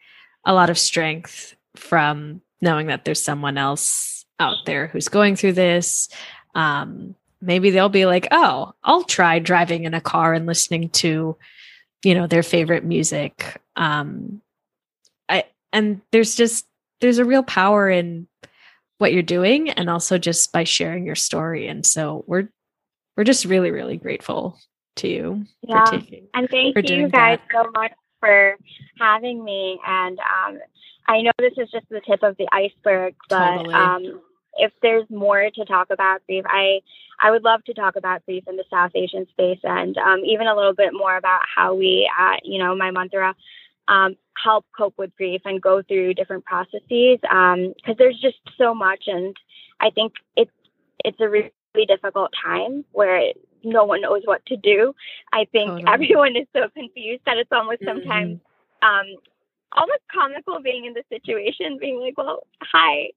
a 0.45 0.53
lot 0.53 0.69
of 0.69 0.79
strength 0.79 1.55
from 1.75 2.41
knowing 2.61 2.87
that 2.87 3.03
there's 3.03 3.23
someone 3.23 3.57
else 3.57 4.25
out 4.39 4.57
there 4.65 4.87
who's 4.87 5.09
going 5.09 5.35
through 5.35 5.53
this 5.53 6.07
um, 6.55 7.15
maybe 7.41 7.69
they'll 7.69 7.89
be 7.89 8.05
like, 8.05 8.27
oh, 8.31 8.73
I'll 8.83 9.03
try 9.03 9.39
driving 9.39 9.85
in 9.85 9.93
a 9.93 10.01
car 10.01 10.33
and 10.33 10.45
listening 10.45 10.89
to, 10.89 11.37
you 12.03 12.15
know, 12.15 12.27
their 12.27 12.43
favorite 12.43 12.83
music. 12.83 13.61
Um, 13.75 14.41
I 15.29 15.45
and 15.73 16.01
there's 16.11 16.35
just 16.35 16.65
there's 16.99 17.19
a 17.19 17.25
real 17.25 17.43
power 17.43 17.89
in 17.89 18.27
what 18.97 19.13
you're 19.13 19.23
doing, 19.23 19.69
and 19.69 19.89
also 19.89 20.17
just 20.17 20.51
by 20.51 20.63
sharing 20.63 21.05
your 21.05 21.15
story. 21.15 21.67
And 21.67 21.85
so 21.85 22.23
we're 22.27 22.49
we're 23.15 23.23
just 23.23 23.45
really 23.45 23.71
really 23.71 23.97
grateful 23.97 24.57
to 24.97 25.07
you 25.07 25.45
yeah. 25.67 25.85
for 25.85 25.91
taking 25.91 26.27
and 26.33 26.49
thank 26.49 26.75
you 26.89 27.07
guys 27.09 27.39
that. 27.51 27.63
so 27.63 27.71
much 27.71 27.91
for 28.19 28.57
having 28.99 29.43
me 29.43 29.79
and 29.85 30.19
um, 30.19 30.59
i 31.07 31.21
know 31.21 31.31
this 31.39 31.53
is 31.57 31.69
just 31.71 31.87
the 31.89 32.01
tip 32.05 32.21
of 32.23 32.35
the 32.37 32.47
iceberg 32.51 33.15
but 33.29 33.57
totally. 33.57 33.73
um, 33.73 34.21
if 34.57 34.71
there's 34.81 35.09
more 35.09 35.49
to 35.53 35.65
talk 35.65 35.87
about 35.89 36.25
grief, 36.25 36.45
I 36.47 36.81
I 37.19 37.31
would 37.31 37.43
love 37.43 37.63
to 37.65 37.73
talk 37.73 37.95
about 37.95 38.25
grief 38.25 38.43
in 38.47 38.57
the 38.57 38.63
South 38.69 38.91
Asian 38.95 39.27
space 39.29 39.59
and 39.63 39.97
um, 39.97 40.19
even 40.25 40.47
a 40.47 40.55
little 40.55 40.73
bit 40.73 40.91
more 40.91 41.15
about 41.15 41.41
how 41.55 41.75
we, 41.75 42.09
at, 42.17 42.43
you 42.43 42.57
know, 42.57 42.75
my 42.75 42.89
mantra, 42.89 43.35
um, 43.87 44.15
help 44.43 44.65
cope 44.75 44.97
with 44.97 45.15
grief 45.15 45.41
and 45.45 45.61
go 45.61 45.83
through 45.83 46.15
different 46.15 46.45
processes 46.45 47.19
because 47.21 47.55
um, 47.55 47.95
there's 47.97 48.19
just 48.19 48.39
so 48.57 48.73
much, 48.73 49.03
and 49.07 49.35
I 49.79 49.89
think 49.91 50.13
it's 50.35 50.51
it's 51.03 51.19
a 51.19 51.29
really 51.29 51.85
difficult 51.87 52.31
time 52.43 52.85
where 52.91 53.33
no 53.63 53.83
one 53.83 54.01
knows 54.01 54.21
what 54.25 54.45
to 54.47 54.57
do. 54.57 54.93
I 55.33 55.45
think 55.51 55.69
totally. 55.69 55.87
everyone 55.87 56.35
is 56.35 56.47
so 56.53 56.69
confused 56.73 57.21
that 57.25 57.37
it's 57.37 57.51
almost 57.51 57.81
mm-hmm. 57.81 57.99
sometimes 57.99 58.39
um, 58.81 59.05
almost 59.73 60.01
comical 60.11 60.61
being 60.61 60.85
in 60.85 60.93
the 60.93 61.03
situation, 61.09 61.77
being 61.79 61.99
like, 61.99 62.17
well, 62.17 62.47
hi, 62.61 63.09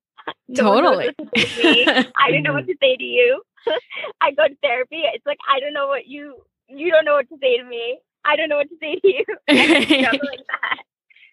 totally. 0.55 1.13
To 1.15 2.13
I 2.17 2.31
don't 2.31 2.43
know 2.43 2.53
what 2.53 2.67
to 2.67 2.75
say 2.81 2.97
to 2.97 3.05
you. 3.05 3.43
I 4.21 4.33
go 4.33 4.49
to 4.49 4.57
therapy. 4.63 5.03
It's 5.13 5.27
like 5.27 5.39
I 5.49 5.61
don't 5.61 5.73
know 5.73 5.89
what 5.89 6.07
you 6.07 6.37
you 6.69 6.91
don't 6.91 7.05
know 7.05 7.15
what 7.15 7.29
to 7.29 7.37
say 7.41 7.59
to 7.59 7.65
me. 7.65 7.99
I 8.25 8.37
don't 8.37 8.49
know 8.49 8.57
what 8.57 8.69
to 8.69 8.77
say 8.81 8.97
to 8.97 9.09
you. 9.09 9.25
like 9.49 10.41
that. 10.49 10.83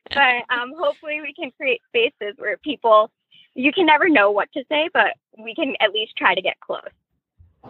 But 0.09 0.55
um, 0.55 0.73
hopefully 0.77 1.21
we 1.21 1.33
can 1.33 1.51
create 1.51 1.81
spaces 1.87 2.35
where 2.37 2.57
people 2.57 3.11
you 3.53 3.71
can 3.71 3.85
never 3.85 4.07
know 4.07 4.31
what 4.31 4.51
to 4.53 4.63
say, 4.69 4.89
but 4.93 5.13
we 5.37 5.53
can 5.55 5.75
at 5.81 5.91
least 5.91 6.15
try 6.17 6.35
to 6.35 6.41
get 6.41 6.59
close. 6.61 6.81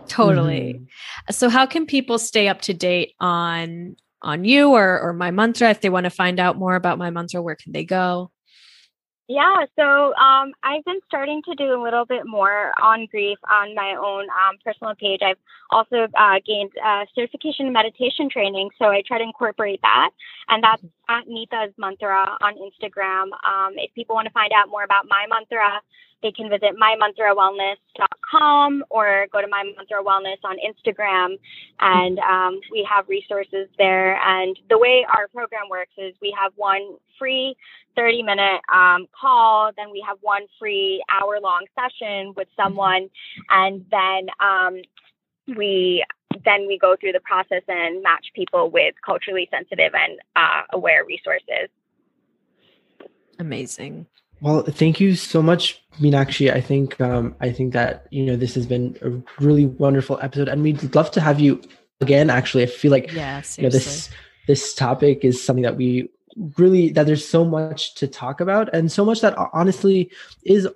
Totally. 0.07 0.75
Mm-hmm. 0.75 1.31
So 1.31 1.49
how 1.49 1.65
can 1.65 1.85
people 1.85 2.17
stay 2.17 2.47
up 2.47 2.61
to 2.61 2.73
date 2.73 3.13
on 3.19 3.95
on 4.23 4.45
you 4.45 4.69
or 4.71 4.99
or 5.01 5.13
my 5.13 5.31
mantra 5.31 5.69
if 5.69 5.81
they 5.81 5.89
want 5.89 6.03
to 6.03 6.11
find 6.11 6.39
out 6.39 6.57
more 6.57 6.75
about 6.75 6.97
my 6.97 7.09
mantra 7.09 7.41
where 7.41 7.55
can 7.55 7.71
they 7.71 7.83
go? 7.83 8.31
Yeah, 9.31 9.63
so 9.79 10.13
um, 10.15 10.51
I've 10.61 10.83
been 10.83 10.99
starting 11.07 11.41
to 11.47 11.55
do 11.55 11.71
a 11.73 11.79
little 11.81 12.03
bit 12.03 12.27
more 12.27 12.73
on 12.83 13.05
grief 13.09 13.37
on 13.49 13.73
my 13.75 13.95
own 13.95 14.27
um, 14.27 14.57
personal 14.61 14.93
page. 14.93 15.21
I've 15.23 15.39
also 15.69 16.11
uh, 16.19 16.43
gained 16.45 16.71
uh, 16.83 17.05
certification 17.15 17.67
in 17.67 17.71
meditation 17.71 18.27
training, 18.29 18.71
so 18.77 18.87
I 18.87 19.01
try 19.07 19.19
to 19.19 19.23
incorporate 19.23 19.79
that. 19.83 20.09
And 20.49 20.61
that's 20.61 20.83
at 21.07 21.29
Nita's 21.29 21.71
Mantra 21.77 22.35
on 22.41 22.55
Instagram. 22.59 23.31
Um, 23.47 23.71
if 23.77 23.93
people 23.95 24.15
want 24.15 24.27
to 24.27 24.33
find 24.33 24.51
out 24.51 24.67
more 24.67 24.83
about 24.83 25.05
my 25.07 25.25
mantra, 25.29 25.79
they 26.21 26.31
can 26.31 26.49
visit 26.49 26.75
mymantrawellness.com 26.75 28.83
or 28.89 29.27
go 29.31 29.41
to 29.41 29.47
my 29.47 29.63
wellness 29.91 30.37
on 30.43 30.57
Instagram. 30.57 31.39
And 31.79 32.19
um, 32.19 32.59
we 32.71 32.83
have 32.89 33.09
resources 33.09 33.67
there. 33.77 34.15
And 34.21 34.57
the 34.69 34.77
way 34.77 35.05
our 35.13 35.27
program 35.27 35.67
works 35.69 35.91
is 35.97 36.15
we 36.21 36.33
have 36.39 36.53
one 36.55 36.95
free 37.17 37.57
30 37.95 38.23
minute 38.23 38.61
um, 38.73 39.07
call, 39.19 39.71
then 39.75 39.91
we 39.91 40.03
have 40.07 40.17
one 40.21 40.43
free 40.59 41.03
hour 41.09 41.39
long 41.41 41.65
session 41.75 42.33
with 42.35 42.47
someone, 42.55 43.09
and 43.49 43.85
then 43.91 44.27
um, 44.39 44.81
we 45.57 46.03
then 46.45 46.67
we 46.67 46.77
go 46.77 46.95
through 46.99 47.11
the 47.11 47.19
process 47.19 47.61
and 47.67 48.01
match 48.01 48.27
people 48.33 48.69
with 48.69 48.95
culturally 49.05 49.47
sensitive 49.51 49.93
and 49.93 50.19
uh, 50.35 50.61
aware 50.73 51.03
resources. 51.05 51.69
Amazing. 53.37 54.07
Well, 54.41 54.63
thank 54.63 54.99
you 54.99 55.15
so 55.15 55.41
much, 55.43 55.83
Meenakshi. 55.99 56.51
I 56.51 56.61
think 56.61 56.99
um, 56.99 57.35
I 57.41 57.51
think 57.51 57.73
that 57.73 58.07
you 58.09 58.25
know 58.25 58.35
this 58.35 58.55
has 58.55 58.65
been 58.65 58.97
a 59.01 59.11
really 59.41 59.67
wonderful 59.67 60.19
episode, 60.21 60.49
and 60.49 60.63
we'd 60.63 60.95
love 60.95 61.11
to 61.11 61.21
have 61.21 61.39
you 61.39 61.61
again. 62.01 62.31
Actually, 62.31 62.63
I 62.63 62.65
feel 62.65 62.89
like 62.89 63.13
yeah, 63.13 63.43
you 63.57 63.63
know, 63.63 63.69
this 63.69 64.09
this 64.47 64.73
topic 64.73 65.23
is 65.23 65.41
something 65.41 65.61
that 65.61 65.77
we 65.77 66.09
really 66.57 66.89
that 66.89 67.05
there's 67.05 67.27
so 67.27 67.45
much 67.45 67.93
to 67.95 68.07
talk 68.07 68.41
about, 68.41 68.73
and 68.73 68.91
so 68.91 69.05
much 69.05 69.21
that 69.21 69.37
honestly 69.53 70.09
is 70.43 70.67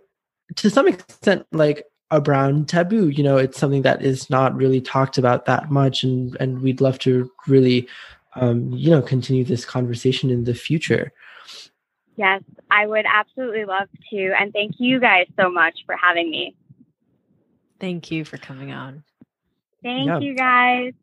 to 0.57 0.69
some 0.69 0.87
extent 0.87 1.47
like 1.51 1.85
a 2.11 2.21
brown 2.21 2.65
taboo. 2.65 3.09
You 3.09 3.23
know, 3.23 3.37
it's 3.37 3.57
something 3.57 3.81
that 3.81 4.03
is 4.03 4.29
not 4.29 4.55
really 4.55 4.79
talked 4.79 5.17
about 5.17 5.45
that 5.45 5.71
much, 5.71 6.03
and 6.03 6.37
and 6.39 6.61
we'd 6.61 6.81
love 6.81 6.99
to 6.99 7.31
really 7.47 7.87
um, 8.35 8.69
you 8.71 8.91
know 8.91 9.01
continue 9.01 9.43
this 9.43 9.65
conversation 9.65 10.29
in 10.29 10.43
the 10.43 10.53
future. 10.53 11.11
Yes, 12.17 12.43
I 12.71 12.87
would 12.87 13.05
absolutely 13.05 13.65
love 13.65 13.89
to. 14.11 14.33
And 14.39 14.53
thank 14.53 14.75
you 14.77 14.99
guys 14.99 15.25
so 15.39 15.49
much 15.49 15.79
for 15.85 15.95
having 15.95 16.29
me. 16.29 16.55
Thank 17.79 18.09
you 18.09 18.23
for 18.23 18.37
coming 18.37 18.71
on. 18.71 19.03
Thank 19.83 20.07
yeah. 20.07 20.19
you 20.19 20.35
guys. 20.35 20.93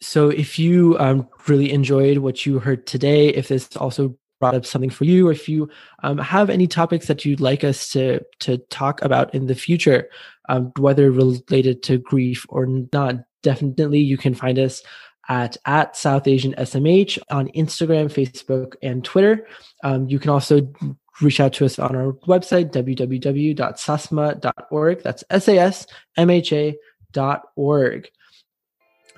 so 0.00 0.28
if 0.28 0.58
you 0.58 0.98
um, 0.98 1.28
really 1.46 1.72
enjoyed 1.72 2.18
what 2.18 2.44
you 2.44 2.58
heard 2.58 2.86
today, 2.86 3.28
if 3.28 3.48
this 3.48 3.76
also 3.76 4.16
brought 4.38 4.54
up 4.54 4.66
something 4.66 4.90
for 4.90 5.04
you, 5.04 5.28
or 5.28 5.32
if 5.32 5.48
you 5.48 5.68
um, 6.02 6.18
have 6.18 6.50
any 6.50 6.66
topics 6.66 7.06
that 7.06 7.24
you'd 7.24 7.40
like 7.40 7.64
us 7.64 7.88
to 7.90 8.20
to 8.40 8.58
talk 8.68 9.00
about 9.02 9.34
in 9.34 9.46
the 9.46 9.54
future, 9.54 10.10
um, 10.48 10.72
whether 10.76 11.10
related 11.10 11.82
to 11.84 11.98
grief 11.98 12.44
or 12.50 12.66
not, 12.92 13.16
definitely 13.42 14.00
you 14.00 14.18
can 14.18 14.34
find 14.34 14.58
us 14.58 14.82
at 15.28 15.56
at 15.66 15.96
South 15.96 16.28
Asian 16.28 16.54
SMH 16.54 17.18
on 17.30 17.48
Instagram, 17.48 18.06
Facebook, 18.06 18.76
and 18.82 19.04
Twitter. 19.04 19.46
Um, 19.82 20.08
you 20.08 20.18
can 20.18 20.30
also 20.30 20.72
reach 21.20 21.40
out 21.40 21.52
to 21.54 21.64
us 21.64 21.78
on 21.78 21.96
our 21.96 22.12
website 22.28 22.70
www.sasmha.org. 22.72 25.02
That's 25.02 25.24
S 25.30 25.48
A 25.48 25.58
S 25.58 25.86
M 26.16 26.30
H 26.30 26.52
A 26.52 26.76
dot 27.12 27.42
org. 27.56 28.08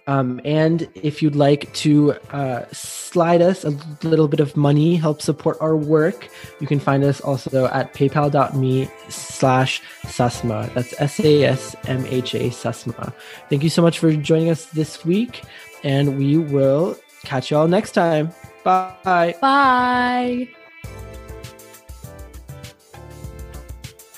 Um, 0.08 0.40
and 0.42 0.88
if 0.94 1.22
you'd 1.22 1.36
like 1.36 1.70
to 1.74 2.14
uh, 2.32 2.64
slide 2.72 3.42
us 3.42 3.64
a 3.64 3.76
little 4.02 4.26
bit 4.26 4.40
of 4.40 4.56
money, 4.56 4.96
help 4.96 5.20
support 5.20 5.58
our 5.60 5.76
work, 5.76 6.30
you 6.60 6.66
can 6.66 6.80
find 6.80 7.04
us 7.04 7.20
also 7.20 7.66
at 7.66 7.92
paypal.me 7.92 8.88
slash 9.10 9.82
SASMHA. 10.04 10.72
That's 10.72 10.94
S-A-S-M-H-A 10.98 12.48
SASMHA. 12.48 13.12
Thank 13.50 13.62
you 13.62 13.68
so 13.68 13.82
much 13.82 13.98
for 13.98 14.10
joining 14.14 14.48
us 14.48 14.64
this 14.66 15.04
week, 15.04 15.42
and 15.84 16.18
we 16.18 16.38
will 16.38 16.96
catch 17.24 17.50
you 17.50 17.56
all 17.56 17.68
next 17.68 17.92
time. 17.92 18.32
Bye. 18.64 19.34
Bye. 19.40 20.48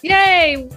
Yay! 0.02 0.68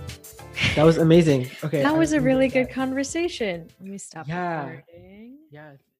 That 0.76 0.84
was 0.84 0.98
amazing. 0.98 1.50
Okay. 1.64 1.82
That 1.82 1.96
was 1.96 2.14
a 2.14 2.20
really 2.20 2.48
that. 2.48 2.54
good 2.66 2.70
conversation. 2.74 3.70
Let 3.80 3.90
me 3.90 3.98
stop 3.98 4.28
Yeah. 4.28 4.68
recording. 4.68 5.38
Yeah. 5.50 5.72